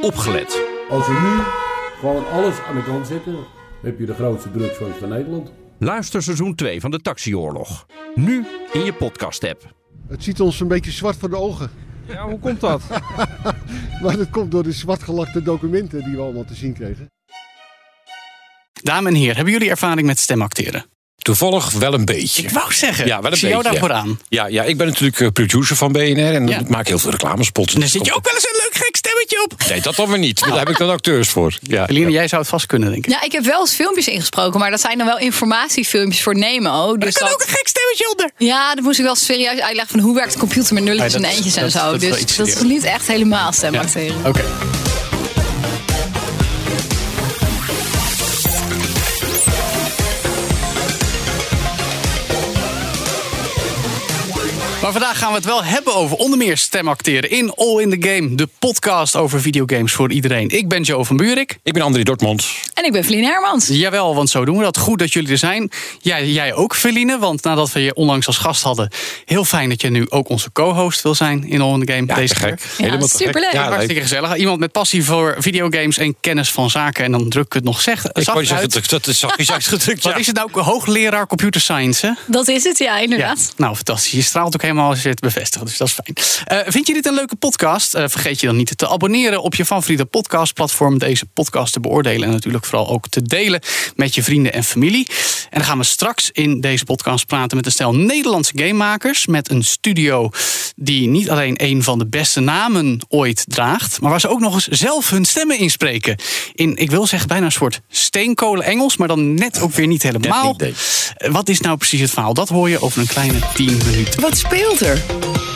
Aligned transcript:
opgelet. 0.00 0.62
Als 0.90 1.06
we 1.06 1.12
nu 1.12 1.42
gewoon 2.00 2.28
alles 2.30 2.60
aan 2.68 2.74
de 2.76 2.82
kant 2.84 3.06
zetten, 3.06 3.36
heb 3.82 3.98
je 3.98 4.06
de 4.06 4.14
grootste 4.14 4.50
drugsfans 4.50 4.96
van 4.96 5.08
Nederland. 5.08 5.52
Luister 5.78 6.22
seizoen 6.22 6.54
2 6.54 6.80
van 6.80 6.90
de 6.90 7.00
Taxioorlog. 7.00 7.86
Nu 8.14 8.46
in 8.72 8.84
je 8.84 8.92
podcast-app. 8.92 9.74
Het 10.08 10.24
ziet 10.24 10.40
ons 10.40 10.60
een 10.60 10.68
beetje 10.68 10.90
zwart 10.90 11.16
voor 11.16 11.30
de 11.30 11.36
ogen. 11.36 11.70
Ja, 12.08 12.28
hoe 12.28 12.38
komt 12.38 12.60
dat? 12.60 12.82
Maar 14.02 14.16
dat 14.16 14.30
komt 14.30 14.50
door 14.50 14.62
de 14.62 14.72
zwartgelakte 14.72 15.42
documenten 15.42 16.04
die 16.04 16.16
we 16.16 16.22
allemaal 16.22 16.44
te 16.44 16.54
zien 16.54 16.72
kregen. 16.72 17.10
Dames 18.82 19.12
en 19.12 19.18
heren, 19.18 19.34
hebben 19.34 19.52
jullie 19.52 19.70
ervaring 19.70 20.06
met 20.06 20.18
stemacteren? 20.18 20.84
Toevallig 21.28 21.70
wel 21.70 21.94
een 21.94 22.04
beetje. 22.04 22.42
Ik 22.42 22.50
wou 22.50 22.72
zeggen, 22.74 23.06
Ja, 23.06 23.16
wel 23.16 23.26
een 23.26 23.32
ik 23.32 23.38
zie 23.38 23.48
jou 23.48 23.62
beetje, 23.62 23.78
daarvoor 23.78 23.96
ja. 23.96 24.02
aan. 24.02 24.20
Ja, 24.28 24.46
ja, 24.46 24.62
ik 24.62 24.76
ben 24.76 24.86
natuurlijk 24.86 25.20
eh, 25.20 25.28
producer 25.32 25.76
van 25.76 25.92
BNR 25.92 26.34
en 26.34 26.48
Ja. 26.48 26.60
maak 26.68 26.86
heel 26.88 26.98
veel 26.98 27.10
reclamespots. 27.10 27.74
En 27.74 27.80
daar 27.80 27.88
zit 27.88 28.06
je 28.06 28.14
ook 28.14 28.24
wel 28.24 28.34
eens 28.34 28.44
een 28.44 28.56
leuk 28.62 28.74
gek 28.84 28.96
stemmetje 28.96 29.42
op. 29.44 29.68
Nee, 29.68 29.80
dat 29.80 29.96
dan 29.96 30.08
weer 30.08 30.18
niet. 30.18 30.40
Daar 30.40 30.58
heb 30.58 30.68
ik 30.68 30.78
dan 30.78 30.90
acteurs 30.90 31.28
voor. 31.28 31.56
Ja. 31.68 31.88
Eline, 31.88 32.10
jij 32.10 32.28
zou 32.28 32.40
het 32.40 32.50
vast 32.50 32.66
kunnen, 32.66 32.90
denk 32.90 33.06
ik. 33.06 33.10
Ja, 33.12 33.22
ik 33.22 33.32
heb 33.32 33.44
wel 33.44 33.60
eens 33.60 33.74
filmpjes 33.74 34.08
ingesproken, 34.08 34.60
maar 34.60 34.70
dat 34.70 34.80
zijn 34.80 34.98
dan 34.98 35.06
wel 35.06 35.18
informatiefilmpjes 35.18 36.22
voor 36.22 36.34
Nemo. 36.34 36.96
Dus 36.96 37.14
dat, 37.14 37.44
gek 37.48 37.68
stemmetje 37.68 38.08
onder. 38.10 38.30
ja, 38.36 38.74
dat 38.74 38.84
moest 38.84 38.98
ik 38.98 39.04
wel 39.04 39.14
serieus 39.16 39.60
uitleggen 39.60 39.88
van 39.88 40.00
hoe 40.00 40.14
werkt 40.14 40.32
de 40.32 40.38
computer 40.38 40.74
met 40.74 40.82
nulletjes 40.84 41.14
en 41.14 41.24
eentjes 41.24 41.56
en 41.56 41.70
zo. 41.70 41.78
dat 41.92 42.02
is 42.02 42.08
wel 42.08 42.18
dus 42.18 42.36
dat 42.36 42.46
is 42.46 42.52
serieus. 42.52 42.72
niet 42.72 42.84
echt 42.84 43.06
helemaal 43.06 43.52
stemacteren. 43.52 44.16
Oké. 44.26 44.44
Maar 54.88 54.96
vandaag 55.00 55.18
gaan 55.18 55.28
we 55.28 55.34
het 55.36 55.44
wel 55.44 55.64
hebben 55.64 55.94
over 55.94 56.16
onder 56.16 56.38
meer 56.38 56.56
stemacteren 56.56 57.30
in 57.30 57.54
All 57.54 57.80
in 57.80 58.00
the 58.00 58.08
Game, 58.08 58.34
de 58.34 58.48
podcast 58.58 59.16
over 59.16 59.40
videogames 59.40 59.92
voor 59.92 60.12
iedereen. 60.12 60.48
Ik 60.48 60.68
ben 60.68 60.82
Joe 60.82 61.04
van 61.04 61.16
Buurik. 61.16 61.58
Ik 61.62 61.72
ben 61.72 61.82
André 61.82 62.02
Dortmund. 62.02 62.46
En 62.74 62.84
ik 62.84 62.92
ben 62.92 63.04
Feline 63.04 63.26
Hermans. 63.26 63.66
Jawel, 63.66 64.14
want 64.14 64.30
zo 64.30 64.44
doen 64.44 64.56
we 64.56 64.62
dat. 64.62 64.78
Goed 64.78 64.98
dat 64.98 65.12
jullie 65.12 65.30
er 65.30 65.38
zijn. 65.38 65.70
Jij, 66.00 66.28
jij 66.30 66.54
ook, 66.54 66.76
Feline, 66.76 67.18
want 67.18 67.42
nadat 67.42 67.72
we 67.72 67.80
je 67.80 67.94
onlangs 67.94 68.26
als 68.26 68.36
gast 68.36 68.62
hadden, 68.62 68.90
heel 69.24 69.44
fijn 69.44 69.68
dat 69.68 69.80
je 69.80 69.90
nu 69.90 70.06
ook 70.08 70.28
onze 70.28 70.52
co-host 70.52 71.02
wil 71.02 71.14
zijn 71.14 71.44
in 71.48 71.60
All 71.60 71.72
in 71.74 71.86
the 71.86 71.92
Game 71.92 72.06
Ja, 72.06 72.14
deze 72.14 72.34
keer. 72.34 72.48
gek. 72.48 72.60
Ja, 72.78 72.84
Helemaal 72.84 73.08
superleuk. 73.08 73.52
Ja. 73.52 73.68
Hartstikke 73.68 74.00
gezellig. 74.02 74.36
Iemand 74.36 74.58
met 74.58 74.72
passie 74.72 75.04
voor 75.04 75.36
videogames 75.38 75.98
en 75.98 76.16
kennis 76.20 76.50
van 76.50 76.70
zaken. 76.70 77.04
En 77.04 77.12
dan 77.12 77.28
druk 77.28 77.46
ik 77.46 77.52
het 77.52 77.64
nog 77.64 77.80
zeg, 77.80 78.04
Ik 78.04 78.22
zacht 78.22 78.38
zeggen, 78.38 78.56
uit. 78.56 78.72
dat, 78.72 78.88
dat 78.88 79.06
is 79.06 79.18
zachtjes 79.18 79.52
uitgedrukt. 79.52 80.04
Wat 80.04 80.18
is 80.18 80.26
het 80.26 80.36
nou? 80.36 80.60
Hoogleraar 80.60 81.26
computer 81.26 81.60
science, 81.60 82.06
hè? 82.06 82.12
Dat 82.26 82.48
is 82.48 82.64
het, 82.64 82.78
ja, 82.78 82.98
inderdaad. 82.98 83.52
Nou, 83.56 83.74
fantastisch. 83.74 84.10
Je 84.12 84.22
straalt 84.22 84.54
ook 84.54 84.62
helemaal 84.62 84.76
als 84.78 85.02
je 85.02 85.08
het 85.08 85.20
bevestigt. 85.20 85.64
Dus 85.64 85.76
dat 85.76 85.88
is 85.88 85.92
fijn. 85.92 86.16
Eh, 86.44 86.72
vind 86.72 86.86
je 86.86 86.92
dit 86.92 87.06
een 87.06 87.14
leuke 87.14 87.36
podcast? 87.36 87.94
Eh, 87.94 88.04
vergeet 88.08 88.40
je 88.40 88.46
dan 88.46 88.56
niet 88.56 88.78
te 88.78 88.88
abonneren 88.88 89.42
op 89.42 89.54
je 89.54 89.64
favoriete 89.64 90.04
podcastplatform. 90.04 90.98
Deze 90.98 91.26
podcast 91.26 91.72
te 91.72 91.80
beoordelen 91.80 92.28
en 92.28 92.34
natuurlijk 92.34 92.64
vooral 92.64 92.88
ook 92.88 93.08
te 93.08 93.22
delen 93.22 93.60
met 93.96 94.14
je 94.14 94.22
vrienden 94.22 94.52
en 94.52 94.64
familie. 94.64 95.06
En 95.50 95.58
dan 95.58 95.64
gaan 95.64 95.78
we 95.78 95.84
straks 95.84 96.30
in 96.30 96.60
deze 96.60 96.84
podcast 96.84 97.26
praten 97.26 97.56
met 97.56 97.66
een 97.66 97.72
stel 97.72 97.94
Nederlandse 97.94 98.52
gamemakers. 98.54 99.26
Met 99.26 99.50
een 99.50 99.64
studio 99.64 100.30
die 100.76 101.08
niet 101.08 101.30
alleen 101.30 101.54
een 101.56 101.82
van 101.82 101.98
de 101.98 102.06
beste 102.06 102.40
namen 102.40 103.00
ooit 103.08 103.44
draagt. 103.46 104.00
Maar 104.00 104.10
waar 104.10 104.20
ze 104.20 104.28
ook 104.28 104.40
nog 104.40 104.54
eens 104.54 104.66
zelf 104.66 105.10
hun 105.10 105.24
stemmen 105.24 105.58
inspreken. 105.58 106.16
In, 106.54 106.76
ik 106.76 106.90
wil 106.90 107.06
zeggen, 107.06 107.28
bijna 107.28 107.44
een 107.44 107.52
soort 107.52 107.80
steenkolen 107.88 108.64
Engels. 108.64 108.96
Maar 108.96 109.08
dan 109.08 109.34
net 109.34 109.60
ook 109.60 109.72
weer 109.72 109.86
niet 109.86 110.02
helemaal. 110.02 110.56
Wat 111.16 111.48
is 111.48 111.60
nou 111.60 111.76
precies 111.76 112.00
het 112.00 112.10
verhaal? 112.10 112.34
Dat 112.34 112.48
hoor 112.48 112.68
je 112.68 112.82
over 112.82 113.00
een 113.00 113.06
kleine 113.06 113.38
10 113.54 113.78
minuten. 113.86 114.20
Wat 114.20 114.36
speelt 114.36 114.67
er? 114.76 115.02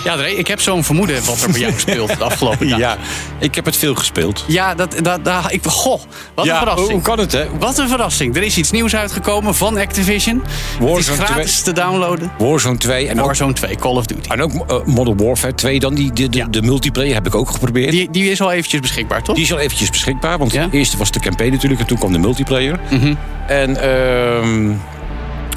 Ja, 0.05 0.15
ik 0.25 0.47
heb 0.47 0.61
zo'n 0.61 0.85
vermoeden 0.85 1.25
wat 1.25 1.43
er 1.43 1.51
bij 1.51 1.61
jou 1.61 1.73
speelt 1.77 2.19
de 2.19 2.25
afgelopen 2.25 2.67
dagen. 2.69 2.79
Ja, 2.79 2.97
ik 3.39 3.55
heb 3.55 3.65
het 3.65 3.77
veel 3.77 3.95
gespeeld. 3.95 4.45
Ja, 4.49 4.75
dat, 4.75 4.95
dat, 5.03 5.25
dat, 5.25 5.53
ik, 5.53 5.65
goh, 5.67 6.01
wat 6.35 6.45
ja, 6.45 6.53
een 6.53 6.59
verrassing. 6.59 6.91
Hoe 6.93 7.01
kan 7.03 7.19
het, 7.19 7.33
hè? 7.33 7.45
Wat 7.59 7.79
een 7.79 7.89
verrassing. 7.89 8.37
Er 8.37 8.43
is 8.43 8.57
iets 8.57 8.71
nieuws 8.71 8.95
uitgekomen 8.95 9.55
van 9.55 9.77
Activision. 9.79 10.41
het 10.43 10.51
is 10.81 10.89
Warzone 10.89 11.25
gratis 11.25 11.53
2. 11.61 11.75
te 11.75 11.81
downloaden. 11.81 12.33
Warzone 12.39 12.77
2 12.77 13.09
en 13.09 13.19
ook, 13.21 13.25
Warzone 13.27 13.53
2, 13.53 13.77
Call 13.77 13.97
of 13.97 14.07
Duty. 14.07 14.29
en 14.29 14.43
ook 14.43 14.53
eh, 14.71 14.77
Modern 14.85 15.17
Warfare 15.27 15.55
2 15.55 15.79
dan. 15.81 15.95
Die, 15.95 16.13
de, 16.13 16.29
de, 16.29 16.39
Ja. 16.39 16.47
de 16.47 16.63
multiplayer 16.63 17.15
heb 17.15 17.27
ik 17.27 17.35
ook 17.35 17.51
geprobeerd. 17.51 17.91
Die, 17.91 18.01
Die, 18.01 18.11
die 18.23 18.31
is 18.31 18.41
al 18.41 18.53
eventjes 18.53 18.81
beschikbaar, 18.81 19.23
toch? 19.23 19.37
is 19.37 19.53
al 19.53 19.59
eventjes 19.59 19.91
beschikbaar. 19.91 20.39
Want 20.39 20.53
Ja? 20.53 20.67
de 20.67 20.77
eerste 20.77 20.97
was 20.97 21.11
de 21.11 21.21
campaign 21.21 21.53
natuurlijk 21.53 21.81
en 21.81 21.87
toen 21.87 21.99
kwam 21.99 22.13
de 22.13 22.19
multiplayer. 22.19 22.81
Mhm. 22.91 23.15
En 23.47 23.77
ehm, 23.77 24.71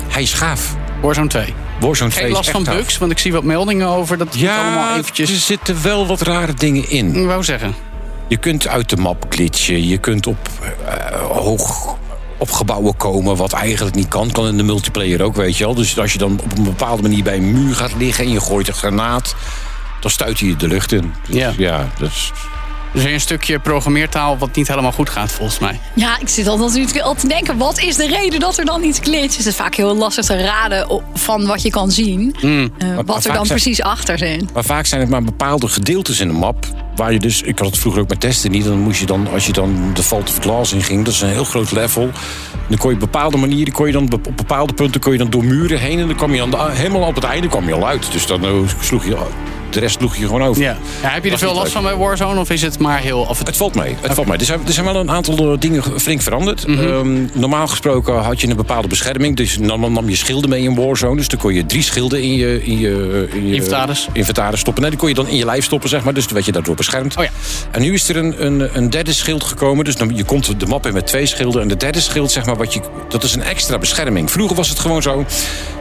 hij 0.08 0.22
is 0.22 0.34
gaaf. 0.34 0.76
Warzone 1.06 1.28
2. 1.28 1.54
Warzone 1.80 2.10
2 2.10 2.22
Geen 2.22 2.32
is 2.32 2.38
last 2.38 2.50
van 2.50 2.64
bugs, 2.64 2.98
want 2.98 3.12
ik 3.12 3.20
zie 3.20 3.32
wat 3.32 3.44
meldingen 3.44 3.88
over 3.88 4.18
dat 4.18 4.34
het 4.34 4.48
allemaal 4.50 4.94
Ja, 4.94 4.98
eventjes... 4.98 5.30
er 5.30 5.36
zitten 5.36 5.84
wel 5.84 6.08
wat 6.08 6.22
rare 6.22 6.54
dingen 6.54 6.90
in. 6.90 7.16
Ik 7.16 7.26
wou 7.26 7.44
zeggen. 7.44 7.76
Je 8.28 8.38
kunt 8.38 8.68
uit 8.68 8.90
de 8.90 8.98
map 8.98 9.26
glitchen. 9.30 9.88
Je 9.88 9.98
kunt 9.98 10.28
op 10.28 10.50
eh, 10.86 11.22
hoog 11.22 11.96
op 12.38 12.52
gebouwen 12.52 12.98
komen, 12.98 13.36
wat 13.36 13.54
eigenlijk 13.54 13.96
niet 13.96 14.08
kan. 14.08 14.32
Kan 14.32 14.48
in 14.48 14.58
de 14.58 14.64
multiplayer 14.64 15.22
ook, 15.22 15.36
weet 15.36 15.58
je 15.58 15.66
wel. 15.66 15.76
Dus 15.76 16.00
als 16.00 16.14
je 16.14 16.18
dan 16.18 16.40
op 16.44 16.58
een 16.58 16.64
bepaalde 16.64 17.02
manier 17.02 17.24
bij 17.24 17.38
een 17.38 17.52
muur 17.52 17.76
gaat 17.76 17.96
liggen... 17.98 18.26
en 18.26 18.32
je 18.32 18.40
gooit 18.40 18.68
een 18.68 18.74
granaat, 18.74 19.36
dan 20.00 20.12
stuit 20.12 20.40
hij 20.40 20.50
je 20.50 20.56
de 20.56 20.68
lucht 20.68 20.92
in. 20.92 21.14
Dus 21.28 21.36
Ja. 21.36 21.54
ja, 21.58 21.90
dat 22.00 22.10
is... 22.10 22.32
Er 22.96 23.02
is 23.02 23.08
weer 23.08 23.14
een 23.14 23.22
stukje 23.22 23.60
programmeertaal 23.60 24.38
wat 24.38 24.56
niet 24.56 24.68
helemaal 24.68 24.92
goed 24.92 25.10
gaat, 25.10 25.32
volgens 25.32 25.60
mij. 25.60 25.80
Ja, 25.94 26.20
ik 26.20 26.28
zit 26.28 26.48
al 26.48 26.58
natuurlijk 26.58 27.00
al 27.00 27.16
te 27.16 27.28
denken, 27.28 27.58
wat 27.58 27.80
is 27.80 27.96
de 27.96 28.08
reden 28.08 28.40
dat 28.40 28.58
er 28.58 28.66
dan 28.66 28.84
iets 28.84 29.00
glitcht? 29.00 29.38
Het 29.38 29.46
is 29.46 29.56
vaak 29.56 29.76
heel 29.76 29.96
lastig 29.96 30.26
te 30.26 30.38
raden 30.38 31.02
van 31.14 31.46
wat 31.46 31.62
je 31.62 31.70
kan 31.70 31.92
zien. 31.92 32.36
Hmm. 32.40 32.70
eh, 32.78 32.88
wat 33.06 33.26
er 33.26 33.34
dan 33.34 33.46
zijn- 33.46 33.60
precies 33.60 33.82
achter 33.82 34.18
zit. 34.18 34.54
Maar 34.54 34.64
vaak 34.64 34.86
zijn 34.86 35.02
het 35.02 35.10
maar 35.10 35.24
bepaalde 35.24 35.68
gedeeltes 35.68 36.20
in 36.20 36.28
de 36.28 36.34
map... 36.34 36.66
waar 36.96 37.14
je 37.14 37.20
dus... 37.20 37.42
Ik 37.42 37.60
had 37.60 37.68
het 37.68 37.78
vroeger 37.78 38.02
ook 38.02 38.10
met 38.10 38.20
testen 38.20 38.52
niet. 38.52 38.64
Dan 38.64 38.80
moest 38.80 39.00
je 39.00 39.06
dan, 39.06 39.28
als 39.34 39.46
je 39.46 39.54
dan 39.54 39.92
de 39.94 40.04
Vault 40.04 40.30
of 40.30 40.38
Glass 40.40 40.74
in 40.74 40.84
ging... 40.84 41.06
dat 41.06 41.14
is 41.14 41.22
een 41.22 41.30
heel 41.30 41.44
groot 41.44 41.72
level... 41.72 42.10
Dan 42.68 42.78
kon 42.78 42.90
je 42.90 42.96
op 42.96 43.02
bepaalde 43.02 43.38
manieren, 43.38 43.74
kon 43.74 43.86
je 43.86 43.92
dan 43.92 44.14
op 44.14 44.28
bepaalde 44.36 44.74
punten 44.74 45.02
kon 45.02 45.12
je 45.12 45.18
dan 45.18 45.30
door 45.30 45.44
muren 45.44 45.80
heen 45.80 46.00
en 46.00 46.08
dan 46.08 46.16
kwam 46.16 46.34
je 46.34 46.50
dan 46.50 46.72
helemaal 46.72 47.08
op 47.08 47.16
het 47.16 47.24
einde 47.24 47.48
kwam 47.48 47.68
je 47.68 47.74
al 47.74 47.88
uit. 47.88 48.12
Dus 48.12 48.28
dan 48.28 48.46
eh, 48.46 48.52
sloeg 48.82 49.06
je 49.06 49.18
de 49.76 49.82
rest 49.82 49.98
sloeg 49.98 50.16
je 50.16 50.26
gewoon 50.26 50.44
over. 50.44 50.62
Ja. 50.62 50.78
Ja, 51.02 51.10
heb 51.10 51.24
je 51.24 51.32
er 51.32 51.38
veel 51.38 51.54
last 51.54 51.64
leuk. 51.64 51.74
van 51.74 51.84
bij 51.84 51.96
Warzone 51.96 52.40
of 52.40 52.50
is 52.50 52.62
het 52.62 52.80
maar 52.80 53.00
heel... 53.00 53.20
Of 53.20 53.38
het... 53.38 53.48
Het 53.48 53.58
valt 53.58 53.76
mee. 53.76 53.96
Het 54.02 54.14
valt 54.14 54.28
mee. 54.28 54.38
Er, 54.38 54.46
zijn, 54.46 54.60
er 54.66 54.74
zijn 54.74 54.86
wel 54.86 54.96
een 54.96 55.12
aantal 55.12 55.52
eh, 55.52 55.60
dingen 55.60 55.84
flink 56.00 56.22
veranderd. 56.22 56.68
Mhm. 56.68 56.88
Ehm, 56.88 57.28
normaal 57.34 57.68
gesproken 57.68 58.14
had 58.14 58.42
je 58.42 58.48
een 58.48 58.56
bepaalde 58.56 58.88
bescherming. 58.88 59.36
Dus 59.36 59.58
nam, 59.58 59.94
nam 59.94 60.10
je 60.10 60.16
schilden 60.16 60.50
mee 60.50 60.62
in 60.62 60.76
Warzone. 60.76 61.16
Dus 61.16 61.28
dan 61.28 61.40
kon 61.40 61.54
je 61.54 61.66
drie 61.66 61.82
schilden 61.84 62.22
in 62.22 62.36
je, 62.36 62.64
in 62.64 62.80
je, 62.80 63.28
in 63.32 63.48
je 63.48 63.56
Inventaris. 63.56 64.08
inventaris 64.14 64.60
stoppen. 64.60 64.82
Nee, 64.82 64.92
die 64.92 65.00
kon 65.00 65.10
je 65.10 65.16
dan 65.16 65.28
in 65.28 65.38
je 65.38 65.46
lijf 65.46 65.66
stoppen, 65.66 65.90
zeg 65.90 66.04
maar. 66.04 66.14
Dus 66.14 66.24
dan 66.24 66.34
werd 66.34 66.46
je 66.46 66.52
daardoor 66.52 66.76
beschermd. 66.76 67.18
Oh 67.18 67.24
ja. 67.24 67.30
En 67.72 67.82
nu 67.82 67.94
is 67.94 68.10
er 68.10 68.18
een, 68.18 68.46
een, 68.46 68.70
een 68.78 68.90
derde 68.90 69.14
schild 69.14 69.44
gekomen. 69.44 69.86
Dus 69.86 69.96
dan, 69.96 70.12
je 70.16 70.24
komt 70.24 70.60
de 70.60 70.66
map 70.66 70.86
in 70.86 70.94
met 70.94 71.08
twee 71.08 71.26
schilden. 71.26 71.62
En 71.62 71.68
de 71.68 71.78
derde 71.78 72.00
schild, 72.00 72.32
zeg 72.32 72.46
maar, 72.46 72.56
wat 72.56 72.74
je, 72.74 72.82
dat 73.10 73.24
is 73.24 73.36
een 73.36 73.44
extra 73.44 73.78
bescherming. 73.78 74.32
Vroeger 74.32 74.56
was 74.56 74.70
het 74.70 74.80
gewoon 74.80 75.02
zo. 75.02 75.26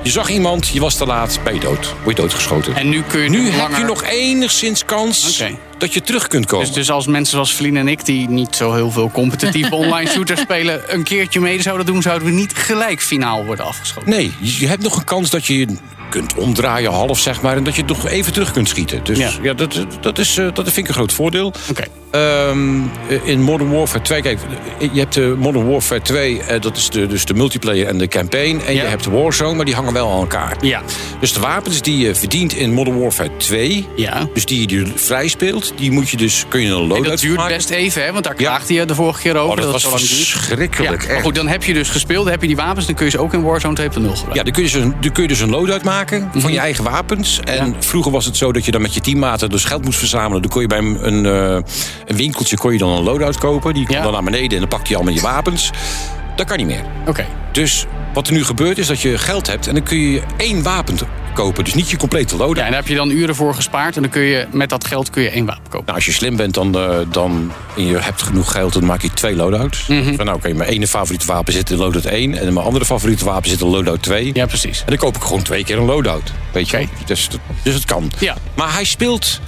Je 0.03 0.11
zag 0.11 0.28
iemand, 0.28 0.69
je 0.69 0.81
was 0.81 0.94
te 0.94 1.06
laat, 1.06 1.38
ben 1.44 1.55
je 1.55 1.61
dood. 1.61 1.94
Word 2.03 2.16
je 2.16 2.22
doodgeschoten. 2.22 2.75
En 2.76 2.88
nu 2.88 3.03
kun 3.03 3.21
je 3.21 3.28
nu 3.28 3.50
heb 3.50 3.84
je 3.87 3.93
nog 3.93 4.05
enigszins 4.05 4.84
kans 4.84 5.41
Oké. 5.41 5.55
dat 5.78 5.95
je 5.95 6.00
terug 6.00 6.27
kunt 6.27 6.47
komen. 6.47 6.67
Dus, 6.67 6.75
dus 6.75 6.91
als 6.91 7.06
mensen 7.06 7.33
zoals 7.33 7.55
Vlien 7.55 7.77
en 7.77 7.89
ik, 7.89 8.05
die 8.05 8.28
niet 8.28 8.56
zo 8.56 8.75
heel 8.75 8.91
veel 8.91 9.11
competitieve 9.11 9.75
online 9.84 10.11
shooters 10.11 10.41
spelen, 10.41 10.95
een 10.95 11.03
keertje 11.03 11.41
mee 11.41 11.62
zouden 11.62 11.87
doen, 11.87 12.03
zouden 12.03 12.28
we 12.28 12.34
niet 12.34 12.55
gelijk 12.55 13.03
finaal 13.03 13.44
worden 13.44 13.65
afgeschoten. 13.65 14.11
Nee, 14.11 14.33
je 14.41 14.61
je 14.61 14.67
hebt 14.67 14.83
nog 14.83 14.97
een 14.97 15.05
kans 15.05 15.31
dat 15.31 15.47
je 15.47 15.59
je 15.59 15.77
kunt 16.11 16.35
omdraaien, 16.35 16.91
half 16.93 17.19
zeg 17.19 17.43
maar. 17.43 17.57
En 17.57 17.65
dat 17.65 17.75
je 17.77 17.83
nog 17.87 18.09
even 18.09 18.33
terug 18.33 18.51
kunt 18.53 18.69
schieten. 18.69 19.01
Dus 19.05 19.19
Ja. 19.19 19.31
ja, 19.43 19.53
dat, 19.55 19.87
dat, 20.01 20.19
is, 20.19 20.37
eh, 20.39 20.45
dat 20.55 20.65
vind 20.65 20.77
ik 20.77 20.89
een 20.89 20.95
groot 20.95 21.13
voordeel. 21.13 21.53
Oké. 21.71 21.83
Ehm, 22.11 22.81
in 23.25 23.43
Modern 23.43 23.71
Warfare 23.71 24.03
2, 24.03 24.23
kijk, 24.23 24.39
je 24.93 24.99
hebt 25.01 25.15
de 25.15 25.35
Modern 25.39 25.69
Warfare 25.71 26.01
2, 26.03 26.41
eh, 26.43 26.61
dat 26.61 26.77
is 26.77 26.91
de, 26.91 27.07
dus 27.07 27.25
de 27.25 27.35
multiplayer 27.35 27.87
en 27.87 27.99
de 27.99 28.09
campaign. 28.09 28.61
En 28.67 28.75
Ja. 28.75 28.83
je 28.83 28.89
hebt 28.89 29.05
de 29.05 29.11
Warzone, 29.11 29.55
maar 29.55 29.65
die 29.65 29.75
hangen 29.75 29.93
wel 29.93 30.11
aan 30.13 30.19
elkaar. 30.21 30.57
Ja. 30.61 30.83
Dus 31.21 31.33
de 31.33 31.41
wapens 31.41 31.83
die 31.83 31.99
je 31.99 32.15
verdient 32.15 32.53
in 32.53 32.73
Modern 32.73 32.99
Warfare 33.01 33.31
2, 33.37 33.87
Ja. 33.97 34.29
dus 34.35 34.45
die 34.45 34.69
je 34.71 34.87
vrij 34.95 35.29
speelt, 35.29 35.73
die 35.77 35.91
moet 35.91 36.09
je 36.11 36.17
dus, 36.17 36.45
kun 36.49 36.61
je 36.61 36.67
een 36.67 36.73
En 36.73 36.87
loadout 36.87 37.05
dat 37.07 37.19
duurt 37.21 37.37
maken. 37.37 37.57
best 37.57 37.71
even, 37.71 38.05
hè? 38.05 38.13
Want 38.13 38.25
daar 38.25 38.35
Ja. 38.37 38.49
klaagde 38.49 38.75
je 38.75 38.85
de 38.85 38.95
vorige 38.95 39.21
keer 39.21 39.37
over. 39.37 39.50
Oh, 39.59 39.62
dat 39.73 39.83
was 39.83 39.87
verschrikkelijk, 39.87 40.83
Ja, 40.83 40.91
maar 40.91 41.09
echt. 41.09 41.23
goed, 41.23 41.35
dan 41.35 41.49
heb 41.49 41.65
je 41.65 41.73
dus 41.75 41.89
gespeeld, 41.89 42.23
dan 42.23 42.33
heb 42.33 42.41
je 42.41 42.47
die 42.47 42.57
wapens, 42.57 42.87
dan 42.87 42.95
kun 42.95 43.05
je 43.05 43.11
ze 43.11 43.19
ook 43.19 43.33
in 43.33 43.43
Warzone 43.43 43.75
2.0 43.75 43.91
gebruiken. 44.17 44.35
Ja, 44.35 44.43
dan 44.43 44.53
kun 44.53 44.62
je, 44.65 44.71
dus 44.71 44.83
een, 44.83 44.95
dan 45.00 45.12
kun 45.12 45.23
je 45.23 45.29
dus 45.29 45.41
een 45.41 45.50
loadout 45.50 45.83
maken 45.83 45.93
van 46.35 46.52
je 46.52 46.58
eigen 46.58 46.85
wapens. 46.85 47.41
En 47.41 47.62
Mhm. 47.69 47.75
Ja. 47.75 47.82
vroeger 47.82 48.12
was 48.12 48.25
het 48.25 48.37
zo 48.37 48.52
dat 48.52 48.64
je 48.64 48.70
dan 48.70 48.82
met 48.82 48.94
je 48.94 49.00
teammaten 49.00 49.50
dus 49.50 49.64
geld 49.64 49.85
moest 49.85 49.99
verzamelen. 49.99 50.43
Dan 50.43 50.50
kon 50.50 50.61
je 50.61 50.67
bij 50.69 50.79
een, 50.79 51.06
een, 51.06 51.26
eh, 51.26 51.70
een 52.06 52.17
winkeltje 52.17 52.56
kon 52.56 52.73
je 52.73 52.79
dan 52.79 52.88
een 52.91 53.02
loadout 53.02 53.38
kopen. 53.38 53.75
Die 53.75 53.85
kwam 53.85 53.96
Ja. 53.96 54.02
dan 54.02 54.12
naar 54.12 54.23
beneden 54.23 54.50
en 54.52 54.58
dan 54.58 54.69
pakte 54.69 54.88
je 54.91 54.94
allemaal 54.96 55.14
je 55.14 55.20
wapens. 55.20 55.70
Dat 56.37 56.47
kan 56.47 56.57
niet 56.57 56.67
meer. 56.67 56.85
Oké. 57.07 57.27
Dus 57.53 57.87
wat 58.15 58.27
er 58.27 58.33
nu 58.33 58.45
gebeurt 58.45 58.79
is 58.79 58.87
dat 58.87 59.01
je 59.01 59.19
geld 59.19 59.47
hebt 59.47 59.67
en 59.67 59.75
dan 59.75 59.83
kun 59.83 59.99
je 59.99 60.23
één 60.37 60.63
wapen 60.63 60.97
kopen. 61.35 61.65
Dus 61.65 61.75
niet 61.75 61.91
je 61.91 61.97
complete 61.97 62.37
loadout. 62.37 62.57
Ja, 62.57 62.63
en 62.63 62.71
daar 62.71 62.81
heb 62.81 62.89
je 62.89 62.95
dan 62.95 63.11
uren 63.11 63.35
voor 63.35 63.55
gespaard 63.55 63.97
en 63.97 64.03
dan 64.03 64.11
kun 64.11 64.23
je 64.23 64.47
met 64.53 64.69
dat 64.69 64.87
geld 64.87 65.11
kun 65.11 65.23
je 65.23 65.31
één 65.31 65.47
wapen 65.47 65.63
kopen. 65.63 65.85
Nou, 65.85 65.97
als 65.97 66.05
je 66.05 66.13
slim 66.13 66.37
bent 66.37 66.55
dan, 66.55 66.79
eh, 66.79 66.99
dan, 67.11 67.53
en 67.77 67.87
je 67.87 67.99
hebt 67.99 68.23
genoeg 68.23 68.53
geld, 68.53 68.73
dan 68.73 68.85
maak 68.85 69.03
je 69.03 69.11
twee 69.11 69.37
loadouts. 69.37 69.87
Mhm. 69.87 70.15
Van, 70.15 70.25
nou, 70.25 70.37
oké, 70.37 70.53
mijn 70.53 70.71
ene 70.71 70.87
favoriete 70.87 71.27
wapen 71.27 71.53
zit 71.53 71.71
in 71.71 71.77
loadout 71.77 72.05
1 72.05 72.39
en 72.39 72.53
mijn 72.53 72.67
andere 72.67 72.85
favoriete 72.85 73.25
wapen 73.25 73.51
zit 73.51 73.61
in 73.61 73.67
loadout 73.67 74.03
2. 74.03 74.31
Ja, 74.35 74.47
precies. 74.47 74.81
En 74.81 74.87
dan 74.87 74.97
koop 74.97 75.17
ik 75.17 75.23
gewoon 75.23 75.43
twee 75.43 75.65
keer 75.65 75.79
een 75.79 75.85
loadout. 75.85 76.33
Weet 76.53 76.71
je? 76.71 76.89
Dus, 77.07 77.29
dus 77.63 77.75
het 77.75 77.85
kan. 77.85 78.13
Ja. 78.19 78.37
Maar 78.55 78.73
hij 78.73 78.85
speelt 78.85 79.41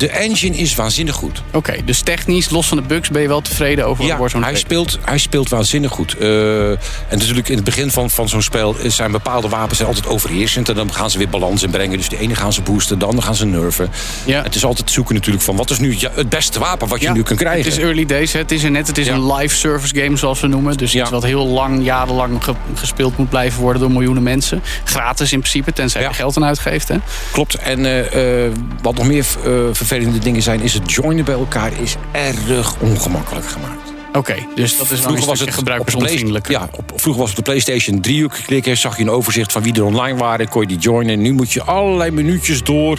De 0.00 0.08
engine 0.08 0.56
is 0.56 0.74
waanzinnig 0.74 1.14
goed. 1.14 1.42
Oké, 1.52 1.74
dus 1.84 2.00
technisch, 2.00 2.50
los 2.50 2.66
van 2.68 2.76
de 2.76 2.82
bugs, 2.82 3.08
ben 3.08 3.22
je 3.22 3.28
wel 3.28 3.40
tevreden 3.40 3.86
over 3.86 4.02
wat 4.02 4.12
Ja, 4.12 4.18
Warzone 4.18 4.44
hij 4.44 4.54
speelt, 4.56 4.98
hij 5.04 5.18
speelt 5.18 5.48
waanzinnig 5.48 5.90
goed. 5.92 6.16
Eh, 6.18 6.70
en 6.70 6.78
natuurlijk 7.08 7.48
in 7.48 7.54
het 7.54 7.64
begin 7.64 7.90
van, 7.90 8.10
van 8.10 8.28
zo'n 8.28 8.42
spel 8.42 8.76
zijn 8.86 9.10
bepaalde 9.10 9.48
wapens 9.48 9.76
zijn 9.76 9.88
altijd 9.88 10.06
overheersend. 10.08 10.68
En 10.68 10.74
dan 10.74 10.92
gaan 10.92 11.10
ze 11.10 11.18
weer 11.18 11.28
balans 11.28 11.62
inbrengen. 11.62 11.96
Dus 11.96 12.08
de 12.08 12.18
ene 12.18 12.34
gaan 12.34 12.52
ze 12.52 12.62
boosten, 12.62 12.98
de 12.98 13.04
andere 13.04 13.26
gaan 13.26 13.34
ze 13.34 13.46
nerven. 13.46 13.90
Ja. 14.24 14.42
Het 14.42 14.54
is 14.54 14.64
altijd 14.64 14.90
zoeken 14.90 15.14
natuurlijk 15.14 15.44
van 15.44 15.56
wat 15.56 15.70
is 15.70 15.78
nu 15.78 15.96
het 16.14 16.28
beste 16.28 16.58
wapen 16.58 16.88
wat 16.88 17.00
je 17.00 17.06
Ja, 17.06 17.12
nu 17.12 17.22
kunt 17.22 17.38
krijgen. 17.38 17.64
Het 17.64 17.72
is 17.72 17.78
early 17.84 18.06
days, 18.06 18.32
hè. 18.32 18.38
het 18.38 18.50
is 18.52 18.62
er 18.62 18.70
net, 18.70 18.86
het 18.86 18.98
is 18.98 19.06
Ja. 19.06 19.14
een 19.14 19.32
live 19.34 19.56
service 19.56 19.94
game 20.00 20.16
zoals 20.16 20.40
we 20.40 20.46
noemen. 20.46 20.76
Dus 20.76 20.94
iets 20.94 21.10
wat 21.10 21.22
heel 21.22 21.46
lang, 21.46 21.84
jarenlang 21.84 22.44
ge- 22.44 22.54
gespeeld 22.74 23.16
moet 23.18 23.28
blijven 23.28 23.60
worden 23.60 23.82
door 23.82 23.90
miljoenen 23.90 24.22
mensen. 24.22 24.62
Gratis 24.84 25.32
in 25.32 25.38
principe, 25.38 25.72
tenzij 25.72 26.02
je 26.02 26.12
geld 26.12 26.36
aan 26.36 26.44
uitgeeft. 26.44 26.88
Hè. 26.88 26.96
Klopt. 27.32 27.54
En 27.54 27.84
eh, 27.86 28.44
eh, 28.46 28.52
wat 28.82 28.94
nog 28.94 29.06
meer 29.06 29.26
eh, 29.44 29.52
vervelende 29.90 30.18
dingen 30.18 30.42
zijn, 30.42 30.60
is 30.60 30.74
het 30.74 30.92
joinen 30.92 31.24
bij 31.24 31.34
elkaar 31.34 31.80
is 31.80 31.96
erg 32.12 32.80
ongemakkelijk 32.80 33.46
gemaakt. 33.46 33.92
Oké, 34.12 34.34
dus 34.54 34.78
dat 34.78 34.90
is 34.90 35.00
dan 35.00 35.16
een 35.16 35.22
stukje 35.22 35.52
gebruikersonvriendelijk. 35.52 36.48
Ja, 36.48 36.68
op, 36.76 36.92
vroeger 36.94 37.20
was 37.20 37.30
het 37.30 37.38
op 37.38 37.44
de 37.44 37.50
PlayStation 37.50 38.00
3 38.00 38.18
uur 38.18 38.42
klikken, 38.46 38.76
zag 38.76 38.96
je 38.96 39.02
een 39.02 39.10
overzicht 39.10 39.52
van 39.52 39.62
wie 39.62 39.74
er 39.74 39.84
online 39.84 40.18
waren, 40.18 40.48
kon 40.48 40.60
je 40.60 40.66
die 40.66 40.78
joinen. 40.78 41.20
Nu 41.20 41.32
moet 41.32 41.52
je 41.52 41.62
allerlei 41.62 42.10
minuutjes 42.10 42.62
door. 42.62 42.98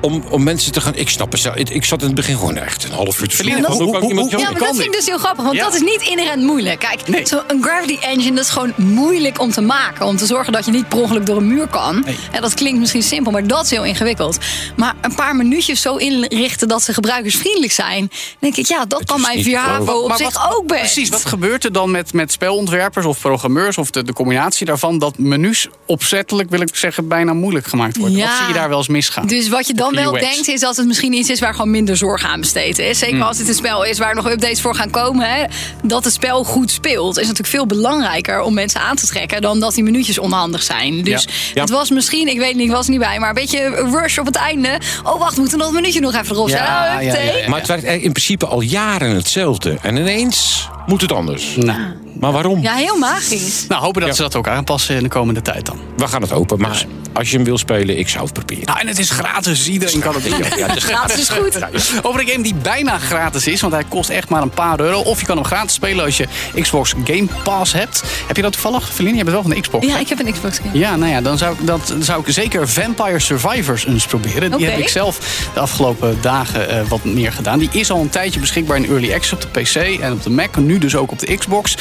Om, 0.00 0.22
om 0.30 0.42
mensen 0.42 0.72
te 0.72 0.80
gaan. 0.80 0.94
Ik 0.94 1.08
snap 1.08 1.32
het. 1.32 1.40
zelf. 1.40 1.54
Ik, 1.56 1.68
ik 1.70 1.84
zat 1.84 2.00
in 2.00 2.06
het 2.06 2.14
begin 2.14 2.36
gewoon 2.36 2.56
echt 2.56 2.84
een 2.84 2.90
half 2.92 3.20
uur 3.20 3.28
te 3.28 3.36
Verliezen. 3.36 3.64
Hoe- 3.66 3.82
Hoe 3.82 3.96
hoe- 3.98 4.08
Ja, 4.08 4.14
joinen? 4.14 4.40
maar 4.52 4.60
dat 4.60 4.68
vind 4.76 4.86
ik 4.86 4.92
dus 4.92 5.06
heel 5.06 5.18
grappig, 5.18 5.44
want 5.44 5.56
Ja. 5.56 5.64
dat 5.64 5.74
is 5.74 5.80
niet 5.80 6.00
inherent 6.10 6.42
moeilijk. 6.42 6.78
Kijk, 6.78 7.08
Nee. 7.08 7.26
zo'n 7.26 7.42
Gravity 7.60 7.96
Engine 8.00 8.34
dat 8.34 8.44
is 8.44 8.50
gewoon 8.50 8.72
moeilijk 8.76 9.40
om 9.40 9.50
te 9.50 9.60
maken. 9.60 10.06
Om 10.06 10.16
te 10.16 10.26
zorgen 10.26 10.52
dat 10.52 10.64
je 10.64 10.70
niet 10.70 10.88
per 10.88 10.98
ongeluk 10.98 11.26
door 11.26 11.36
een 11.36 11.46
muur 11.48 11.66
kan. 11.68 12.02
Nee. 12.04 12.16
En 12.32 12.40
dat 12.40 12.54
klinkt 12.54 12.78
misschien 12.78 13.02
simpel, 13.02 13.32
maar 13.32 13.46
dat 13.46 13.64
is 13.64 13.70
heel 13.70 13.84
ingewikkeld. 13.84 14.38
Maar 14.76 14.94
een 15.00 15.14
paar 15.14 15.36
minuutjes 15.36 15.80
zo 15.80 15.96
inrichten 15.96 16.68
dat 16.68 16.82
ze 16.82 16.92
gebruikersvriendelijk 16.94 17.72
zijn. 17.72 18.10
denk 18.38 18.56
ik, 18.56 18.66
ja, 18.66 18.84
dat 18.84 18.98
Het 18.98 19.08
kan 19.08 19.20
mijn 19.20 19.36
niet 19.36 19.46
VR 19.46 19.84
te 19.84 19.92
op 19.92 20.12
zich 20.16 20.52
ook 20.56 20.66
best. 20.66 20.80
Precies, 20.80 21.08
wat 21.08 21.24
gebeurt 21.24 21.64
er 21.64 21.72
dan 21.72 21.90
met, 21.90 22.12
met 22.12 22.32
spelontwerpers 22.32 23.06
of 23.06 23.20
programmeurs 23.20 23.78
of 23.78 23.90
de, 23.90 24.02
de 24.02 24.12
combinatie 24.12 24.66
daarvan 24.66 24.98
dat 24.98 25.18
menus 25.18 25.68
opzettelijk, 25.86 26.50
wil 26.50 26.60
ik 26.60 26.68
zeggen, 26.76 27.08
bijna 27.08 27.32
moeilijk 27.32 27.66
gemaakt 27.66 27.96
worden? 27.96 28.16
Ja. 28.18 28.26
Wat 28.28 28.36
zie 28.36 28.46
je 28.46 28.52
daar 28.52 28.68
wel 28.68 28.78
eens 28.78 28.88
misgaan? 28.88 29.26
Dus 29.26 29.48
wat 29.48 29.66
je 29.66 29.74
dan 29.74 29.87
Op 29.88 29.94
wel 29.94 30.16
UX. 30.16 30.30
denkt 30.30 30.48
is 30.48 30.60
dat 30.60 30.76
het 30.76 30.86
misschien 30.86 31.12
iets 31.12 31.30
is 31.30 31.40
waar 31.40 31.54
gewoon 31.54 31.70
minder 31.70 31.96
zorg 31.96 32.24
aan 32.24 32.40
besteed 32.40 32.78
is. 32.78 33.00
Hmm. 33.00 33.08
Zeker 33.10 33.24
als 33.26 33.38
het 33.38 33.48
een 33.48 33.54
spel 33.54 33.84
is 33.84 33.98
waar 33.98 34.14
nog 34.14 34.30
updates 34.30 34.60
voor 34.60 34.74
gaan 34.74 34.90
komen. 34.90 35.30
Hè, 35.30 35.44
dat 35.82 36.04
het 36.04 36.12
spel 36.12 36.44
goed 36.44 36.70
speelt 36.70 37.16
is 37.16 37.22
natuurlijk 37.22 37.48
veel 37.48 37.66
belangrijker 37.66 38.40
om 38.40 38.54
mensen 38.54 38.80
aan 38.80 38.96
te 38.96 39.06
trekken 39.06 39.40
dan 39.40 39.60
dat 39.60 39.74
die 39.74 39.84
minuutjes 39.84 40.18
onhandig 40.18 40.62
zijn. 40.62 41.02
Dus 41.04 41.22
Ja. 41.22 41.30
Ja. 41.54 41.60
het 41.60 41.70
was 41.70 41.90
misschien, 41.90 42.28
ik 42.28 42.38
weet 42.38 42.54
niet, 42.54 42.66
ik 42.66 42.72
was 42.74 42.84
er 42.84 42.90
niet 42.90 43.00
bij, 43.00 43.18
maar 43.18 43.28
een 43.28 43.34
beetje 43.34 43.64
een 43.64 43.90
rush 43.90 44.18
op 44.18 44.26
het 44.26 44.36
einde. 44.36 44.78
Oh 45.04 45.18
wacht, 45.18 45.36
moeten 45.36 45.56
we 45.58 45.64
nog 45.64 45.72
een 45.72 45.80
minuutje 45.80 46.00
nog 46.00 46.14
even 46.14 46.34
erop 46.36 46.48
Ja? 46.48 46.54
Oh, 46.56 46.62
ja, 46.64 47.00
ja, 47.00 47.12
update. 47.12 47.38
ja. 47.38 47.48
Maar 47.48 47.58
het 47.58 47.68
werkt 47.68 47.84
in 47.84 48.12
principe 48.12 48.46
al 48.46 48.60
jaren 48.60 49.14
hetzelfde. 49.14 49.78
En 49.82 49.96
ineens 49.96 50.68
moet 50.88 51.00
het 51.00 51.12
anders. 51.12 51.56
Nou, 51.56 51.78
Maar 52.20 52.32
waarom? 52.32 52.62
Ja, 52.62 52.74
heel 52.74 52.96
magisch. 52.98 53.64
nou, 53.68 53.82
hopen 53.82 54.00
dat 54.00 54.10
Ja. 54.10 54.16
ze 54.16 54.22
dat 54.22 54.36
ook 54.36 54.48
aanpassen 54.48 54.96
in 54.96 55.02
de 55.02 55.08
komende 55.08 55.42
tijd 55.42 55.66
dan. 55.66 55.78
We 55.96 56.08
gaan 56.08 56.22
het 56.22 56.32
open. 56.32 56.60
Maar 56.60 56.84
als 57.12 57.30
je 57.30 57.36
hem 57.36 57.44
wil 57.44 57.58
spelen, 57.58 57.98
ik 57.98 58.08
zou 58.08 58.24
het 58.24 58.32
proberen. 58.32 58.64
Nou, 58.64 58.78
en 58.78 58.86
het 58.86 58.98
is 58.98 59.10
gratis. 59.10 59.68
Iedereen 59.68 60.00
kan 60.00 60.14
het 60.14 60.22
doen. 60.24 60.38
Ja, 60.58 60.66
het 60.66 60.76
is 60.76 60.84
Gratis 60.84 61.18
is 61.18 61.28
goed. 61.28 61.58
Over 62.04 62.20
een 62.20 62.28
game 62.28 62.42
die 62.42 62.54
bijna 62.54 62.98
gratis 62.98 63.46
is, 63.46 63.60
want 63.60 63.72
hij 63.72 63.84
kost 63.88 64.10
echt 64.10 64.28
maar 64.28 64.42
een 64.42 64.50
paar 64.50 64.80
euro. 64.80 65.00
Of 65.00 65.20
je 65.20 65.26
kan 65.26 65.36
hem 65.36 65.44
gratis 65.44 65.74
spelen 65.74 66.04
als 66.04 66.16
je 66.16 66.26
Xbox 66.60 66.94
Game 67.04 67.26
Pass 67.42 67.72
hebt. 67.72 68.02
Heb 68.26 68.36
je 68.36 68.42
dat 68.42 68.52
toevallig, 68.52 68.88
Feline? 68.92 69.16
Je 69.16 69.22
bent 69.24 69.34
wel 69.34 69.42
van 69.42 69.50
de 69.50 69.60
Xbox. 69.60 69.86
Ja, 69.86 69.94
hè? 69.94 70.00
ik 70.00 70.08
heb 70.08 70.18
een 70.26 70.32
Xbox 70.32 70.58
game. 70.58 70.78
Ja, 70.78 70.96
nou 70.96 71.12
ja, 71.12 71.20
dan 71.20 71.38
zou 71.38 71.54
ik, 71.54 71.66
dat, 71.66 71.86
dan 71.88 72.02
zou 72.02 72.22
ik 72.26 72.32
zeker 72.32 72.68
Vampire 72.68 73.18
Survivors 73.18 73.86
eens 73.86 74.06
proberen. 74.06 74.56
Die 74.56 74.66
heb 74.66 74.78
ik 74.78 74.88
zelf 74.88 75.18
de 75.54 75.60
afgelopen 75.60 76.18
dagen 76.20 76.68
eh, 76.68 76.86
wat 76.88 77.04
meer 77.04 77.32
gedaan. 77.32 77.58
Die 77.58 77.68
is 77.72 77.90
al 77.90 78.00
een 78.00 78.08
tijdje 78.10 78.40
beschikbaar 78.40 78.76
in 78.76 78.84
Early 78.86 79.12
Access 79.14 79.32
op 79.32 79.40
de 79.40 79.60
PC 79.60 80.00
en 80.00 80.12
op 80.12 80.22
de 80.22 80.30
Mac. 80.30 80.56
Nu 80.56 80.77
dus 80.80 80.96
ook 80.96 81.10
op 81.10 81.18
de 81.18 81.36
Xbox. 81.36 81.74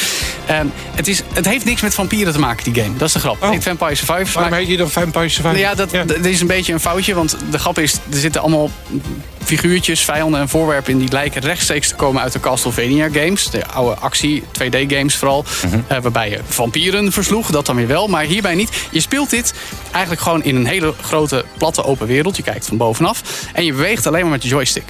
Ehm, 0.46 0.66
het, 0.96 1.08
is, 1.08 1.22
het 1.34 1.46
heeft 1.46 1.66
niks 1.66 1.82
met 1.82 1.94
vampieren 1.94 2.34
te 2.34 2.40
maken, 2.40 2.74
die 2.74 2.84
game. 2.84 2.98
Dat 2.98 3.08
is 3.08 3.14
de 3.14 3.20
grap. 3.20 3.34
Het 3.36 3.44
Oh. 3.44 3.50
heet 3.50 3.64
Vampire 3.64 3.96
Survivors. 3.96 4.34
Waarom 4.34 4.52
maar- 4.52 4.60
heet 4.62 4.70
je 4.70 4.78
dan 4.78 4.90
Vampire 4.90 5.30
Survivor? 5.30 5.58
ja, 5.60 5.76
dat, 5.76 5.92
dat 5.92 6.26
is 6.26 6.42
een 6.42 6.48
beetje 6.48 6.74
een 6.74 6.80
foutje. 6.80 7.14
Want 7.14 7.38
de 7.52 7.60
grap 7.60 7.80
is, 7.80 7.94
er 7.94 8.18
zitten 8.18 8.42
allemaal 8.42 8.70
figuurtjes, 9.44 10.02
vijanden 10.06 10.40
en 10.40 10.50
voorwerpen 10.50 10.92
in... 10.94 11.00
die 11.00 11.12
lijken 11.12 11.42
rechtstreeks 11.42 11.88
te 11.88 11.96
komen 11.96 12.22
uit 12.22 12.34
de 12.34 12.40
Castlevania 12.40 13.10
games. 13.12 13.50
De 13.50 13.66
oude 13.68 13.96
actie, 14.00 14.44
2D-games 14.64 15.16
vooral. 15.16 15.46
eh, 15.88 15.98
waarbij 16.02 16.30
je 16.30 16.40
vampieren 16.48 17.12
versloeg, 17.12 17.52
dat 17.52 17.66
dan 17.66 17.76
weer 17.76 17.88
wel. 17.88 18.08
Maar 18.08 18.24
hierbij 18.24 18.56
niet. 18.56 18.70
Je 18.92 19.00
speelt 19.00 19.30
dit 19.30 19.54
eigenlijk 19.92 20.22
gewoon 20.22 20.44
in 20.44 20.56
een 20.56 20.66
hele 20.66 20.94
grote, 21.02 21.46
platte, 21.58 21.84
open 21.84 22.08
wereld. 22.08 22.38
Je 22.38 22.44
kijkt 22.44 22.66
van 22.68 22.78
bovenaf. 22.78 23.22
En 23.54 23.66
je 23.66 23.72
beweegt 23.72 24.08
alleen 24.08 24.22
maar 24.22 24.32
met 24.32 24.42
de 24.42 24.48
joystick. 24.48 24.84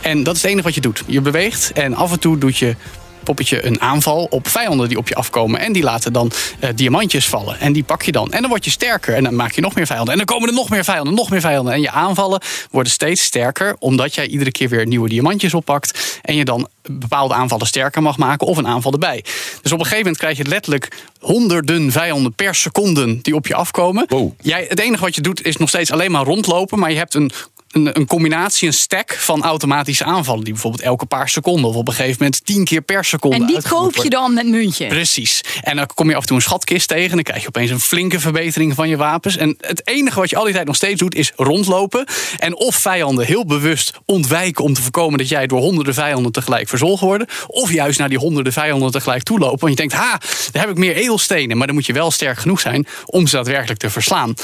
En 0.00 0.22
dat 0.22 0.36
is 0.36 0.42
het 0.42 0.50
enige 0.50 0.64
wat 0.66 0.74
je 0.74 0.80
doet. 0.80 1.02
Je 1.06 1.20
beweegt 1.20 1.72
en 1.72 1.94
af 1.94 2.12
en 2.12 2.18
toe 2.18 2.38
doet 2.38 2.58
je 2.58 2.76
poppetje 3.24 3.66
een 3.66 3.80
aanval 3.80 4.26
op 4.30 4.48
vijanden 4.48 4.88
die 4.88 4.98
op 4.98 5.08
je 5.08 5.14
afkomen. 5.14 5.60
En 5.60 5.72
die 5.72 5.82
laten 5.82 6.12
dan 6.12 6.30
eh, 6.58 6.70
diamantjes 6.74 7.28
vallen. 7.28 7.60
En 7.60 7.72
die 7.72 7.82
pak 7.82 8.02
je 8.02 8.12
dan. 8.12 8.32
En 8.32 8.40
dan 8.40 8.50
word 8.50 8.64
je 8.64 8.70
sterker. 8.70 9.14
En 9.14 9.24
dan 9.24 9.34
maak 9.34 9.52
je 9.52 9.60
nog 9.60 9.74
meer 9.74 9.86
vijanden. 9.86 10.12
En 10.12 10.16
dan 10.16 10.26
komen 10.26 10.48
er 10.48 10.54
nog 10.54 10.70
meer 10.70 10.84
vijanden, 10.84 11.14
nog 11.14 11.30
meer 11.30 11.40
vijanden. 11.40 11.72
En 11.72 11.80
je 11.80 11.90
aanvallen 11.90 12.40
worden 12.70 12.92
steeds 12.92 13.22
sterker. 13.22 13.76
Omdat 13.78 14.14
jij 14.14 14.26
iedere 14.26 14.50
keer 14.50 14.68
weer 14.68 14.86
nieuwe 14.86 15.08
diamantjes 15.08 15.54
oppakt. 15.54 16.20
En 16.22 16.36
je 16.36 16.44
dan 16.44 16.68
bepaalde 16.82 17.34
aanvallen 17.34 17.66
sterker 17.66 18.02
mag 18.02 18.16
maken. 18.16 18.46
Of 18.46 18.56
een 18.56 18.66
aanval 18.66 18.92
erbij. 18.92 19.24
Dus 19.62 19.72
op 19.72 19.78
een 19.78 19.84
gegeven 19.84 19.98
moment 19.98 20.16
krijg 20.16 20.36
je 20.36 20.44
letterlijk 20.44 20.88
honderden 21.18 21.92
vijanden 21.92 22.32
per 22.32 22.54
seconde 22.54 23.20
die 23.20 23.34
op 23.34 23.46
je 23.46 23.54
afkomen. 23.54 24.04
Wow. 24.08 24.32
Jij, 24.40 24.66
het 24.68 24.80
enige 24.80 25.04
wat 25.04 25.14
je 25.14 25.20
doet 25.20 25.44
is 25.44 25.56
nog 25.56 25.68
steeds 25.68 25.90
alleen 25.90 26.10
maar 26.10 26.24
rondlopen. 26.24 26.78
Maar 26.78 26.90
je 26.90 26.96
hebt 26.96 27.14
een 27.14 27.30
een, 27.72 27.96
een 27.96 28.06
combinatie, 28.06 28.66
een 28.66 28.74
stack 28.74 29.14
van 29.14 29.42
automatische 29.42 30.04
aanvallen. 30.04 30.44
Die 30.44 30.52
bijvoorbeeld 30.52 30.82
elke 30.82 31.06
paar 31.06 31.28
seconden 31.28 31.70
of 31.70 31.76
op 31.76 31.88
een 31.88 31.94
gegeven 31.94 32.16
moment 32.18 32.44
tien 32.44 32.64
keer 32.64 32.80
per 32.80 33.04
seconde. 33.04 33.36
En 33.36 33.46
die 33.46 33.62
koop 33.62 33.96
je 33.96 34.10
dan 34.10 34.34
met 34.34 34.46
muntje. 34.46 34.86
Precies. 34.86 35.40
En 35.62 35.76
dan 35.76 35.86
kom 35.94 36.08
je 36.08 36.14
af 36.14 36.20
en 36.20 36.26
toe 36.26 36.36
een 36.36 36.42
schatkist 36.42 36.88
tegen. 36.88 37.08
En 37.08 37.14
dan 37.14 37.22
krijg 37.22 37.40
je 37.42 37.48
opeens 37.48 37.70
een 37.70 37.80
flinke 37.80 38.20
verbetering 38.20 38.74
van 38.74 38.88
je 38.88 38.96
wapens. 38.96 39.36
En 39.36 39.56
het 39.60 39.86
enige 39.88 40.20
wat 40.20 40.30
je 40.30 40.36
al 40.36 40.44
die 40.44 40.54
tijd 40.54 40.66
nog 40.66 40.76
steeds 40.76 41.00
doet 41.00 41.14
is 41.14 41.32
rondlopen. 41.36 42.06
En 42.38 42.56
of 42.56 42.76
vijanden 42.76 43.26
heel 43.26 43.46
bewust 43.46 43.92
ontwijken 44.04 44.64
om 44.64 44.74
te 44.74 44.82
voorkomen 44.82 45.18
dat 45.18 45.28
jij 45.28 45.46
door 45.46 45.60
honderden 45.60 45.94
vijanden 45.94 46.32
tegelijk 46.32 46.68
verzolgen 46.68 47.06
worden. 47.06 47.28
Of 47.46 47.72
juist 47.72 47.98
naar 47.98 48.08
die 48.08 48.18
honderden 48.18 48.52
vijanden 48.52 48.90
tegelijk 48.90 49.22
toe 49.22 49.38
lopen. 49.38 49.58
Want 49.58 49.70
je 49.70 49.78
denkt, 49.78 49.94
ha, 49.94 50.20
daar 50.52 50.62
heb 50.62 50.70
ik 50.70 50.78
meer 50.78 50.96
edelstenen. 50.96 51.56
Maar 51.56 51.66
dan 51.66 51.76
moet 51.76 51.86
je 51.86 51.92
wel 51.92 52.10
sterk 52.10 52.38
genoeg 52.38 52.60
zijn 52.60 52.86
om 53.06 53.26
ze 53.26 53.36
daadwerkelijk 53.36 53.80
te 53.80 53.90
verslaan. 53.90 54.34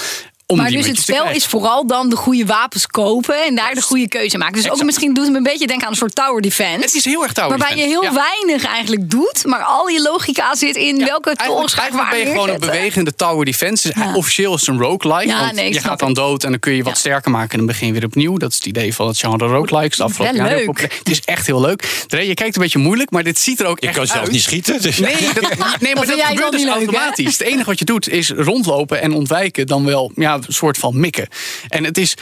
Om 0.51 0.57
Maar 0.57 0.67
die 0.69 0.77
dus 0.77 0.87
het 0.87 0.99
spel 1.01 1.31
is 1.31 1.47
vooral 1.47 1.87
dan 1.87 2.09
de 2.11 2.17
goede 2.17 2.45
wapens 2.47 2.87
kopen 2.87 3.45
en 3.45 3.55
daar 3.55 3.75
de 3.75 3.83
goede 3.83 4.09
keuze 4.09 4.39
maken. 4.39 4.55
Dus 4.63 4.71
ook 4.71 4.83
misschien 4.85 5.15
doet 5.15 5.23
het 5.23 5.33
me 5.33 5.37
een 5.39 5.43
beetje 5.43 5.67
denken 5.67 5.85
aan 5.87 5.93
een 5.93 5.99
soort 5.99 6.15
tower 6.15 6.43
defense. 6.43 6.81
Het 6.81 6.95
is 6.95 7.05
heel 7.05 7.23
erg 7.23 7.33
tower 7.33 7.49
Waarbij 7.59 7.77
je 7.77 7.83
defense, 7.83 8.01
heel 8.01 8.13
ja. 8.15 8.29
weinig 8.47 8.65
eigenlijk 8.65 9.11
doet, 9.11 9.45
maar 9.47 9.63
al 9.63 9.89
je 9.89 10.03
logica 10.03 10.55
zit 10.55 10.77
in 10.77 10.97
Ja, 10.99 11.05
welke 11.05 11.35
torens 11.37 11.75
eigenlijk, 11.75 11.77
ga 11.77 11.83
ik 11.87 11.93
eigenlijk 11.93 11.97
waar 11.97 12.11
ben 12.11 12.19
je 12.19 12.31
gewoon 12.31 12.49
een 12.49 12.61
bewegende 12.61 13.15
tower 13.15 13.45
defense. 13.45 13.89
Dus 13.93 14.03
Ja. 14.05 14.15
Officieel 14.15 14.55
is 14.55 14.61
het 14.61 14.69
een 14.69 14.79
roguelike. 14.83 15.27
Ja, 15.29 15.41
want 15.41 15.53
nee, 15.53 15.73
je 15.73 15.81
gaat 15.81 15.99
dan 15.99 16.09
het. 16.09 16.17
dood 16.17 16.45
en 16.45 16.51
dan 16.51 16.61
kun 16.61 16.73
je 16.73 16.83
wat 16.83 16.93
Ja. 16.93 16.99
sterker 16.99 17.31
maken. 17.31 17.51
En 17.51 17.57
dan 17.59 17.67
begin 17.67 17.87
je 17.87 17.93
weer 17.93 18.05
opnieuw. 18.05 18.37
Dat 18.37 18.51
is 18.51 18.57
het 18.57 18.67
idee 18.67 18.95
van 18.95 19.07
het 19.07 19.19
genre 19.19 19.47
roguelikes. 19.47 19.97
De 19.97 20.03
afgelopen 20.03 20.47
heel. 20.47 20.75
Het 20.99 21.09
is 21.11 21.21
echt 21.25 21.47
heel 21.47 21.61
leuk. 21.61 22.05
Dre, 22.07 22.27
je 22.29 22.35
kijkt 22.35 22.57
een 22.57 22.63
beetje 22.63 22.79
moeilijk, 22.79 23.11
maar 23.11 23.23
dit 23.23 23.39
ziet 23.39 23.61
er 23.61 23.67
ook 23.67 23.79
Ik 23.79 23.89
echt 23.89 23.97
kan 23.97 24.07
zelf 24.07 24.21
uit. 24.21 24.31
niet 24.31 24.43
schieten. 24.43 24.83
Dus 24.83 24.99
Nee, 24.99 25.17
dat, 25.35 25.43
nee 25.81 25.95
maar 25.95 26.07
dat 26.07 26.19
dan 26.19 26.27
gebeurt 26.27 26.53
dus 26.53 26.63
hè? 26.63 26.69
automatisch. 26.71 27.39
Het 27.39 27.41
enige 27.47 27.65
wat 27.65 27.79
je 27.79 27.85
doet 27.85 28.09
is 28.09 28.31
rondlopen 28.31 29.01
en 29.03 29.13
ontwijken. 29.13 29.67
Dan 29.67 29.85
wel 29.85 30.13
ja, 30.15 30.38
een 30.47 30.53
soort 30.55 30.79
van 30.79 31.01
mikken. 31.01 31.29
En 31.69 31.85
het 31.85 31.99
is 31.99 32.15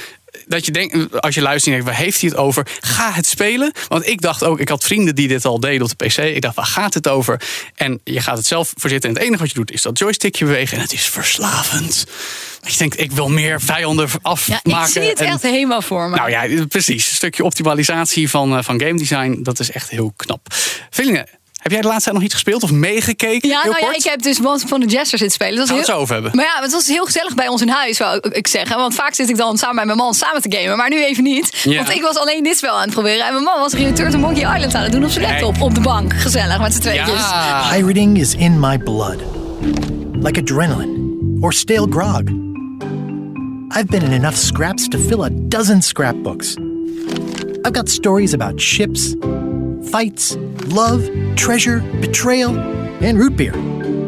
dat 0.46 0.66
je 0.66 0.73
denkt, 0.73 1.20
als 1.20 1.35
je 1.35 1.40
luistert 1.42 1.66
en 1.66 1.73
denkt, 1.82 1.87
waar 1.96 2.04
heeft 2.06 2.20
hij 2.20 2.30
het 2.30 2.38
over? 2.38 2.66
Ga 2.80 3.12
het 3.12 3.26
spelen. 3.26 3.73
Want 3.88 4.06
ik 4.06 4.20
dacht 4.20 4.44
ook, 4.44 4.61
ik 4.61 4.68
had 4.68 4.85
vrienden 4.85 5.14
die 5.14 5.28
dit 5.28 5.44
al 5.44 5.61
deden 5.61 5.82
op 5.82 5.99
de 5.99 6.06
PC. 6.06 6.16
Ik 6.18 6.40
dacht, 6.42 6.54
waar 6.54 6.66
gaat 6.66 6.94
het 6.94 7.08
over? 7.08 7.40
En 7.75 8.00
je 8.04 8.20
gaat 8.20 8.37
het 8.37 8.46
zelf 8.46 8.73
verzitten. 8.76 9.08
En 9.11 9.14
het 9.16 9.25
enige 9.25 9.40
wat 9.40 9.49
je 9.50 9.54
doet 9.54 9.70
is 9.73 9.82
dat 9.82 9.99
joystickje 9.99 10.44
bewegen. 10.44 10.76
En 10.76 10.82
het 10.82 10.92
is 10.92 11.06
verslavend. 11.06 12.06
Dat 12.61 12.73
je 12.73 12.78
denkt, 12.78 13.00
ik 13.00 13.12
wil 13.12 13.28
meer 13.28 13.61
vijanden 13.61 14.08
afmaken. 14.23 14.70
Ja, 14.70 14.85
ik 14.85 14.90
zie 14.90 15.02
het 15.02 15.20
En- 15.20 15.26
echt 15.26 15.42
helemaal 15.42 15.82
voor 15.82 16.08
me. 16.08 16.16
nou 16.16 16.30
ja, 16.30 16.66
precies. 16.66 17.08
Een 17.11 17.16
stukje 17.16 17.44
optimalisatie 17.44 18.30
van, 18.30 18.56
eh, 18.56 18.62
van 18.64 18.80
game 18.80 18.99
design. 18.99 19.38
Dat 19.42 19.61
is 19.61 19.70
echt 19.70 19.90
heel 19.90 20.12
knap. 20.16 20.46
Veline, 20.90 21.26
heb 21.62 21.72
jij 21.72 21.80
de 21.80 21.86
laatste 21.86 22.02
tijd 22.02 22.14
nog 22.14 22.25
iets 22.25 22.34
gespeeld 22.34 22.62
of 22.62 22.72
meegekeken? 22.72 23.48
Ja, 23.48 23.64
nou 23.64 23.78
ja, 23.80 23.94
ik 23.94 24.02
heb 24.02 24.22
dus 24.22 24.40
Once 24.40 24.66
Upon 24.66 24.82
a 24.82 24.84
Jester 24.84 25.18
zitten 25.18 25.30
spelen. 25.30 25.56
Dat 25.56 25.68
was 25.68 25.78
het 25.78 25.90
over 25.90 26.14
hebben. 26.14 26.32
Maar 26.34 26.44
ja, 26.44 26.62
het 26.62 26.72
was 26.72 26.86
heel 26.86 27.04
gezellig 27.04 27.34
bij 27.34 27.48
ons 27.48 27.62
in 27.62 27.68
huis, 27.68 27.98
wou 27.98 28.20
ik 28.30 28.46
zeggen. 28.46 28.76
Want 28.76 28.94
vaak 28.94 29.14
zit 29.14 29.28
ik 29.28 29.36
dan 29.36 29.58
samen 29.58 29.75
met 29.75 29.84
mijn 29.84 29.98
man 29.98 30.14
samen 30.14 30.42
te 30.42 30.56
gamen. 30.56 30.76
Maar 30.76 30.88
nu 30.90 31.04
even 31.04 31.22
niet. 31.22 31.60
Ja. 31.62 31.76
Want 31.76 31.90
ik 31.96 32.02
was 32.02 32.16
alleen 32.16 32.42
dit 32.42 32.56
spel 32.56 32.75
aan 32.75 32.82
het 32.82 32.90
proberen. 32.90 33.26
En 33.26 33.32
mijn 33.32 33.44
man 33.44 33.60
was 33.60 33.72
Return 33.72 34.10
to 34.10 34.18
Monkey 34.18 34.54
Island 34.54 34.75
aan 34.75 34.82
het 34.82 34.92
doen 34.92 35.04
op 35.04 35.10
zijn 35.10 35.25
laptop. 35.25 35.60
Op 35.60 35.75
de 35.75 35.80
bank. 35.80 36.14
Gezellig, 36.14 36.60
met 36.60 36.75
z'n 36.75 36.80
tweetjes. 36.80 37.20
Ja. 37.20 37.68
Pirating 37.70 38.18
is 38.18 38.34
in 38.34 38.60
my 38.60 38.78
blood, 38.78 39.16
like 40.12 40.40
adrenaline 40.40 41.38
or 41.40 41.52
stale 41.52 41.86
grog. 41.90 42.22
I've 43.76 43.86
been 43.86 44.02
in 44.02 44.12
enough 44.12 44.36
scraps 44.36 44.88
to 44.88 44.98
fill 44.98 45.22
a 45.22 45.28
dozen 45.32 45.82
scrapbooks. 45.82 46.54
I've 47.64 47.75
got 47.75 47.90
stories 47.90 48.32
about 48.32 48.60
ships, 48.60 49.14
fights, 49.85 50.37
love, 50.66 51.09
treasure, 51.37 51.80
betrayal, 52.00 52.56
and 53.02 53.18
root 53.18 53.37
beer. 53.37 53.52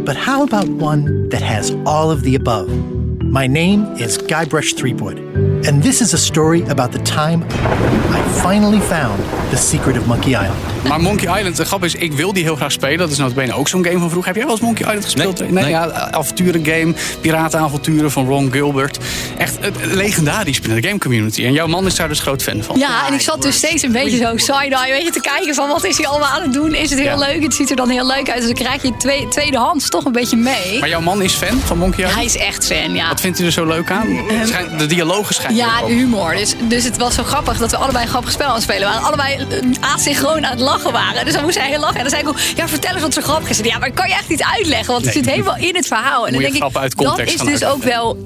But 0.05 0.17
how 0.17 0.43
about 0.43 0.69
one 0.69 1.29
that 1.29 1.43
has 1.43 1.71
all 1.87 2.11
of 2.11 2.23
the 2.23 2.35
above? 2.35 2.69
My 3.23 3.47
name 3.47 3.85
is 3.97 4.17
Guybrush 4.17 4.75
Threepwood, 4.75 5.19
And 5.67 5.83
this 5.83 6.01
is 6.01 6.15
a 6.15 6.19
story 6.19 6.63
about 6.63 6.93
the 6.93 6.99
time 7.01 7.43
I 7.45 8.41
finally 8.43 8.81
found 8.81 9.23
the 9.53 9.57
secret 9.57 9.97
of 9.97 10.09
Monkey 10.09 10.35
Island. 10.35 10.78
Maar 10.87 11.01
Monkey 11.01 11.37
Island, 11.39 11.57
de 11.57 11.65
grap 11.65 11.85
is, 11.85 11.95
ik 11.95 12.13
wil 12.13 12.33
die 12.33 12.43
heel 12.43 12.57
graag 12.57 12.73
spelen. 12.73 12.99
Dat 12.99 13.11
is 13.11 13.19
notabene 13.19 13.53
ook 13.55 13.69
zo'n 13.69 13.85
game 13.85 13.99
van 13.99 14.09
vroeger. 14.11 14.27
Heb 14.27 14.37
jij 14.37 14.45
wel 14.45 14.55
eens 14.55 14.65
Monkey 14.65 14.87
Island 14.87 15.05
gespeeld? 15.05 15.39
Nee, 15.41 15.51
nee. 15.51 15.69
ja, 15.69 15.91
avonturengame, 16.11 16.95
piratenavonturen 17.21 18.11
van 18.11 18.27
Ron 18.27 18.53
Gilbert. 18.53 18.99
Echt 19.39 19.57
een 19.61 19.95
legendarisch 19.95 20.61
binnen 20.61 20.83
de 20.83 20.89
game 20.89 21.01
community. 21.01 21.45
En 21.45 21.53
jouw 21.53 21.67
man 21.67 21.87
is 21.87 21.95
daar 21.95 22.09
dus 22.09 22.21
groot 22.21 22.43
fan 22.43 22.63
van. 22.63 22.79
Ja, 22.79 23.07
en 23.07 23.15
ik 23.15 23.21
zat 23.21 23.43
dus 23.43 23.57
steeds 23.57 23.83
een 23.83 23.93
beetje 23.93 24.17
zo 24.17 24.37
side-eye 24.37 24.93
weet 24.93 25.03
je, 25.05 25.11
te 25.11 25.21
kijken 25.21 25.55
van 25.55 25.69
wat 25.69 25.85
is 25.85 25.97
hij 25.97 26.07
allemaal 26.07 26.29
aan 26.29 26.43
het 26.43 26.53
doen. 26.53 26.75
Is 26.75 26.91
het 26.91 26.99
heel 26.99 27.09
Ja. 27.09 27.17
leuk? 27.27 27.43
Het 27.43 27.55
ziet 27.55 27.71
er 27.71 27.77
dan 27.77 27.89
heel 27.89 28.07
leuk 28.07 28.31
uit. 28.31 28.37
Dus 28.39 28.47
dan 28.47 28.55
krijg 28.67 28.83
je 28.83 28.97
twee, 28.99 29.29
tweedehands 29.29 29.89
toch 29.89 30.05
een 30.05 30.13
beetje 30.13 30.37
mee. 30.37 30.79
Maar 30.81 30.89
jouw 30.89 31.01
man 31.01 31.23
is 31.23 31.33
fan 31.35 31.61
van 31.65 31.79
Monkey 31.79 31.99
Island? 31.99 32.15
Hij 32.17 32.25
is 32.25 32.37
echt 32.37 32.67
fan, 32.67 32.95
ja. 32.95 33.09
Wat 33.09 33.21
vindt 33.21 33.39
u 33.41 33.45
er 33.47 33.53
zo 33.53 33.67
leuk 33.67 33.91
aan? 33.91 34.07
Schijnt- 34.45 34.79
De 34.79 34.87
dialogen 34.87 35.35
schijnen 35.35 35.57
Ja, 35.57 35.81
de 35.87 35.93
humor. 35.93 36.35
Dus, 36.37 36.55
dus 36.69 36.85
het 36.85 36.97
was 36.97 37.15
zo 37.15 37.23
grappig 37.23 37.59
dat 37.59 37.71
we 37.71 37.77
allebei 37.77 38.05
een 38.05 38.11
grappig 38.11 38.33
spel 38.33 38.47
aan 38.47 38.55
het 38.55 38.63
spelen 38.63 38.89
waren. 38.89 39.03
Allebei 39.03 39.35
eh, 39.37 39.93
asynchroon 39.93 40.45
aan 40.47 40.51
het 40.51 40.61
lachen 40.69 40.93
waren. 40.93 41.25
Dus 41.25 41.35
dan 41.35 41.43
moest 41.43 41.59
hij 41.59 41.69
heel 41.69 41.81
lachen. 41.81 41.97
En 41.97 42.01
dan 42.03 42.11
zei 42.11 42.23
ik 42.23 42.29
ook, 42.29 42.39
ja, 42.57 42.69
vertel 42.69 42.93
eens 42.93 43.03
wat 43.03 43.15
zo 43.15 43.21
grappig 43.23 43.49
is. 43.51 43.59
En 43.59 43.65
Ja, 43.65 43.79
maar 43.79 43.91
kan 43.91 44.09
je 44.09 44.15
echt 44.15 44.29
niet 44.29 44.43
uitleggen, 44.57 44.93
want 44.93 45.05
het 45.05 45.15
Nee. 45.15 45.23
zit 45.25 45.33
helemaal 45.33 45.57
in 45.57 45.75
het 45.77 45.87
verhaal. 45.87 46.27
En 46.27 46.33
dan 46.33 46.43
denk 46.43 46.55
ik, 46.55 46.61
dat 46.97 47.19
is 47.19 47.37
dus 47.41 47.65
ook 47.65 47.83
wel... 47.83 48.19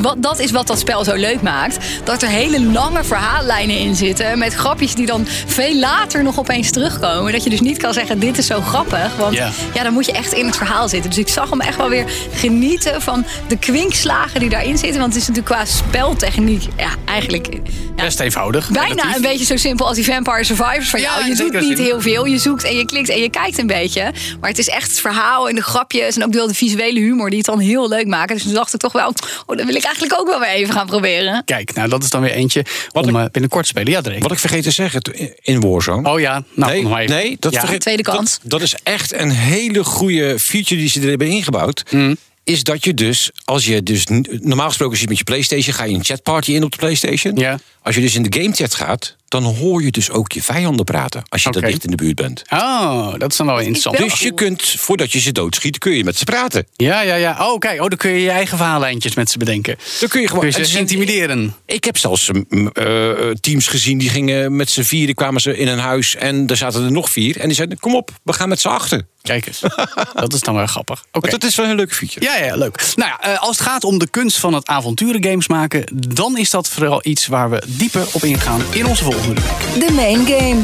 Wat, 0.00 0.14
dat 0.18 0.38
is 0.38 0.50
wat 0.50 0.66
dat 0.66 0.78
spel 0.78 1.04
zo 1.04 1.14
leuk 1.14 1.42
maakt. 1.42 1.78
Dat 2.04 2.22
er 2.22 2.28
hele 2.28 2.62
lange 2.62 3.04
verhaallijnen 3.04 3.78
in 3.78 3.96
zitten. 3.96 4.38
Met 4.38 4.54
grapjes 4.54 4.94
die 4.94 5.06
dan 5.06 5.26
veel 5.46 5.78
later 5.78 6.22
nog 6.22 6.38
opeens 6.38 6.70
terugkomen. 6.70 7.32
Dat 7.32 7.44
je 7.44 7.50
dus 7.50 7.60
niet 7.60 7.78
kan 7.78 7.92
zeggen, 7.92 8.18
dit 8.18 8.38
is 8.38 8.46
zo 8.46 8.60
grappig. 8.60 9.16
Want 9.16 9.34
Ja. 9.34 9.50
ja, 9.74 9.82
dan 9.82 9.92
moet 9.92 10.06
je 10.06 10.12
echt 10.12 10.32
in 10.32 10.46
het 10.46 10.56
verhaal 10.56 10.88
zitten. 10.88 11.10
Dus 11.10 11.18
ik 11.18 11.28
zag 11.28 11.50
hem 11.50 11.60
echt 11.60 11.76
wel 11.76 11.88
weer 11.88 12.04
genieten 12.34 13.02
van 13.02 13.24
de 13.48 13.58
kwinkslagen 13.58 14.40
die 14.40 14.48
daarin 14.48 14.78
zitten. 14.78 15.00
Want 15.00 15.12
het 15.12 15.22
is 15.22 15.28
natuurlijk 15.28 15.54
qua 15.54 15.64
speltechniek 15.64 16.62
ja, 16.76 16.90
eigenlijk... 17.04 17.48
Ja, 17.96 18.04
Best 18.04 18.20
eenvoudig. 18.20 18.68
Bijna 18.70 18.88
relatief. 18.88 19.16
een 19.16 19.22
beetje 19.22 19.44
zo 19.44 19.56
simpel 19.56 19.86
als 19.86 19.96
die 19.96 20.04
Vampire 20.04 20.44
Survivors 20.44 20.90
van 20.90 21.00
jou. 21.00 21.28
Je 21.28 21.34
doet 21.34 21.52
niet 21.52 21.76
zin. 21.76 21.86
heel 21.86 22.00
veel. 22.00 22.24
Je 22.24 22.38
zoekt 22.38 22.64
en 22.64 22.76
je 22.76 22.84
klikt 22.84 23.08
en 23.08 23.20
je 23.20 23.30
kijkt 23.30 23.58
een 23.58 23.66
beetje. 23.66 24.12
Maar 24.40 24.50
het 24.50 24.58
is 24.58 24.68
echt 24.68 24.90
het 24.90 25.00
verhaal 25.00 25.48
en 25.48 25.54
de 25.54 25.62
grapjes 25.62 26.16
en 26.16 26.24
ook 26.24 26.32
wel 26.32 26.46
de 26.46 26.54
visuele 26.54 27.00
humor 27.00 27.28
die 27.28 27.38
het 27.38 27.46
dan 27.46 27.58
heel 27.58 27.88
leuk 27.88 28.06
maken. 28.06 28.34
Dus 28.34 28.44
toen 28.44 28.54
dacht 28.54 28.74
ik 28.74 28.80
toch 28.80 28.92
wel, 28.92 29.12
oh, 29.46 29.56
dat 29.56 29.66
wil 29.66 29.74
ik 29.74 29.81
eigenlijk 29.84 30.20
ook 30.20 30.26
wel 30.26 30.38
weer 30.40 30.48
even 30.48 30.74
gaan 30.74 30.86
proberen. 30.86 31.42
Kijk, 31.44 31.74
nou 31.74 31.88
dat 31.88 32.02
is 32.02 32.10
dan 32.10 32.20
weer 32.20 32.30
eentje 32.32 32.64
Wat 32.92 33.04
om 33.06 33.16
ik- 33.16 33.24
eh, 33.24 33.30
binnenkort 33.30 33.62
te 33.64 33.68
spelen. 33.70 33.92
Ja, 33.92 34.00
Drake. 34.00 34.20
Wat 34.20 34.32
ik 34.32 34.38
vergeten 34.38 34.64
te 34.64 34.70
zeggen 34.70 35.00
in 35.42 35.60
Warzone. 35.60 36.10
Oh 36.10 36.20
ja, 36.20 36.42
nou 36.54 36.72
nee, 36.72 36.82
nog 36.82 36.90
maar 36.92 37.00
even. 37.02 37.14
nee, 37.16 37.36
dat 37.40 37.52
Ja. 37.52 37.60
vergeet, 37.60 37.80
Tweede 37.80 38.02
kans. 38.02 38.38
Dat, 38.42 38.50
dat 38.50 38.62
is 38.62 38.74
echt 38.82 39.12
een 39.12 39.30
hele 39.30 39.84
goede 39.84 40.38
feature 40.38 40.80
die 40.80 40.88
ze 40.88 41.00
er 41.00 41.08
hebben 41.08 41.26
ingebouwd. 41.26 41.82
Mm. 41.90 42.16
Is 42.44 42.62
dat 42.62 42.84
je 42.84 42.94
dus, 42.94 43.30
als 43.44 43.64
je 43.66 43.82
dus 43.82 44.04
normaal 44.40 44.68
gesproken 44.68 44.98
zit 44.98 45.08
met 45.08 45.18
je 45.18 45.24
PlayStation, 45.24 45.74
ga 45.74 45.84
je 45.84 45.94
een 45.94 46.04
chatparty 46.04 46.52
in 46.52 46.62
op 46.64 46.70
de 46.70 46.76
PlayStation. 46.76 47.36
Ja. 47.36 47.58
Als 47.82 47.94
je 47.94 48.00
dus 48.00 48.14
in 48.14 48.22
de 48.22 48.40
game 48.40 48.54
chat 48.54 48.74
gaat, 48.74 49.16
dan 49.32 49.44
hoor 49.44 49.82
je 49.82 49.90
dus 49.90 50.10
ook 50.10 50.32
je 50.32 50.42
vijanden 50.42 50.84
praten. 50.84 51.22
Als 51.28 51.42
je 51.42 51.50
dat 51.50 51.62
dicht 51.62 51.84
in 51.84 51.90
de 51.90 51.96
buurt 51.96 52.14
bent. 52.16 52.42
Oh, 52.50 53.14
dat 53.18 53.30
is 53.30 53.36
dan 53.36 53.46
wel 53.46 53.58
interessant. 53.58 53.98
wel- 53.98 54.08
Dus 54.08 54.18
je 54.20 54.32
kunt, 54.34 54.62
voordat 54.62 55.12
je 55.12 55.20
ze 55.20 55.32
doodschiet, 55.32 55.78
kun 55.78 55.92
je 55.92 56.04
met 56.04 56.16
ze 56.16 56.24
praten. 56.24 56.66
Ja, 56.76 57.00
ja, 57.00 57.14
ja. 57.14 57.36
Oh, 57.50 57.58
kijk, 57.58 57.80
oh, 57.80 57.88
dan 57.88 57.98
kun 57.98 58.10
je 58.10 58.20
je 58.20 58.30
eigen 58.30 58.56
verhaallijntjes 58.56 59.14
met 59.14 59.30
ze 59.30 59.38
bedenken. 59.38 59.76
Dan 60.00 60.08
kun 60.08 60.20
je 60.20 60.28
gewoon. 60.28 60.40
Kun 60.50 60.60
je 60.60 60.66
ze 60.66 60.78
intimideren. 60.78 61.54
Ik 61.66 61.84
heb 61.84 61.96
zelfs 61.98 62.30
mm, 62.48 62.68
eh, 62.72 63.10
teams 63.40 63.66
gezien 63.66 63.98
die 63.98 64.08
gingen 64.08 64.56
met 64.56 64.70
z'n 64.70 64.82
vieren, 64.82 65.14
kwamen 65.14 65.40
ze 65.40 65.56
in 65.56 65.68
een 65.68 65.78
huis 65.78 66.16
en 66.16 66.46
daar 66.46 66.56
zaten 66.56 66.84
er 66.84 66.92
nog 66.92 67.10
vier. 67.10 67.40
En 67.40 67.46
die 67.46 67.56
zeiden: 67.56 67.78
Kom 67.78 67.94
op, 67.94 68.10
we 68.22 68.32
gaan 68.32 68.48
met 68.48 68.60
z'n 68.60 68.68
achter. 68.68 69.02
Kijk 69.22 69.46
eens. 69.46 69.60
dat 70.14 70.32
is 70.32 70.40
dan 70.40 70.54
wel 70.54 70.66
grappig. 70.66 71.04
Oké. 71.12 71.30
Dat 71.30 71.44
is 71.44 71.54
wel 71.54 71.66
een 71.66 71.76
leuke 71.76 71.94
feature. 71.94 72.24
Ja, 72.24 72.36
ja, 72.44 72.56
leuk. 72.56 72.92
Nou 72.96 73.10
ja, 73.10 73.20
eh, 73.32 73.40
als 73.42 73.58
het 73.58 73.66
gaat 73.66 73.84
om 73.84 73.98
de 73.98 74.08
kunst 74.10 74.38
van 74.38 74.54
het 74.54 74.66
avonturengames 74.66 75.48
maken, 75.48 75.84
dan 76.14 76.38
is 76.38 76.50
dat 76.50 76.68
vooral 76.68 77.00
iets 77.02 77.26
waar 77.26 77.50
we 77.50 77.62
dieper 77.66 78.06
op 78.12 78.22
ingaan 78.24 78.62
in 78.70 78.86
onze 78.86 79.04
volgende. 79.04 79.21
De 79.22 79.92
main 79.94 80.26
game. 80.26 80.62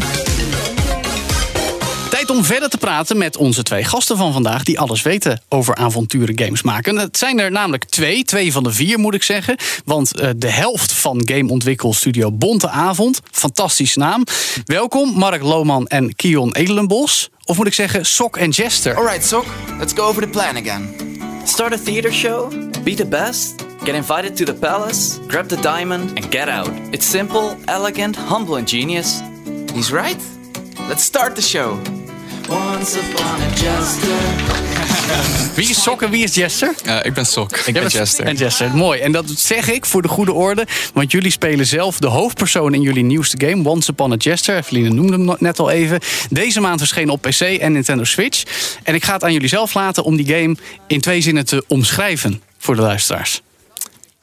Tijd 2.11 2.31
om 2.31 2.45
verder 2.45 2.69
te 2.69 2.79
praten 2.79 3.19
met 3.19 3.37
onze 3.37 3.63
twee 3.63 3.85
gasten 3.85 4.17
van 4.17 4.33
vandaag... 4.33 4.63
die 4.63 4.81
alles 4.81 5.03
weten 5.03 5.41
over 5.49 5.75
avonturengames 5.75 6.63
maken. 6.63 6.97
Het 6.97 7.19
zijn 7.19 7.39
er 7.39 7.51
namelijk 7.51 7.85
twee, 7.85 8.25
twee 8.25 8.53
van 8.53 8.63
de 8.63 8.73
vier 8.73 8.99
moet 8.99 9.15
ik 9.15 9.23
zeggen. 9.23 9.57
Want 9.85 10.21
eh, 10.21 10.31
de 10.37 10.51
helft 10.51 10.93
van 10.93 11.23
gameontwikkelstudio 11.25 12.33
Bonte 12.33 12.69
Avond, 12.69 13.21
fantastische 13.31 13.99
naam. 13.99 14.25
Welkom 14.65 15.13
Mark 15.19 15.43
Lohman 15.43 15.87
en 15.87 16.15
Kion 16.15 16.55
Edelenbos. 16.55 17.31
Of 17.45 17.57
moet 17.57 17.67
ik 17.67 17.75
zeggen 17.75 18.07
Sok 18.07 18.37
en 18.37 18.51
Jester. 18.51 18.97
Alright, 18.97 19.27
Sok, 19.27 19.45
let's 19.79 19.93
go 19.93 20.03
over 20.03 20.23
the 20.23 20.29
plan 20.29 20.57
again. 20.57 21.09
Start 21.49 21.73
a 21.73 21.79
theater 21.79 22.13
show, 22.13 22.51
be 22.85 22.95
the 22.95 23.07
best, 23.07 23.65
get 23.85 23.95
invited 23.95 24.37
to 24.37 24.45
the 24.45 24.53
palace, 24.53 25.19
grab 25.29 25.49
the 25.49 25.57
diamond, 25.57 26.11
and 26.19 26.31
get 26.31 26.49
out. 26.49 26.69
It's 26.93 27.07
simple, 27.07 27.57
elegant, 27.67 28.17
humble, 28.17 28.57
and 28.57 28.69
genius. 28.69 29.23
He's 29.73 29.91
right. 29.91 30.23
Let's 30.89 31.03
start 31.03 31.37
the 31.37 31.43
show. 31.43 31.77
Once 32.49 32.97
upon 32.97 33.43
a 33.43 33.55
jester. 33.57 34.78
Wie 35.55 35.69
is 35.71 35.83
Sok 35.83 36.03
en 36.03 36.11
wie 36.11 36.23
is 36.25 36.35
Jester? 36.35 36.75
ik 37.03 37.15
ben 37.15 37.27
Sok. 37.27 37.57
Ik 37.57 37.65
ben 37.65 37.73
bent- 37.83 37.93
Jester. 37.93 38.25
En 38.25 38.37
Jester, 38.37 38.75
mooi. 38.77 39.01
En 39.01 39.13
dat 39.13 39.25
zeg 39.37 39.71
ik 39.71 39.87
voor 39.87 40.03
de 40.03 40.09
goede 40.09 40.33
orde. 40.33 40.67
Want 40.95 41.13
jullie 41.13 41.31
spelen 41.31 41.67
zelf 41.67 41.99
de 41.99 42.07
hoofdpersoon 42.07 42.75
in 42.75 42.81
jullie 42.83 43.03
nieuwste 43.05 43.47
game, 43.47 43.69
Once 43.69 43.91
Upon 43.91 44.13
a 44.13 44.17
Jester. 44.17 44.57
Eveline 44.57 44.89
noemde 44.89 45.13
hem 45.13 45.37
net 45.39 45.59
al 45.59 45.71
even. 45.71 46.01
Deze 46.31 46.61
maand 46.61 46.79
verscheen 46.79 47.09
op 47.11 47.23
PC 47.23 47.41
en 47.41 47.73
Nintendo 47.73 48.05
Switch. 48.05 48.43
En 48.83 48.95
ik 48.95 49.05
ga 49.05 49.13
het 49.13 49.25
aan 49.25 49.33
jullie 49.33 49.49
zelf 49.49 49.75
laten 49.75 50.05
om 50.05 50.17
die 50.17 50.27
game 50.27 50.57
in 50.87 51.01
twee 51.01 51.21
zinnen 51.21 51.45
te 51.45 51.65
omschrijven 51.69 52.43
voor 52.59 52.77
de 52.77 52.83
luisteraars. 52.83 53.41